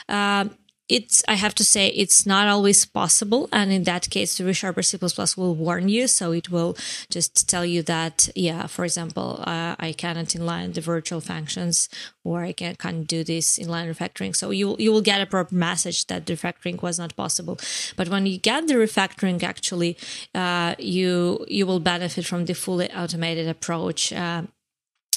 Uh, 0.10 0.46
it's 0.88 1.24
i 1.28 1.34
have 1.34 1.56
to 1.56 1.64
say 1.64 1.88
it's 1.88 2.26
not 2.26 2.48
always 2.48 2.86
possible. 2.86 3.50
And 3.52 3.72
in 3.72 3.84
that 3.84 4.10
case 4.10 4.38
the 4.38 4.44
resharper 4.44 4.84
c++ 4.84 4.98
will 5.38 5.56
warn 5.56 5.90
you. 5.90 6.08
So 6.08 6.32
it 6.32 6.50
will 6.52 6.76
just 7.10 7.50
tell 7.50 7.66
you 7.66 7.82
that 7.84 8.30
yeah 8.36 8.68
for 8.68 8.86
example 8.86 9.44
uh, 9.46 9.76
i 9.80 9.94
cannot 9.94 10.28
inline 10.28 10.74
the 10.74 10.82
virtual 10.82 11.22
functions 11.22 11.90
or 12.24 12.44
i 12.44 12.52
can, 12.52 12.76
can't 12.76 13.08
do 13.08 13.24
this 13.24 13.58
inline 13.60 13.88
refactoring. 13.94 14.36
So 14.36 14.52
you, 14.52 14.76
you 14.80 14.92
will 14.92 15.02
get 15.02 15.22
a 15.22 15.26
proper 15.26 15.54
message 15.56 16.08
that 16.08 16.26
the 16.26 16.34
refactoring 16.34 16.82
was 16.82 17.00
not 17.00 17.16
possible. 17.16 17.58
But 17.96 18.10
when 18.10 18.26
you 18.26 18.38
get 18.38 18.68
the 18.68 18.76
refactoring 18.76 19.42
actually 19.44 19.98
uh, 20.34 20.76
you 20.78 21.46
you 21.48 21.66
will 21.66 21.80
benefit 21.80 22.26
from 22.26 22.46
the 22.46 22.54
fully 22.54 22.92
automated 22.92 23.48
approach. 23.48 24.14
Uh, 24.14 24.44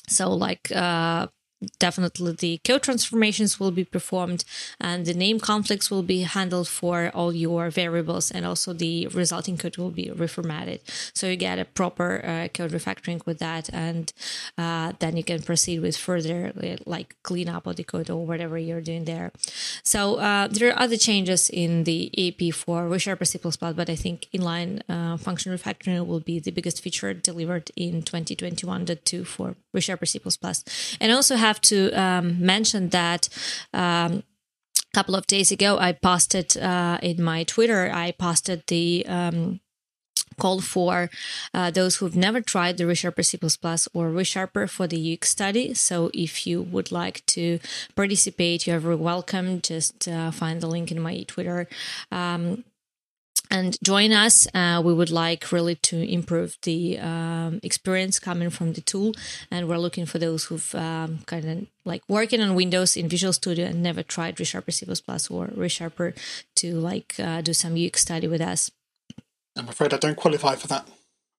so 0.09 0.33
like 0.33 0.73
uh, 0.75 1.27
definitely 1.79 2.33
the 2.33 2.59
code 2.59 2.83
transformations 2.83 3.59
will 3.59 3.71
be 3.71 3.85
performed 3.85 4.45
and 4.81 5.07
the 5.07 5.15
name 5.15 5.41
conflicts 5.41 5.91
will 5.91 6.03
be 6.03 6.23
handled 6.23 6.69
for 6.69 7.11
all 7.15 7.35
your 7.35 7.71
variables 7.71 8.31
and 8.31 8.47
also 8.47 8.73
the 8.73 9.07
resulting 9.09 9.57
code 9.57 9.77
will 9.77 9.91
be 9.91 10.07
reformatted. 10.07 10.81
So 11.15 11.29
you 11.29 11.37
get 11.37 11.59
a 11.59 11.65
proper 11.65 12.25
uh, 12.25 12.49
code 12.49 12.71
refactoring 12.71 13.25
with 13.27 13.39
that 13.39 13.69
and 13.73 14.13
uh, 14.57 14.93
then 14.99 15.17
you 15.17 15.25
can 15.25 15.43
proceed 15.43 15.81
with 15.81 15.97
further 15.97 16.53
like 16.87 17.17
cleanup 17.23 17.67
of 17.67 17.77
the 17.77 17.85
code 17.85 18.11
or 18.11 18.25
whatever 18.25 18.59
you're 18.59 18.81
doing 18.81 19.05
there. 19.05 19.33
So 19.83 20.17
uh, 20.17 20.49
there 20.49 20.71
are 20.71 20.79
other 20.79 20.97
changes 20.97 21.51
in 21.51 21.85
the 21.85 22.11
EAP 22.21 22.51
for 22.53 22.89
resharper 22.89 23.27
c++ 23.27 23.39
but 23.59 23.91
i 23.91 23.97
think 23.97 24.27
inline 24.35 24.83
uh, 24.89 25.17
function 25.17 25.53
refactoring 25.53 26.07
will 26.07 26.21
be 26.21 26.39
the 26.39 26.51
biggest 26.51 26.83
feature 26.83 27.13
delivered 27.15 27.71
in 27.77 28.03
2021.2 28.03 29.27
for 29.27 29.57
resharper 29.79 30.07
c++ 30.07 30.21
and 31.01 31.13
also 31.13 31.37
have 31.37 31.49
have 31.49 31.61
to 31.61 31.91
um, 32.01 32.41
mention 32.41 32.91
that. 32.91 33.29
Um, 33.73 34.23
a 34.93 34.95
couple 34.95 35.15
of 35.15 35.27
days 35.27 35.53
ago, 35.53 35.79
I 35.79 35.93
posted 35.93 36.57
uh, 36.57 36.99
in 37.03 37.23
my 37.23 37.45
Twitter. 37.45 37.91
I 37.93 38.13
posted 38.13 38.63
the 38.69 39.05
um, 39.07 39.61
call 40.39 40.61
for 40.61 41.11
uh, 41.53 41.71
those 41.71 41.97
who've 41.97 42.17
never 42.17 42.41
tried 42.41 42.79
the 42.79 42.85
ReSharper 42.85 43.25
C++ 43.25 43.37
or 43.93 44.05
ReSharper 44.11 44.69
for 44.69 44.87
the 44.87 45.01
UX 45.13 45.29
study. 45.29 45.75
So 45.75 46.11
if 46.15 46.47
you 46.47 46.63
would 46.63 46.91
like 46.91 47.25
to 47.37 47.59
participate, 47.95 48.67
you're 48.67 48.81
very 48.81 48.97
welcome. 48.97 49.61
Just 49.61 50.09
uh, 50.09 50.31
find 50.31 50.61
the 50.63 50.69
link 50.69 50.91
in 50.91 51.01
my 51.01 51.23
Twitter. 51.25 51.69
Um, 52.11 52.65
and 53.51 53.77
join 53.83 54.13
us. 54.13 54.47
Uh, 54.55 54.83
we 54.85 54.93
would 54.95 55.11
like 55.11 55.51
really 55.53 55.75
to 55.77 55.97
improve 55.97 56.57
the 56.63 56.99
um, 56.99 57.61
experience 57.63 58.19
coming 58.19 58.51
from 58.51 58.73
the 58.73 58.81
tool, 58.81 59.13
and 59.51 59.69
we're 59.69 59.79
looking 59.79 60.07
for 60.07 60.19
those 60.19 60.45
who've 60.45 60.75
um, 60.75 61.21
kind 61.27 61.45
of 61.45 61.67
like 61.85 62.03
working 62.09 62.41
on 62.41 62.55
Windows 62.55 62.97
in 62.97 63.09
Visual 63.09 63.33
Studio 63.33 63.67
and 63.67 63.83
never 63.83 64.03
tried 64.03 64.37
ReSharper 64.37 64.73
C++ 64.73 64.87
or 65.31 65.47
ReSharper 65.49 66.17
to 66.57 66.75
like 66.75 67.15
uh, 67.19 67.41
do 67.41 67.53
some 67.53 67.75
UX 67.75 68.03
study 68.03 68.29
with 68.29 68.41
us. 68.41 68.71
I'm 69.57 69.69
afraid 69.69 69.93
I 69.93 69.97
don't 69.97 70.17
qualify 70.17 70.55
for 70.55 70.69
that. 70.69 70.87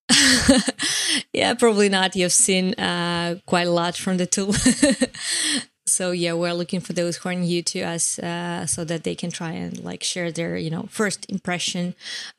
yeah, 1.34 1.54
probably 1.54 1.90
not. 1.90 2.16
You've 2.16 2.34
seen 2.34 2.74
uh, 2.74 3.40
quite 3.46 3.68
a 3.68 3.72
lot 3.72 3.96
from 3.96 4.18
the 4.18 4.26
tool. 4.26 4.54
so 6.00 6.12
yeah, 6.12 6.32
we're 6.32 6.54
looking 6.54 6.80
for 6.80 6.94
those 6.94 7.18
who 7.18 7.28
are 7.28 7.36
new 7.36 7.62
to 7.62 7.80
us, 7.82 8.20
uh, 8.20 8.66
so 8.66 8.86
that 8.86 9.04
they 9.04 9.16
can 9.16 9.32
try 9.32 9.52
and 9.52 9.84
like 9.84 10.02
share 10.02 10.32
their 10.32 10.56
you 10.56 10.70
know 10.70 10.84
first 10.90 11.30
impression 11.30 11.94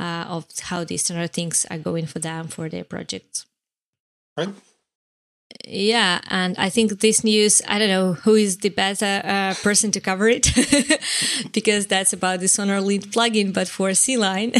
uh, 0.04 0.24
of 0.34 0.46
how 0.70 0.82
these 0.82 1.04
standard 1.04 1.34
things 1.34 1.66
are 1.70 1.82
going 1.88 2.06
for 2.06 2.20
them 2.20 2.48
for 2.48 2.70
their 2.70 2.84
projects. 2.84 3.44
Right. 4.38 4.54
Yeah, 5.66 6.20
and 6.28 6.56
I 6.56 6.70
think 6.70 7.00
this 7.00 7.22
news, 7.22 7.60
I 7.68 7.78
don't 7.78 7.94
know 7.96 8.14
who 8.24 8.34
is 8.34 8.58
the 8.58 8.70
better 8.70 9.20
uh, 9.34 9.54
person 9.62 9.90
to 9.90 10.00
cover 10.00 10.26
it 10.36 10.46
because 11.52 11.86
that's 11.86 12.14
about 12.14 12.40
the 12.40 12.46
SonarLint 12.46 13.06
plugin, 13.14 13.52
but 13.52 13.68
for 13.68 13.90
CLion. 13.90 14.50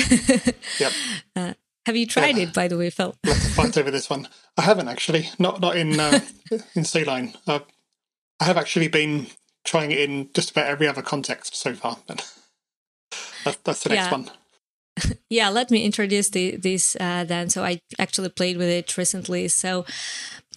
yep. 0.78 0.92
Uh, 1.36 1.54
have 1.86 1.96
you 1.96 2.06
tried 2.06 2.36
yeah. 2.36 2.44
it, 2.44 2.52
by 2.52 2.68
the 2.68 2.76
way, 2.76 2.90
Phil? 2.90 3.14
Let's 3.24 3.54
fight 3.54 3.78
over 3.78 3.90
this 3.90 4.10
one. 4.10 4.28
I 4.58 4.62
haven't 4.62 4.88
actually, 4.88 5.30
not 5.38 5.60
not 5.60 5.76
in 5.76 5.98
uh, 5.98 6.20
in 6.76 6.84
CLion. 6.84 7.34
I 8.40 8.44
have 8.44 8.56
actually 8.56 8.88
been 8.88 9.26
trying 9.64 9.92
it 9.92 9.98
in 9.98 10.30
just 10.34 10.50
about 10.50 10.66
every 10.66 10.88
other 10.88 11.02
context 11.02 11.54
so 11.54 11.74
far, 11.74 11.98
but 12.06 12.16
that's, 13.44 13.58
that's 13.58 13.82
the 13.84 13.90
next 13.90 14.06
yeah. 14.06 14.12
one. 14.12 14.30
Yeah 15.30 15.48
let 15.48 15.70
me 15.70 15.84
introduce 15.84 16.28
the, 16.30 16.56
this 16.56 16.96
uh, 16.98 17.24
then. 17.24 17.48
So 17.50 17.62
i 17.62 17.80
actually 17.98 18.30
played 18.30 18.56
with 18.56 18.68
it 18.68 18.96
recently. 18.98 19.46
So 19.48 19.86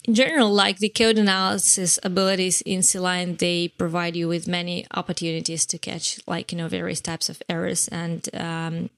in 0.04 0.14
general, 0.14 0.52
like 0.52 0.78
the 0.78 0.90
code 0.90 1.16
analysis 1.16 1.98
abilities 2.02 2.60
in 2.62 2.80
CLion, 2.80 3.38
they 3.38 3.68
provide 3.68 4.16
you 4.16 4.28
with 4.28 4.46
many 4.46 4.86
opportunities 4.94 5.64
to 5.66 5.78
catch, 5.78 6.20
like 6.26 6.52
you 6.52 6.58
know, 6.58 6.68
various 6.68 7.00
types 7.00 7.28
of 7.30 7.40
errors 7.48 7.88
and 7.88 8.28
um, 8.34 8.90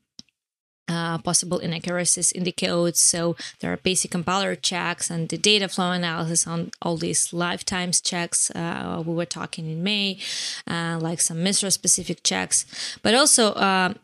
uh, 0.89 1.18
possible 1.18 1.59
inaccuracies 1.59 2.32
in 2.32 2.45
the 2.45 2.53
code. 2.53 2.97
So 2.97 3.37
there 3.61 3.72
are 3.72 3.76
basic 3.76 4.11
compiler 4.11 4.55
checks 4.55 5.11
and 5.11 5.28
the 5.28 5.39
data 5.39 5.68
flow 5.68 5.93
analysis 5.93 6.47
on 6.47 6.70
all 6.82 6.97
these 6.97 7.32
lifetimes 7.32 8.01
checks. 8.01 8.51
Uh, 8.51 9.03
we 9.05 9.14
were 9.14 9.26
talking 9.26 9.70
in 9.70 9.82
May, 9.82 10.18
uh, 10.66 10.99
like 11.01 11.20
some 11.20 11.39
MISRA 11.39 11.72
specific 11.72 12.22
checks, 12.22 12.66
but 13.03 13.14
also 13.14 13.53
uh, 13.53 13.95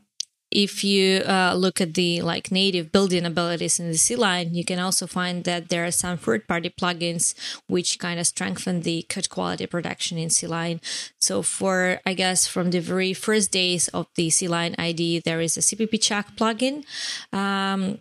if 0.52 0.84
you 0.84 1.22
uh, 1.26 1.54
look 1.54 1.80
at 1.80 1.94
the 1.94 2.22
like 2.22 2.52
native 2.52 2.92
built-in 2.92 3.26
abilities 3.26 3.80
in 3.80 3.88
the 3.88 3.96
CLion, 3.96 4.54
you 4.54 4.64
can 4.64 4.78
also 4.78 5.06
find 5.06 5.44
that 5.44 5.68
there 5.68 5.84
are 5.84 5.90
some 5.90 6.18
third-party 6.18 6.70
plugins 6.70 7.34
which 7.66 7.98
kind 7.98 8.20
of 8.20 8.26
strengthen 8.26 8.82
the 8.82 9.02
code 9.08 9.28
quality 9.28 9.66
protection 9.66 10.18
in 10.18 10.28
CLion. 10.28 10.80
So 11.18 11.42
for 11.42 12.00
I 12.06 12.14
guess 12.14 12.46
from 12.46 12.70
the 12.70 12.80
very 12.80 13.14
first 13.14 13.50
days 13.50 13.88
of 13.88 14.06
the 14.14 14.28
CLion 14.28 14.74
ID, 14.78 15.20
there 15.20 15.40
is 15.40 15.56
a 15.56 15.60
Cppcheck 15.60 16.36
plugin. 16.36 16.84
Um, 17.32 17.98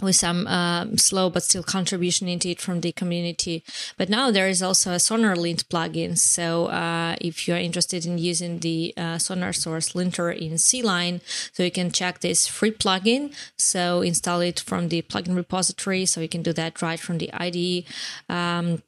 with 0.00 0.16
some 0.16 0.46
um, 0.46 0.96
slow 0.96 1.28
but 1.28 1.42
still 1.42 1.62
contribution 1.62 2.28
into 2.28 2.48
it 2.48 2.60
from 2.60 2.80
the 2.80 2.92
community. 2.92 3.64
But 3.96 4.08
now 4.08 4.30
there 4.30 4.48
is 4.48 4.62
also 4.62 4.92
a 4.92 4.96
SonarLint 4.96 5.64
plugin. 5.64 6.16
So 6.16 6.66
uh, 6.66 7.16
if 7.20 7.48
you're 7.48 7.56
interested 7.56 8.06
in 8.06 8.18
using 8.18 8.60
the 8.60 8.94
uh, 8.96 9.16
SonarSource 9.16 9.94
linter 9.94 10.30
in 10.30 10.52
CLion, 10.52 11.20
so 11.52 11.62
you 11.62 11.70
can 11.70 11.90
check 11.90 12.20
this 12.20 12.46
free 12.46 12.70
plugin. 12.70 13.34
So 13.56 14.02
install 14.02 14.40
it 14.40 14.60
from 14.60 14.88
the 14.88 15.02
plugin 15.02 15.34
repository. 15.34 16.06
So 16.06 16.20
you 16.20 16.28
can 16.28 16.42
do 16.42 16.52
that 16.52 16.80
right 16.80 17.00
from 17.00 17.18
the 17.18 17.32
IDE. 17.32 17.84
Um, 18.28 18.82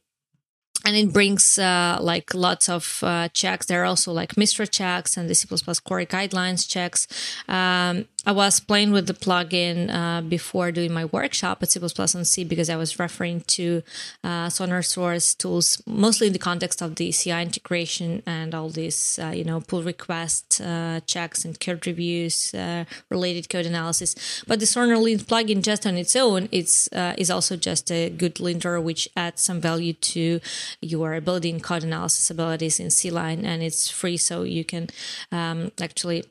and 0.85 0.97
it 0.97 1.13
brings 1.13 1.59
uh, 1.59 1.99
like 2.01 2.33
lots 2.33 2.69
of 2.69 3.01
uh, 3.03 3.29
checks. 3.29 3.67
There 3.67 3.83
are 3.83 3.87
also 3.87 4.13
like 4.13 4.37
MISRA 4.37 4.71
checks 4.71 5.17
and 5.17 5.29
the 5.29 5.35
C++ 5.35 5.47
core 5.47 6.05
guidelines 6.05 6.69
checks. 6.69 7.07
Um, 7.49 8.07
I 8.27 8.33
was 8.33 8.61
playing 8.61 8.93
with 8.93 9.07
the 9.07 9.15
plugin 9.15 9.93
uh, 9.93 10.21
before 10.21 10.73
doing 10.73 10.93
my 10.93 11.07
workshop 11.07 11.63
at 11.63 11.71
C++ 11.71 11.81
on 11.81 12.25
Sea 12.25 12.45
because 12.45 12.69
I 12.69 12.77
was 12.77 12.99
referring 12.99 13.41
to 13.43 13.83
uh, 14.23 14.49
SonarSource 14.49 15.39
tools, 15.39 15.83
mostly 15.87 16.27
in 16.27 16.35
the 16.35 16.39
context 16.39 16.83
of 16.83 16.97
the 16.97 17.13
CI 17.13 17.43
integration 17.43 18.23
and 18.27 18.55
all 18.55 18.69
these, 18.69 19.19
uh, 19.23 19.29
you 19.29 19.45
know, 19.45 19.61
pull 19.61 19.83
request 19.83 20.61
uh, 20.61 21.01
checks 21.07 21.45
and 21.45 21.59
code 21.59 21.87
reviews, 21.87 22.53
uh, 22.55 22.85
related 23.09 23.49
code 23.49 23.67
analysis. 23.67 24.45
But 24.47 24.61
the 24.61 24.67
Sonar 24.67 24.97
SonarLint 24.97 25.25
plugin 25.25 25.63
just 25.63 25.87
on 25.87 25.97
its 25.97 26.15
own, 26.15 26.49
it's 26.53 26.93
uh, 26.93 27.15
is 27.17 27.31
also 27.31 27.57
just 27.57 27.91
a 27.91 28.11
good 28.11 28.41
linter 28.41 28.81
which 28.81 29.09
adds 29.17 29.43
some 29.43 29.61
value 29.61 29.93
to 29.93 30.41
your 30.81 31.21
building 31.21 31.61
code 31.61 31.85
analysis 31.85 32.31
abilities 32.31 32.81
in 32.81 32.89
CLion, 32.89 33.45
and 33.45 33.63
it's 33.63 33.89
free, 33.89 34.17
so 34.17 34.43
you 34.43 34.65
can 34.65 34.89
um, 35.33 35.73
actually 35.81 36.25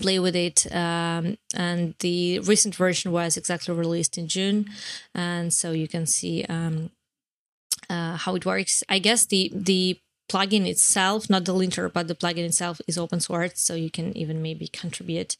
play 0.00 0.18
with 0.18 0.36
it. 0.36 0.66
Um, 0.74 1.38
and 1.54 1.94
the 2.00 2.40
recent 2.40 2.74
version 2.74 3.12
was 3.12 3.36
exactly 3.36 3.74
released 3.74 4.18
in 4.18 4.28
June, 4.28 4.66
and 5.14 5.52
so 5.52 5.72
you 5.72 5.88
can 5.88 6.06
see 6.06 6.44
um, 6.48 6.90
uh, 7.90 8.16
how 8.16 8.34
it 8.34 8.46
works. 8.46 8.82
I 8.88 8.98
guess 8.98 9.26
the 9.26 9.50
the 9.54 9.98
plugin 10.28 10.66
itself, 10.66 11.30
not 11.30 11.44
the 11.46 11.54
linter, 11.54 11.88
but 11.88 12.06
the 12.06 12.14
plugin 12.14 12.44
itself 12.44 12.80
is 12.86 12.98
open 12.98 13.20
source, 13.20 13.52
so 13.56 13.74
you 13.74 13.90
can 13.90 14.16
even 14.16 14.42
maybe 14.42 14.68
contribute 14.68 15.36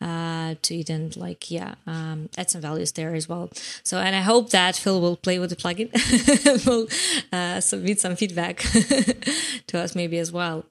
uh, 0.00 0.54
to 0.62 0.78
it 0.78 0.90
and 0.90 1.16
like 1.16 1.50
yeah, 1.50 1.74
um, 1.86 2.28
add 2.36 2.50
some 2.50 2.60
values 2.60 2.92
there 2.92 3.14
as 3.14 3.28
well. 3.28 3.50
So 3.82 3.98
and 3.98 4.14
I 4.14 4.20
hope 4.20 4.50
that 4.50 4.76
Phil 4.76 5.00
will 5.00 5.16
play 5.16 5.38
with 5.38 5.50
the 5.50 5.56
plugin, 5.56 5.88
will 6.66 6.88
uh, 7.32 7.60
submit 7.60 8.00
some 8.00 8.16
feedback 8.16 8.58
to 9.68 9.78
us 9.78 9.94
maybe 9.94 10.18
as 10.18 10.30
well. 10.30 10.64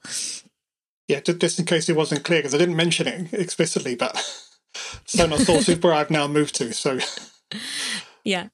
Yeah, 1.07 1.21
just 1.21 1.59
in 1.59 1.65
case 1.65 1.87
it 1.87 1.95
wasn't 1.95 2.23
clear, 2.25 2.39
because 2.39 2.53
I 2.53 2.57
didn't 2.57 2.75
mention 2.75 3.07
it 3.07 3.33
explicitly, 3.33 3.95
but 3.95 4.15
SonarSource 5.05 5.69
is 5.69 5.81
where 5.81 5.93
I've 5.93 6.11
now 6.11 6.27
moved 6.27 6.55
to. 6.55 6.73
So 6.73 6.99
yeah. 8.27 8.49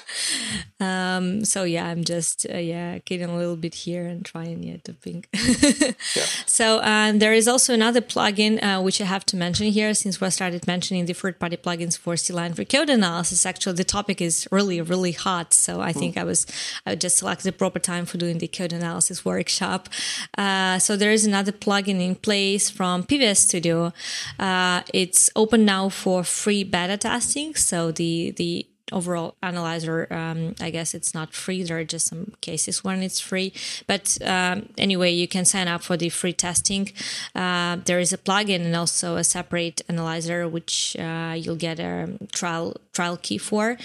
um, 0.80 1.46
so 1.46 1.64
yeah, 1.64 1.86
I'm 1.86 2.04
just 2.04 2.46
uh, 2.52 2.58
yeah 2.58 2.98
getting 3.06 3.30
a 3.30 3.36
little 3.36 3.56
bit 3.56 3.74
here 3.74 4.04
and 4.04 4.22
trying 4.22 4.62
yeah 4.62 4.76
to 4.84 4.92
think. 4.92 5.28
yeah. 6.14 6.26
So 6.44 6.82
um, 6.82 7.18
there 7.18 7.32
is 7.32 7.48
also 7.48 7.72
another 7.72 8.02
plugin 8.02 8.62
uh, 8.62 8.82
which 8.82 9.00
I 9.00 9.04
have 9.04 9.24
to 9.26 9.36
mention 9.36 9.68
here 9.68 9.94
since 9.94 10.20
we 10.20 10.28
started 10.28 10.66
mentioning 10.66 11.06
the 11.06 11.14
third-party 11.14 11.56
plugins 11.56 11.96
for 11.96 12.14
CLion 12.16 12.54
for 12.54 12.64
code 12.66 12.90
analysis. 12.90 13.46
Actually, 13.46 13.76
the 13.76 13.84
topic 13.84 14.20
is 14.20 14.46
really 14.52 14.78
really 14.82 15.12
hot, 15.12 15.54
so 15.54 15.80
I 15.80 15.94
think 15.94 16.16
mm. 16.16 16.20
I 16.20 16.24
was 16.24 16.46
I 16.84 16.94
just 16.94 17.16
selected 17.16 17.44
the 17.44 17.52
proper 17.52 17.78
time 17.78 18.04
for 18.04 18.18
doing 18.18 18.38
the 18.38 18.48
code 18.48 18.74
analysis 18.74 19.24
workshop. 19.24 19.88
Uh, 20.36 20.78
so 20.78 20.96
there 20.96 21.12
is 21.12 21.24
another 21.24 21.52
plugin 21.52 21.98
in 21.98 22.14
place 22.14 22.68
from 22.68 23.04
PVS 23.04 23.38
Studio. 23.38 23.94
Uh, 24.38 24.82
it's 24.92 25.30
open 25.34 25.64
now 25.64 25.88
for 25.88 26.22
free 26.24 26.62
beta 26.62 26.98
testing. 26.98 27.54
So 27.54 27.90
the 27.90 28.32
the 28.32 28.66
overall 28.92 29.34
analyzer 29.42 30.06
um, 30.10 30.54
i 30.60 30.70
guess 30.70 30.94
it's 30.94 31.14
not 31.14 31.34
free. 31.34 31.62
There 31.62 31.78
are 31.78 31.84
just 31.84 32.06
some 32.06 32.32
cases 32.40 32.84
when 32.84 33.02
it's 33.02 33.20
free. 33.20 33.52
But 33.86 34.18
um, 34.24 34.68
anyway 34.78 35.10
you 35.10 35.28
can 35.28 35.44
sign 35.44 35.68
up 35.68 35.82
for 35.82 35.96
the 35.96 36.08
free 36.08 36.32
testing. 36.32 36.92
Uh, 37.34 37.76
there 37.84 38.00
is 38.00 38.12
a 38.12 38.18
plugin 38.18 38.64
and 38.64 38.76
also 38.76 39.16
a 39.16 39.24
separate 39.24 39.82
analyzer 39.88 40.48
which 40.48 40.96
uh, 40.98 41.34
you'll 41.36 41.56
get 41.56 41.78
a 41.80 42.18
trial 42.32 42.76
trial 42.92 43.16
key 43.16 43.38
for. 43.38 43.76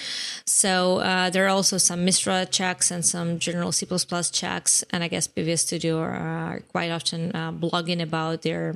So 0.46 1.00
uh, 1.00 1.30
there 1.30 1.46
are 1.46 1.50
also 1.50 1.78
some 1.78 2.06
misra 2.06 2.50
checks 2.50 2.92
and 2.92 3.06
some 3.06 3.40
general 3.40 3.72
c++ 3.72 3.86
checks. 4.32 4.84
And 4.92 5.04
i 5.04 5.08
guess 5.08 5.28
pvs 5.28 5.60
studio 5.60 6.00
are 6.00 6.62
quite 6.72 6.92
often 6.92 7.32
uh, 7.36 7.52
blogging 7.52 8.02
about 8.02 8.42
their 8.42 8.76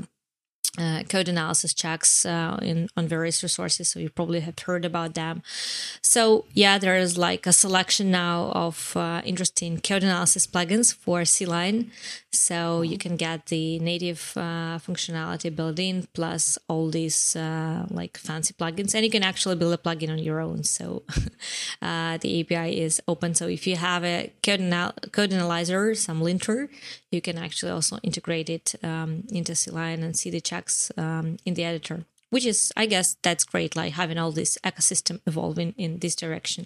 uh, 0.77 1.03
code 1.09 1.27
analysis 1.27 1.73
checks 1.73 2.25
uh, 2.25 2.57
in 2.61 2.87
on 2.95 3.05
various 3.05 3.43
resources 3.43 3.89
so 3.89 3.99
you 3.99 4.09
probably 4.09 4.39
have 4.39 4.57
heard 4.59 4.85
about 4.85 5.15
them. 5.15 5.43
So 6.01 6.45
yeah 6.53 6.77
there 6.77 6.95
is 6.95 7.17
like 7.17 7.45
a 7.45 7.51
selection 7.51 8.09
now 8.09 8.51
of 8.55 8.95
uh, 8.95 9.21
interesting 9.25 9.81
code 9.81 10.03
analysis 10.03 10.47
plugins 10.47 10.93
for 10.93 11.21
CLion. 11.21 11.89
So 12.31 12.81
you 12.83 12.97
can 12.97 13.17
get 13.17 13.47
the 13.47 13.79
native 13.79 14.31
uh, 14.37 14.79
functionality 14.79 15.53
built 15.53 15.77
in 15.77 16.07
plus 16.13 16.57
all 16.69 16.89
these 16.89 17.35
uh, 17.35 17.85
like 17.89 18.17
fancy 18.17 18.53
plugins 18.53 18.95
and 18.95 19.03
you 19.03 19.11
can 19.11 19.23
actually 19.23 19.55
build 19.55 19.73
a 19.73 19.77
plugin 19.77 20.09
on 20.09 20.19
your 20.19 20.39
own. 20.39 20.63
So 20.63 21.03
uh, 21.81 22.17
the 22.17 22.39
api 22.39 22.79
is 22.79 23.01
open. 23.09 23.35
So 23.35 23.47
if 23.47 23.67
you 23.67 23.75
have 23.75 24.05
a 24.05 24.31
code, 24.41 24.61
anal- 24.61 24.93
code 25.11 25.33
analyzer 25.33 25.95
some 25.95 26.21
linter 26.21 26.69
you 27.11 27.21
can 27.21 27.37
actually 27.37 27.71
also 27.71 27.97
integrate 28.03 28.49
it 28.49 28.75
um, 28.83 29.23
into 29.31 29.51
CLion 29.53 30.03
and 30.03 30.17
see 30.17 30.29
the 30.29 30.41
checks 30.41 30.91
um, 30.97 31.37
in 31.45 31.53
the 31.53 31.63
editor 31.63 32.05
which 32.31 32.45
is, 32.45 32.71
I 32.75 32.87
guess, 32.87 33.17
that's 33.21 33.43
great, 33.43 33.75
like 33.75 33.93
having 33.93 34.17
all 34.17 34.31
this 34.31 34.57
ecosystem 34.63 35.19
evolving 35.27 35.75
in 35.77 35.99
this 35.99 36.15
direction. 36.15 36.65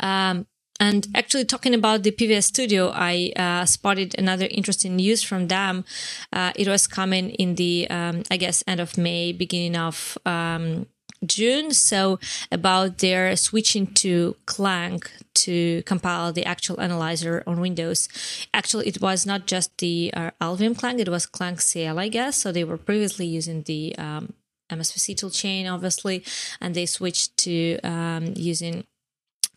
Um, 0.00 0.46
and 0.80 1.06
actually, 1.14 1.44
talking 1.44 1.74
about 1.74 2.02
the 2.04 2.12
PVS 2.12 2.44
Studio, 2.44 2.90
I 2.94 3.32
uh, 3.36 3.64
spotted 3.64 4.14
another 4.18 4.46
interesting 4.50 4.96
news 4.96 5.22
from 5.22 5.48
them. 5.48 5.84
Uh, 6.32 6.52
it 6.56 6.68
was 6.68 6.86
coming 6.86 7.30
in 7.30 7.56
the, 7.56 7.88
um, 7.90 8.22
I 8.30 8.36
guess, 8.36 8.64
end 8.66 8.80
of 8.80 8.96
May, 8.96 9.32
beginning 9.32 9.76
of 9.76 10.16
um, 10.24 10.86
June. 11.26 11.72
So 11.72 12.18
about 12.50 12.98
their 12.98 13.34
switching 13.36 13.86
to 13.94 14.36
Clang 14.46 15.02
to 15.46 15.82
compile 15.84 16.32
the 16.32 16.44
actual 16.44 16.80
analyzer 16.80 17.42
on 17.46 17.60
Windows. 17.60 18.08
Actually, 18.52 18.88
it 18.88 19.00
was 19.00 19.26
not 19.26 19.46
just 19.46 19.76
the 19.78 20.12
uh, 20.14 20.30
LLVM 20.40 20.78
Clang; 20.78 20.98
it 20.98 21.08
was 21.08 21.26
Clang 21.26 21.58
CL, 21.58 21.98
I 21.98 22.08
guess. 22.08 22.36
So 22.36 22.52
they 22.52 22.64
were 22.64 22.78
previously 22.78 23.26
using 23.26 23.62
the 23.62 23.94
um, 23.98 24.32
MSVC 24.70 25.14
toolchain, 25.16 25.70
obviously, 25.72 26.24
and 26.60 26.74
they 26.74 26.86
switched 26.86 27.36
to 27.38 27.78
um, 27.82 28.32
using 28.36 28.84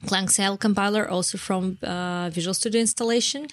ClangCL 0.06 0.60
compiler 0.60 1.10
also 1.10 1.38
from 1.38 1.78
uh, 1.82 2.30
Visual 2.30 2.54
Studio 2.54 2.82
installation. 2.82 3.48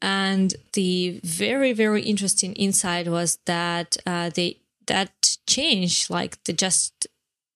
And 0.00 0.54
the 0.72 1.20
very, 1.22 1.72
very 1.72 2.02
interesting 2.02 2.54
insight 2.54 3.08
was 3.08 3.38
that 3.46 3.96
uh, 4.06 4.30
they 4.34 4.60
that 4.86 5.38
change, 5.46 6.10
like 6.10 6.42
the 6.44 6.52
just 6.52 7.06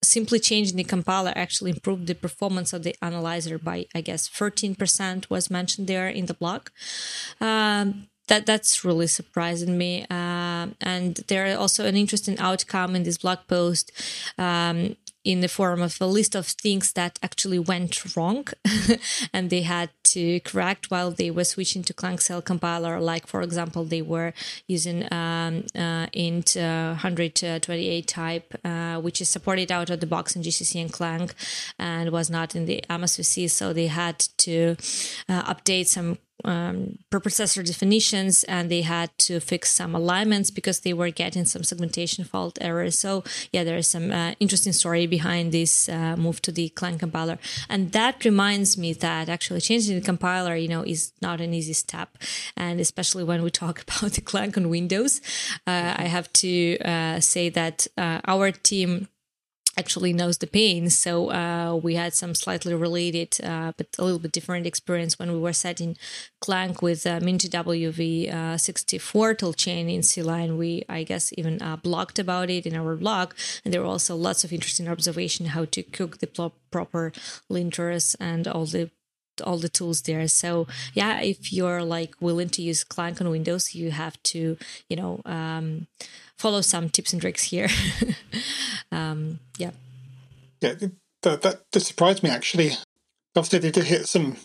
simply 0.03 0.39
changing 0.39 0.77
the 0.77 0.85
compiler 0.85 1.33
actually 1.35 1.71
improved 1.71 2.07
the 2.07 2.15
performance 2.15 2.73
of 2.73 2.83
the 2.83 2.95
analyzer 3.03 3.59
by 3.59 3.87
i 3.95 4.01
guess 4.01 4.29
13% 4.29 5.29
was 5.29 5.51
mentioned 5.51 5.89
there 5.89 6.09
in 6.09 6.27
the 6.27 6.35
blog 6.35 6.69
um, 7.41 8.09
that 8.29 8.47
that's 8.47 8.85
really 8.85 9.07
surprising 9.07 9.77
me. 9.77 10.07
Uh, 10.09 10.69
and 10.81 11.17
there 11.29 11.51
are 11.51 11.59
also 11.59 11.87
an 11.87 11.97
interesting 11.97 12.39
outcome 12.39 12.95
in 12.95 13.03
this 13.03 13.19
blog 13.19 13.39
post. 13.49 13.91
Um, 14.39 14.97
in 15.29 15.43
the 15.43 15.49
form 15.49 15.83
of 15.83 16.01
a 16.01 16.07
list 16.07 16.35
of 16.35 16.47
things 16.47 16.95
that 16.95 17.19
actually 17.23 17.59
went 17.59 18.17
wrong 18.17 18.47
and 19.35 19.51
they 19.51 19.61
had 19.61 19.91
to 20.03 20.41
correct 20.41 20.91
while 20.91 21.11
they 21.11 21.31
were 21.31 21.45
switching 21.45 21.83
to 21.83 21.93
ClangCL 21.93 22.43
compiler. 22.47 22.99
Like, 22.99 23.27
for 23.27 23.43
example, 23.43 23.85
they 23.85 24.01
were 24.01 24.33
using 24.67 25.07
um, 25.13 25.67
uh, 25.77 26.07
int 26.15 26.57
uh, 26.57 26.97
128 26.97 28.07
type, 28.07 28.55
uh, 28.65 28.97
which 29.03 29.21
is 29.21 29.29
supported 29.29 29.71
out 29.71 29.91
of 29.91 30.01
the 30.01 30.07
box 30.07 30.35
in 30.35 30.41
GCC 30.41 30.81
and 30.81 30.91
Clang 30.91 31.29
and 31.79 32.11
was 32.11 32.31
not 32.31 32.57
in 32.57 32.65
the 32.65 32.83
MSVC. 32.89 33.51
So 33.51 33.75
they 33.75 33.89
had 33.89 34.21
to 34.39 34.77
uh, 35.29 35.55
update 35.55 35.89
some 35.89 36.17
um, 36.45 36.99
preprocessor 37.11 37.65
definitions 37.65 38.45
and 38.45 38.71
they 38.71 38.83
had 38.83 39.11
to 39.19 39.41
fix 39.41 39.73
some 39.73 39.95
alignments 39.95 40.51
because 40.51 40.81
they 40.81 40.93
were 40.93 41.11
getting 41.11 41.45
some 41.45 41.65
segmentation 41.65 42.25
fault 42.25 42.59
errors. 42.61 42.99
So 42.99 43.25
yeah, 43.53 43.65
there 43.65 43.77
is 43.77 43.87
some 43.87 44.11
uh, 44.13 44.35
interesting 44.41 44.73
story 44.73 45.07
behind 45.07 45.53
this 45.53 45.89
uh, 45.89 46.17
move 46.17 46.41
to 46.43 46.53
the 46.53 46.69
Clang 46.71 46.99
compiler, 46.99 47.39
and 47.69 47.93
that 47.93 48.25
reminds 48.25 48.79
me 48.79 48.93
that 48.95 49.29
actually 49.29 49.61
changing 49.61 49.97
the 49.97 50.05
compiler, 50.05 50.55
you 50.57 50.69
know, 50.69 50.83
is 50.83 51.13
not 51.21 51.41
an 51.41 51.55
easy 51.55 51.73
step, 51.73 52.17
and 52.57 52.81
especially 52.81 53.25
when 53.25 53.43
we 53.43 53.51
talk 53.51 53.83
about 53.89 54.13
the 54.13 54.21
Clang 54.21 54.55
on 54.57 54.69
Windows, 54.69 55.21
uh, 55.67 55.95
I 55.97 56.05
have 56.05 56.33
to 56.35 56.79
uh, 56.79 57.21
say 57.21 57.49
that 57.51 57.87
uh, 57.97 58.21
our 58.27 58.51
team 58.53 59.09
actually 59.79 60.13
knows 60.13 60.39
the 60.39 60.47
pain. 60.47 60.91
So 60.91 61.31
uh, 61.31 61.81
we 61.83 61.95
had 61.95 62.13
some 62.13 62.35
slightly 62.35 62.75
related, 62.75 63.39
uh, 63.43 63.73
but 63.77 63.87
a 63.99 64.05
little 64.05 64.19
bit 64.19 64.33
different 64.33 64.67
experience 64.67 65.19
when 65.19 65.33
we 65.33 65.39
were 65.39 65.53
setting 65.53 65.97
Clang 66.41 66.77
with 66.83 67.07
uh, 67.07 67.21
MinGW-w64 67.21 69.37
toolchain 69.41 69.95
in 69.95 70.01
CLion. 70.01 70.57
We, 70.57 70.85
I 70.89 71.05
guess, 71.05 71.33
even 71.39 71.63
uh, 71.63 71.77
blogged 71.77 72.19
about 72.19 72.51
it 72.51 72.67
in 72.67 72.75
our 72.77 72.97
blog, 72.97 73.35
and 73.65 73.73
there 73.73 73.83
were 73.83 73.95
also 73.97 74.17
lots 74.17 74.45
of 74.45 74.53
interesting 74.53 74.89
observation 74.89 75.47
how 75.47 75.65
to 75.67 75.83
cook 75.83 76.19
the 76.19 76.27
pl- 76.27 76.55
proper 76.71 77.13
linters 77.51 78.17
and 78.21 78.49
all 78.49 78.67
the 78.67 78.91
all 79.47 79.59
the 79.59 79.69
tools 79.69 80.03
there. 80.03 80.27
So 80.27 80.67
yeah, 80.95 81.21
if 81.21 81.53
you're 81.53 81.85
like 81.85 82.15
willing 82.21 82.49
to 82.51 82.63
use 82.63 82.83
Clang 82.83 83.17
on 83.21 83.31
Windows, 83.31 83.73
you 83.75 83.93
have 83.93 84.21
to, 84.25 84.57
you 84.89 84.97
know. 84.97 85.23
Um, 85.25 85.87
follow 86.39 86.61
some 86.61 86.89
tips 86.89 87.13
and 87.13 87.21
tricks 87.21 87.45
here. 87.45 87.69
um, 88.93 89.41
yeah. 89.59 89.73
Yeah, 90.61 90.75
that, 91.23 91.43
that, 91.43 91.71
that 91.73 91.81
surprised 91.81 92.23
me 92.23 92.31
actually. 92.31 92.73
Obviously, 93.37 93.59
they 93.59 93.71
did 93.71 93.85
hit 93.85 94.09
some 94.09 94.37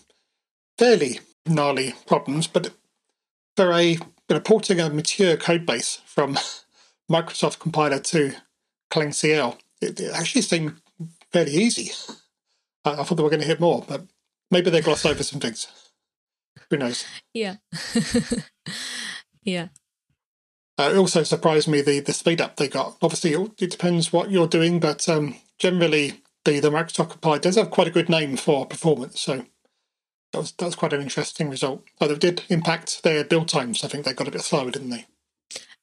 fairly 0.77 1.19
gnarly 1.47 1.95
problems, 2.05 2.47
but 2.47 2.71
for 3.55 3.71
a 3.71 3.83
you 3.83 3.99
know, 4.29 4.39
porting 4.39 4.79
a 4.79 4.89
mature 4.89 5.37
code 5.37 5.65
base 5.65 6.01
from 6.05 6.37
Microsoft 7.11 7.59
compiler 7.59 7.99
to 7.99 8.33
ClangCL, 8.91 9.57
it, 9.81 9.99
it 9.99 10.11
actually 10.13 10.41
seemed 10.41 10.75
fairly 11.31 11.51
easy. 11.51 11.91
I, 12.85 12.91
I 12.91 13.03
thought 13.03 13.15
they 13.15 13.23
were 13.23 13.29
going 13.29 13.41
to 13.41 13.47
hit 13.47 13.59
more, 13.59 13.83
but 13.87 14.03
maybe 14.51 14.69
they 14.69 14.81
glossed 14.81 15.05
over 15.05 15.23
some 15.23 15.39
things. 15.39 15.67
Who 16.69 16.77
knows? 16.77 17.05
Yeah. 17.33 17.57
yeah. 19.43 19.67
Uh, 20.77 20.89
it 20.93 20.97
also 20.97 21.23
surprised 21.23 21.67
me 21.67 21.81
the, 21.81 21.99
the 21.99 22.13
speed 22.13 22.41
up 22.41 22.55
they 22.55 22.67
got. 22.67 22.97
Obviously, 23.01 23.33
it, 23.33 23.51
it 23.59 23.71
depends 23.71 24.11
what 24.11 24.31
you're 24.31 24.47
doing, 24.47 24.79
but 24.79 25.07
um, 25.07 25.35
generally, 25.59 26.21
the, 26.45 26.59
the 26.59 26.71
Microsoft 26.71 27.11
compiler 27.11 27.39
does 27.39 27.55
have 27.55 27.69
quite 27.69 27.87
a 27.87 27.91
good 27.91 28.09
name 28.09 28.37
for 28.37 28.65
performance. 28.65 29.21
So 29.21 29.45
that 30.31 30.39
was 30.39 30.51
that 30.53 30.65
was 30.65 30.75
quite 30.75 30.93
an 30.93 31.01
interesting 31.01 31.49
result. 31.49 31.83
Although 32.01 32.15
it 32.15 32.19
did 32.19 32.43
impact 32.49 33.03
their 33.03 33.23
build 33.23 33.47
times. 33.47 33.83
I 33.83 33.87
think 33.87 34.05
they 34.05 34.13
got 34.13 34.27
a 34.27 34.31
bit 34.31 34.41
slower, 34.41 34.71
didn't 34.71 34.89
they? 34.89 35.05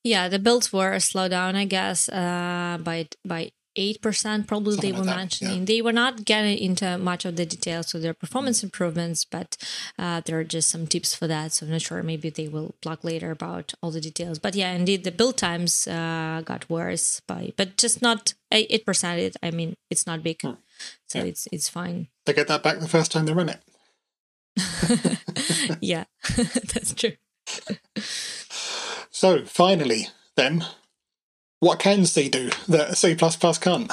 Yeah, 0.03 0.29
the 0.29 0.39
builds 0.39 0.73
were 0.73 0.99
slowed 0.99 1.31
down, 1.31 1.57
I 1.57 1.67
guess, 1.67 2.09
uh, 2.09 2.79
by 2.83 3.09
by 3.25 3.53
eight 3.77 4.01
percent 4.03 4.47
probably 4.47 4.73
Something 4.73 4.93
they 4.93 4.99
were 4.99 5.05
like 5.05 5.17
mentioning. 5.17 5.59
Yeah. 5.61 5.65
They 5.65 5.83
were 5.83 5.93
not 5.93 6.25
getting 6.25 6.59
into 6.59 6.99
much 6.99 7.25
of 7.25 7.37
the 7.37 7.47
details 7.47 7.95
of 7.95 8.03
their 8.03 8.15
performance 8.15 8.63
improvements, 8.63 9.25
but 9.25 9.57
uh, 9.99 10.21
there 10.25 10.39
are 10.39 10.45
just 10.45 10.71
some 10.71 10.87
tips 10.87 11.15
for 11.15 11.27
that. 11.27 11.53
So 11.53 11.67
I'm 11.67 11.73
not 11.73 11.83
sure. 11.83 12.03
Maybe 12.03 12.31
they 12.31 12.49
will 12.49 12.75
blog 12.83 13.05
later 13.05 13.31
about 13.31 13.75
all 13.83 13.91
the 13.91 14.01
details. 14.01 14.39
But 14.39 14.55
yeah, 14.55 14.73
indeed, 14.73 15.05
the 15.05 15.13
build 15.13 15.37
times 15.37 15.87
uh, 15.87 16.43
got 16.45 16.69
worse 16.69 17.21
by, 17.21 17.53
but 17.57 17.77
just 17.77 18.03
not 18.03 18.35
eight 18.53 18.85
percent. 18.85 19.21
it, 19.21 19.37
I 19.43 19.51
mean, 19.51 19.75
it's 19.91 20.07
not 20.07 20.23
big, 20.23 20.43
hmm. 20.43 20.53
so 21.07 21.19
yeah. 21.19 21.25
it's 21.25 21.49
it's 21.53 21.69
fine. 21.69 22.09
They 22.27 22.33
get 22.33 22.49
that 22.49 22.63
back 22.63 22.81
the 22.81 22.89
first 22.89 23.13
time 23.13 23.27
they 23.27 23.33
run 23.33 23.49
it. 23.49 23.61
yeah, 25.81 26.05
that's 26.37 26.95
true. 26.95 27.13
so 29.11 29.45
finally, 29.45 30.09
then 30.37 30.65
what 31.61 31.79
can 31.79 32.05
C 32.05 32.29
do 32.29 32.51
that 32.69 32.99
C 32.99 33.15
plus 33.15 33.59
can't? 33.59 33.93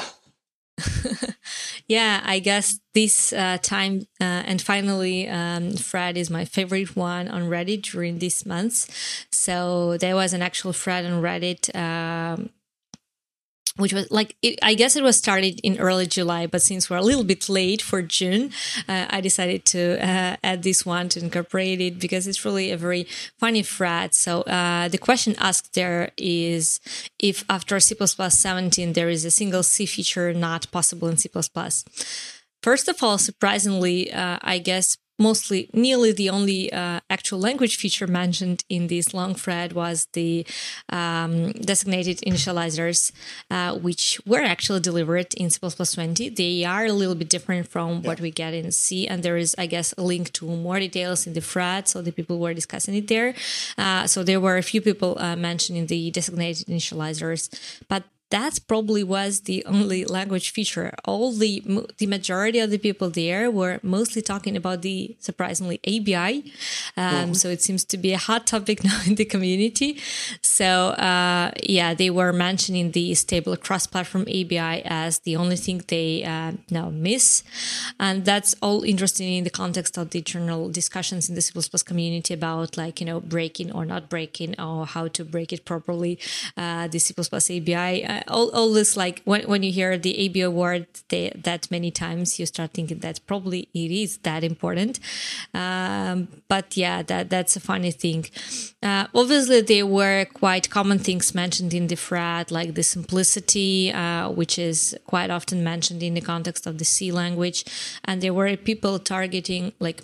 yeah, 1.88 2.22
I 2.24 2.39
guess 2.39 2.80
this 2.93 3.34
uh, 3.34 3.57
time 3.61 4.07
uh, 4.22 4.43
and 4.45 4.61
finally, 4.61 5.28
um, 5.28 5.74
Fred 5.74 6.18
is 6.18 6.30
my 6.30 6.45
favorite 6.45 6.95
one 6.95 7.28
on 7.28 7.43
Reddit 7.43 7.84
during 7.84 8.20
these 8.20 8.45
months. 8.45 8.88
So 9.32 9.97
there 9.97 10.15
was 10.15 10.34
an 10.34 10.41
actual 10.41 10.74
Fred 10.74 11.05
on 11.05 11.22
Reddit 11.22 11.76
um, 11.76 12.49
which 13.78 13.93
was 13.93 14.09
like 14.11 14.36
it, 14.41 14.59
i 14.61 14.73
guess 14.73 14.95
it 14.95 15.03
was 15.03 15.15
started 15.15 15.59
in 15.63 15.78
early 15.80 16.05
july 16.05 16.45
but 16.45 16.61
since 16.61 16.89
we're 16.89 16.97
a 16.97 17.01
little 17.01 17.23
bit 17.23 17.47
late 17.49 17.82
for 17.82 18.01
june 18.01 18.51
uh, 18.88 19.05
i 19.09 19.21
decided 19.21 19.65
to 19.65 19.97
uh, 20.03 20.36
add 20.43 20.63
this 20.63 20.86
one 20.86 21.09
to 21.09 21.19
incorporate 21.19 21.80
it 21.82 21.99
because 21.99 22.28
it's 22.28 22.43
really 22.45 22.71
a 22.71 22.78
very 22.78 23.07
funny 23.38 23.63
thread. 23.63 24.13
So 24.13 24.41
uh, 24.41 24.88
the 24.88 24.97
question 24.97 25.36
asked 25.39 25.73
there 25.73 26.11
is 26.17 26.80
if 27.19 27.43
after 27.49 27.80
c++ 27.80 27.95
17 27.95 28.93
there 28.93 29.09
is 29.09 29.25
a 29.25 29.32
single 29.32 29.63
c 29.63 29.86
feature 29.86 30.34
not 30.34 30.71
possible 30.71 31.07
in 31.07 31.17
c++ 31.17 31.30
First 32.63 32.88
of 32.88 33.03
all, 33.03 33.17
surprisingly, 33.17 34.11
uh, 34.11 34.39
I 34.41 34.57
guess 34.57 34.97
mostly 35.18 35.70
nearly 35.74 36.11
the 36.11 36.30
only 36.30 36.72
uh, 36.72 36.99
actual 37.09 37.39
language 37.39 37.78
feature 37.78 38.07
mentioned 38.07 38.63
in 38.70 38.88
this 38.88 39.13
long 39.13 39.34
thread 39.36 39.74
was 39.74 40.07
the 40.13 40.45
um, 40.89 41.51
designated 41.53 42.18
initializers 42.20 43.11
uh, 43.51 43.76
which 43.76 44.20
were 44.26 44.41
actually 44.41 44.80
delivered 44.80 45.34
in 45.36 45.49
c++20 45.49 46.36
they 46.36 46.63
are 46.63 46.86
a 46.86 46.93
little 46.93 47.15
bit 47.15 47.30
different 47.30 47.68
from 47.68 48.01
yeah. 48.01 48.07
what 48.07 48.20
we 48.20 48.32
get 48.32 48.53
in 48.53 48.72
c 48.72 49.07
and 49.07 49.24
there 49.24 49.38
is 49.38 49.55
i 49.57 49.65
guess 49.65 49.93
a 49.97 50.01
link 50.01 50.32
to 50.34 50.45
more 50.45 50.80
details 50.80 51.26
in 51.28 51.34
the 51.34 51.41
thread 51.41 51.88
so 51.88 52.01
the 52.01 52.11
people 52.11 52.39
were 52.39 52.53
discussing 52.53 52.95
it 52.95 53.07
there 53.07 53.34
uh, 53.78 54.05
so 54.07 54.24
there 54.24 54.39
were 54.39 54.57
a 54.57 54.63
few 54.63 54.82
people 54.82 55.18
uh, 55.20 55.36
mentioning 55.36 55.88
the 55.88 56.11
designated 56.11 56.68
initializers 56.68 57.49
but 57.88 58.03
that 58.30 58.59
probably 58.67 59.03
was 59.03 59.41
the 59.41 59.63
only 59.65 60.03
language 60.03 60.51
feature. 60.51 60.93
All 61.05 61.32
the 61.32 61.63
the 61.97 62.07
majority 62.07 62.59
of 62.59 62.71
the 62.71 62.78
people 62.78 63.09
there 63.09 63.49
were 63.49 63.80
mostly 63.84 64.21
talking 64.21 64.57
about 64.57 64.82
the 64.82 65.15
surprisingly 65.19 65.80
ABI. 65.88 66.51
Um, 66.97 67.13
mm-hmm. 67.13 67.34
So 67.34 67.47
it 67.49 67.61
seems 67.61 67.86
to 67.86 67.97
be 67.97 68.11
a 68.11 68.17
hot 68.17 68.45
topic 68.45 68.84
now 68.89 68.99
in 69.05 69.15
the 69.15 69.23
community. 69.23 69.99
So 70.41 70.89
uh, 70.89 71.51
yeah, 71.63 71.93
they 71.93 72.09
were 72.09 72.34
mentioning 72.34 72.91
the 72.91 73.13
stable 73.15 73.55
cross-platform 73.55 74.23
ABI 74.23 74.84
as 74.86 75.19
the 75.19 75.38
only 75.38 75.55
thing 75.55 75.84
they 75.88 76.23
uh, 76.23 76.51
now 76.69 76.89
miss, 76.89 77.43
and 77.99 78.25
that's 78.25 78.55
all 78.61 78.84
interesting 78.84 79.34
in 79.34 79.43
the 79.45 79.49
context 79.49 79.97
of 79.97 80.09
the 80.09 80.21
general 80.21 80.69
discussions 80.69 81.30
in 81.30 81.36
the 81.36 81.41
C++ 81.41 81.53
community 81.86 82.34
about 82.34 82.75
like 82.75 82.99
you 82.99 83.05
know 83.05 83.21
breaking 83.21 83.71
or 83.71 83.86
not 83.86 84.09
breaking 84.09 84.59
or 84.59 84.86
how 84.86 85.07
to 85.07 85.23
break 85.23 85.53
it 85.53 85.63
properly. 85.63 86.19
Uh, 86.57 86.88
the 86.88 86.99
C++ 86.99 87.13
ABI 87.15 88.16
all, 88.28 88.49
all 88.51 88.72
this 88.72 88.95
like 88.97 89.22
when, 89.26 89.43
when 89.43 89.63
you 89.63 89.72
hear 89.72 89.97
the 89.97 90.13
ABI 90.26 90.47
word 90.47 90.88
they, 91.09 91.32
that 91.36 91.70
many 91.72 91.91
times, 91.91 92.39
you 92.39 92.45
start 92.45 92.72
thinking 92.74 92.99
that 92.99 93.20
probably 93.28 93.70
it 93.74 93.91
is 93.91 94.18
that 94.20 94.43
important. 94.43 94.99
Um, 95.53 96.28
but 96.47 96.78
yeah, 96.78 97.03
that 97.03 97.30
that's 97.30 97.55
a 97.55 97.59
funny 97.59 97.91
thing. 97.91 98.26
Uh, 98.82 99.07
obviously, 99.13 99.61
there 99.61 99.86
were 99.86 100.26
quite 100.34 100.70
common 100.70 100.99
things 100.99 101.34
mentioned 101.34 101.74
in 101.74 101.88
the 101.88 101.95
thread, 101.95 102.51
like 102.51 102.76
the 102.76 102.84
simplicity, 102.84 103.91
uh, 103.91 104.30
which 104.30 104.59
is 104.59 104.95
quite 105.05 105.30
often 105.30 105.63
mentioned 105.63 106.03
in 106.03 106.13
the 106.13 106.22
context 106.22 106.68
of 106.68 106.78
the 106.78 106.86
C 106.86 107.11
language, 107.11 107.65
and 108.05 108.22
there 108.22 108.34
were 108.34 108.55
people 108.57 108.99
targeting 108.99 109.74
like 109.80 110.03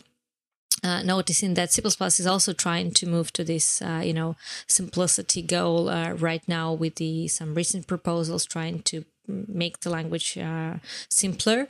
uh, 0.83 1.01
noticing 1.03 1.53
that 1.55 1.71
C++ 1.71 1.81
is 1.81 2.27
also 2.27 2.53
trying 2.53 2.91
to 2.91 3.07
move 3.07 3.31
to 3.33 3.43
this, 3.43 3.81
uh, 3.81 4.01
you 4.03 4.13
know, 4.13 4.35
simplicity 4.67 5.41
goal 5.41 5.89
uh, 5.89 6.13
right 6.13 6.43
now 6.47 6.73
with 6.73 6.95
the 6.95 7.27
some 7.27 7.55
recent 7.55 7.87
proposals 7.87 8.45
trying 8.45 8.81
to 8.83 9.05
make 9.27 9.79
the 9.79 9.89
language 9.89 10.37
uh, 10.37 10.75
simpler. 11.09 11.67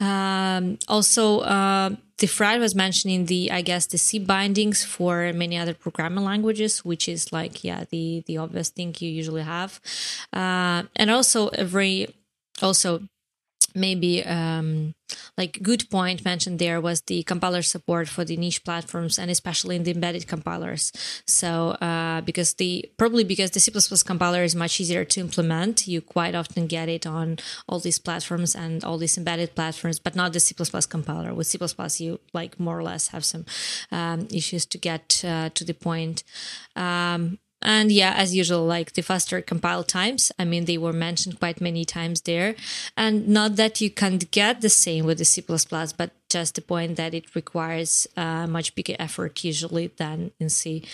Um, 0.00 0.78
also, 0.88 1.40
uh, 1.40 1.90
the 2.18 2.26
Fred 2.28 2.60
was 2.60 2.74
mentioning 2.74 3.26
the, 3.26 3.50
I 3.50 3.62
guess, 3.62 3.86
the 3.86 3.98
C 3.98 4.18
bindings 4.18 4.84
for 4.84 5.32
many 5.32 5.58
other 5.58 5.74
programming 5.74 6.24
languages, 6.24 6.84
which 6.84 7.08
is 7.08 7.32
like, 7.32 7.64
yeah, 7.64 7.84
the 7.90 8.22
the 8.26 8.38
obvious 8.38 8.68
thing 8.68 8.94
you 8.98 9.10
usually 9.10 9.42
have, 9.42 9.80
uh, 10.32 10.84
and 10.94 11.10
also 11.10 11.48
every 11.48 12.14
also 12.60 13.00
maybe 13.74 14.24
um, 14.24 14.94
like 15.36 15.62
good 15.62 15.88
point 15.90 16.24
mentioned 16.24 16.58
there 16.58 16.80
was 16.80 17.02
the 17.02 17.22
compiler 17.24 17.62
support 17.62 18.08
for 18.08 18.24
the 18.24 18.36
niche 18.36 18.64
platforms 18.64 19.18
and 19.18 19.30
especially 19.30 19.76
in 19.76 19.84
the 19.84 19.90
embedded 19.92 20.26
compilers. 20.26 20.92
So 21.26 21.70
uh, 21.80 22.20
because 22.22 22.54
the 22.54 22.90
probably 22.96 23.24
because 23.24 23.50
the 23.50 23.60
c++ 23.60 23.72
compiler 24.04 24.42
is 24.42 24.54
much 24.54 24.80
easier 24.80 25.04
to 25.04 25.20
implement 25.20 25.86
you 25.86 26.00
quite 26.00 26.34
often 26.34 26.66
get 26.66 26.88
it 26.88 27.06
on 27.06 27.38
all 27.68 27.80
these 27.80 27.98
platforms 27.98 28.54
and 28.54 28.84
all 28.84 28.98
these 28.98 29.16
embedded 29.18 29.54
platforms 29.54 29.98
but 29.98 30.14
not 30.14 30.32
the 30.32 30.40
c++ 30.40 30.54
compiler. 30.88 31.34
With 31.34 31.46
c++ 31.46 31.58
you 32.04 32.20
like 32.32 32.58
more 32.58 32.78
or 32.78 32.82
less 32.82 33.08
have 33.08 33.24
some 33.24 33.44
um, 33.90 34.28
issues 34.30 34.66
to 34.66 34.78
get 34.78 35.24
uh, 35.24 35.50
to 35.54 35.64
the 35.64 35.74
point. 35.74 36.24
Um, 36.76 37.38
and 37.62 37.90
yeah, 37.92 38.14
as 38.16 38.34
usual, 38.34 38.64
like 38.64 38.92
the 38.92 39.02
faster 39.02 39.40
compile 39.40 39.84
times. 39.84 40.32
I 40.38 40.44
mean, 40.44 40.64
they 40.64 40.78
were 40.78 40.92
mentioned 40.92 41.38
quite 41.38 41.60
many 41.60 41.84
times 41.84 42.22
there. 42.22 42.54
And 42.96 43.28
not 43.28 43.56
that 43.56 43.80
you 43.80 43.90
can't 43.90 44.30
get 44.30 44.60
the 44.60 44.68
same 44.68 45.04
with 45.04 45.18
the 45.18 45.24
C, 45.24 45.42
but 45.42 46.10
just 46.28 46.54
the 46.54 46.62
point 46.62 46.96
that 46.96 47.14
it 47.14 47.34
requires 47.34 48.06
uh, 48.16 48.46
much 48.46 48.74
bigger 48.74 48.96
effort 48.98 49.44
usually 49.44 49.88
than 49.96 50.32
in 50.40 50.48
C. 50.48 50.84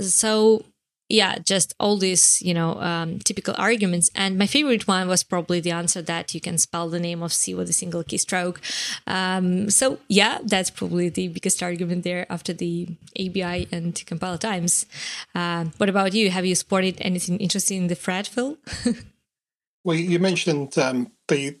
So 0.00 0.64
yeah, 1.08 1.38
just 1.38 1.74
all 1.78 1.98
these, 1.98 2.40
you 2.40 2.54
know, 2.54 2.80
um, 2.80 3.18
typical 3.18 3.54
arguments. 3.58 4.10
And 4.14 4.38
my 4.38 4.46
favorite 4.46 4.88
one 4.88 5.06
was 5.06 5.22
probably 5.22 5.60
the 5.60 5.70
answer 5.70 6.00
that 6.02 6.34
you 6.34 6.40
can 6.40 6.56
spell 6.56 6.88
the 6.88 7.00
name 7.00 7.22
of 7.22 7.32
C 7.32 7.54
with 7.54 7.68
a 7.68 7.74
single 7.74 8.02
keystroke. 8.02 8.58
Um, 9.06 9.68
so 9.70 9.98
yeah, 10.08 10.38
that's 10.42 10.70
probably 10.70 11.10
the 11.10 11.28
biggest 11.28 11.62
argument 11.62 12.04
there 12.04 12.26
after 12.30 12.52
the 12.52 12.88
ABI 13.18 13.68
and 13.70 14.02
compile 14.06 14.38
times. 14.38 14.86
Uh, 15.34 15.66
what 15.76 15.88
about 15.88 16.14
you? 16.14 16.30
Have 16.30 16.46
you 16.46 16.54
spotted 16.54 16.96
anything 17.00 17.38
interesting 17.38 17.82
in 17.82 17.86
the 17.88 17.94
thread, 17.94 18.26
Phil? 18.26 18.56
well, 19.84 19.96
you 19.96 20.18
mentioned 20.18 20.78
um, 20.78 21.12
the 21.28 21.58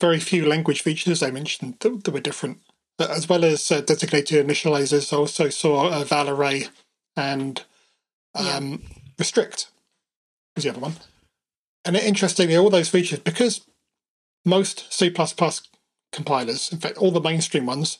very 0.00 0.20
few 0.20 0.46
language 0.46 0.82
features 0.82 1.22
I 1.22 1.30
mentioned 1.30 1.76
that, 1.80 2.04
that 2.04 2.10
were 2.10 2.20
different, 2.20 2.58
as 2.98 3.28
well 3.28 3.44
as 3.44 3.70
uh, 3.70 3.82
designated 3.82 4.46
initializers. 4.46 5.12
I 5.12 5.16
also 5.16 5.50
saw 5.50 6.00
a 6.00 6.04
val 6.04 6.30
array 6.30 6.68
and 7.16 7.62
um, 8.34 8.70
yeah. 8.70 8.76
restrict 9.18 9.70
was 10.54 10.64
the 10.64 10.70
other 10.70 10.80
one. 10.80 10.94
And 11.84 11.96
interestingly, 11.96 12.56
all 12.56 12.70
those 12.70 12.88
features, 12.88 13.20
because 13.20 13.66
most 14.44 14.92
C 14.92 15.10
compilers, 16.12 16.72
in 16.72 16.78
fact, 16.78 16.98
all 16.98 17.10
the 17.10 17.20
mainstream 17.20 17.66
ones, 17.66 17.98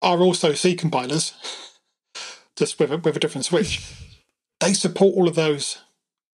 are 0.00 0.18
also 0.18 0.52
C 0.52 0.74
compilers, 0.74 1.34
just 2.56 2.78
with 2.78 2.92
a, 2.92 2.98
with 2.98 3.16
a 3.16 3.20
different 3.20 3.44
switch, 3.44 3.80
they 4.60 4.72
support 4.72 5.14
all 5.14 5.28
of 5.28 5.34
those 5.34 5.78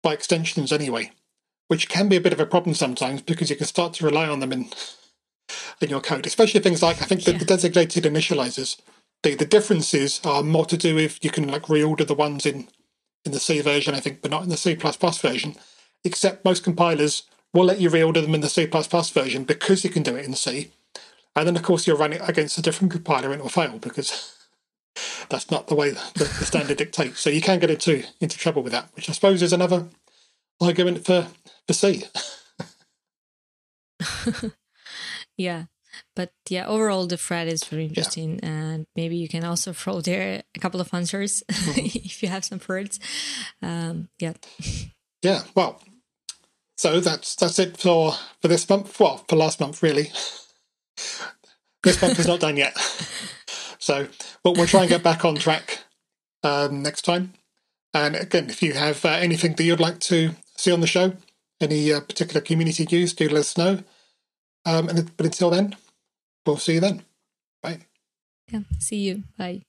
by 0.03 0.12
extensions 0.12 0.72
anyway, 0.72 1.11
which 1.68 1.89
can 1.89 2.09
be 2.09 2.16
a 2.16 2.20
bit 2.20 2.33
of 2.33 2.41
a 2.41 2.47
problem 2.47 2.74
sometimes 2.74 3.22
because 3.22 3.51
you 3.51 3.57
can 3.57 3.66
start 3.66 3.95
to 3.95 4.05
rely 4.05 4.29
on 4.29 4.41
them 4.41 4.53
in 4.53 4.68
in 5.81 5.91
your 5.91 6.01
code, 6.01 6.27
especially 6.27 6.61
things 6.61 6.83
like 6.83 7.03
I 7.03 7.07
think 7.07 7.27
yeah. 7.27 7.33
the, 7.33 7.41
the 7.41 7.45
designated 7.45 8.05
initializers. 8.05 8.81
The 9.22 9.35
the 9.35 9.45
differences 9.45 10.20
are 10.24 10.43
more 10.43 10.66
to 10.66 10.77
do 10.77 10.95
with 10.95 11.24
you 11.24 11.31
can 11.31 11.49
like 11.49 11.62
reorder 11.62 12.07
the 12.07 12.14
ones 12.14 12.47
in 12.47 12.68
in 13.27 13.33
the 13.33 13.41
C 13.41 13.61
version, 13.61 13.95
I 13.95 14.01
think, 14.01 14.22
but 14.22 14.31
not 14.31 14.43
in 14.43 14.49
the 14.49 14.57
C 14.57 14.74
version. 14.74 15.57
Except 16.05 16.45
most 16.45 16.62
compilers 16.64 17.24
will 17.53 17.64
let 17.64 17.81
you 17.81 17.91
reorder 17.91 18.22
them 18.22 18.35
in 18.35 18.41
the 18.41 18.49
C 18.49 18.66
version 18.66 19.45
because 19.45 19.85
you 19.85 19.91
can 19.91 20.03
do 20.03 20.16
it 20.16 20.24
in 20.24 20.35
C. 20.35 20.70
And 21.35 21.47
then, 21.47 21.57
of 21.57 21.62
course, 21.62 21.87
you're 21.87 21.97
running 21.97 22.20
against 22.22 22.59
a 22.59 22.62
different 22.62 22.93
compiler 22.93 23.31
and 23.31 23.41
it 23.41 23.43
will 23.43 23.51
fail 23.51 23.79
because 23.79 24.37
that's 25.29 25.51
not 25.51 25.66
the 25.66 25.74
way 25.74 25.91
the, 25.91 26.24
the 26.39 26.45
standard 26.47 26.79
dictates. 26.79 27.20
So 27.20 27.31
you 27.31 27.41
can 27.41 27.59
get 27.59 27.70
into 27.70 28.05
into 28.20 28.39
trouble 28.39 28.62
with 28.62 28.72
that, 28.72 28.89
which 28.95 29.09
I 29.09 29.12
suppose 29.12 29.43
is 29.43 29.53
another 29.53 29.89
argument 30.61 31.05
for 31.05 31.29
for 31.66 31.72
C. 31.72 32.05
yeah. 35.37 35.64
But 36.15 36.33
yeah, 36.49 36.67
overall, 36.67 37.07
the 37.07 37.17
thread 37.17 37.49
is 37.49 37.65
very 37.65 37.87
interesting, 37.87 38.41
yeah. 38.43 38.49
and 38.49 38.87
maybe 38.97 39.17
you 39.17 39.29
can 39.29 39.45
also 39.45 39.73
throw 39.73 40.01
there 40.01 40.43
a 40.55 40.61
couple 40.61 40.81
of 40.81 40.93
answers 40.93 41.43
mm-hmm. 41.51 41.87
if 42.05 42.23
you 42.23 42.29
have 42.29 42.45
some 42.45 42.61
words. 42.69 43.01
Um, 43.63 44.09
yeah. 44.19 44.35
Yeah. 45.23 45.43
Well, 45.55 45.81
so 46.77 47.01
that's 47.01 47.35
that's 47.37 47.59
it 47.59 47.77
for 47.79 48.13
for 48.41 48.49
this 48.49 48.69
month. 48.69 48.99
Well, 49.01 49.25
for 49.29 49.37
last 49.37 49.61
month, 49.61 49.83
really. 49.83 50.11
this 51.83 52.01
month 52.03 52.19
is 52.19 52.27
not 52.27 52.41
done 52.41 52.57
yet. 52.57 52.77
So, 53.87 54.09
but 54.43 54.57
we'll 54.57 54.67
try 54.67 54.81
and 54.81 54.89
get 54.89 55.05
back 55.05 55.25
on 55.25 55.37
track 55.37 55.79
um, 56.43 56.83
next 56.83 57.03
time. 57.03 57.35
And 57.95 58.17
again, 58.17 58.51
if 58.51 58.61
you 58.61 58.73
have 58.73 59.05
uh, 59.05 59.11
anything 59.11 59.55
that 59.55 59.63
you'd 59.63 59.79
like 59.79 60.01
to 60.01 60.33
see 60.57 60.73
on 60.73 60.81
the 60.81 60.89
show, 60.89 61.13
any 61.61 61.93
uh, 61.93 62.01
particular 62.01 62.41
community 62.41 62.85
news, 62.91 63.13
do 63.13 63.29
let 63.29 63.41
us 63.41 63.57
know. 63.57 63.85
Um, 64.65 64.89
and, 64.89 65.17
but 65.17 65.27
until 65.27 65.51
then, 65.51 65.77
we'll 66.47 66.57
see 66.57 66.75
you 66.75 66.81
then. 66.81 67.03
Bye. 67.63 67.81
Yeah, 68.51 68.61
see 68.79 68.97
you. 68.97 69.25
Bye. 69.37 69.63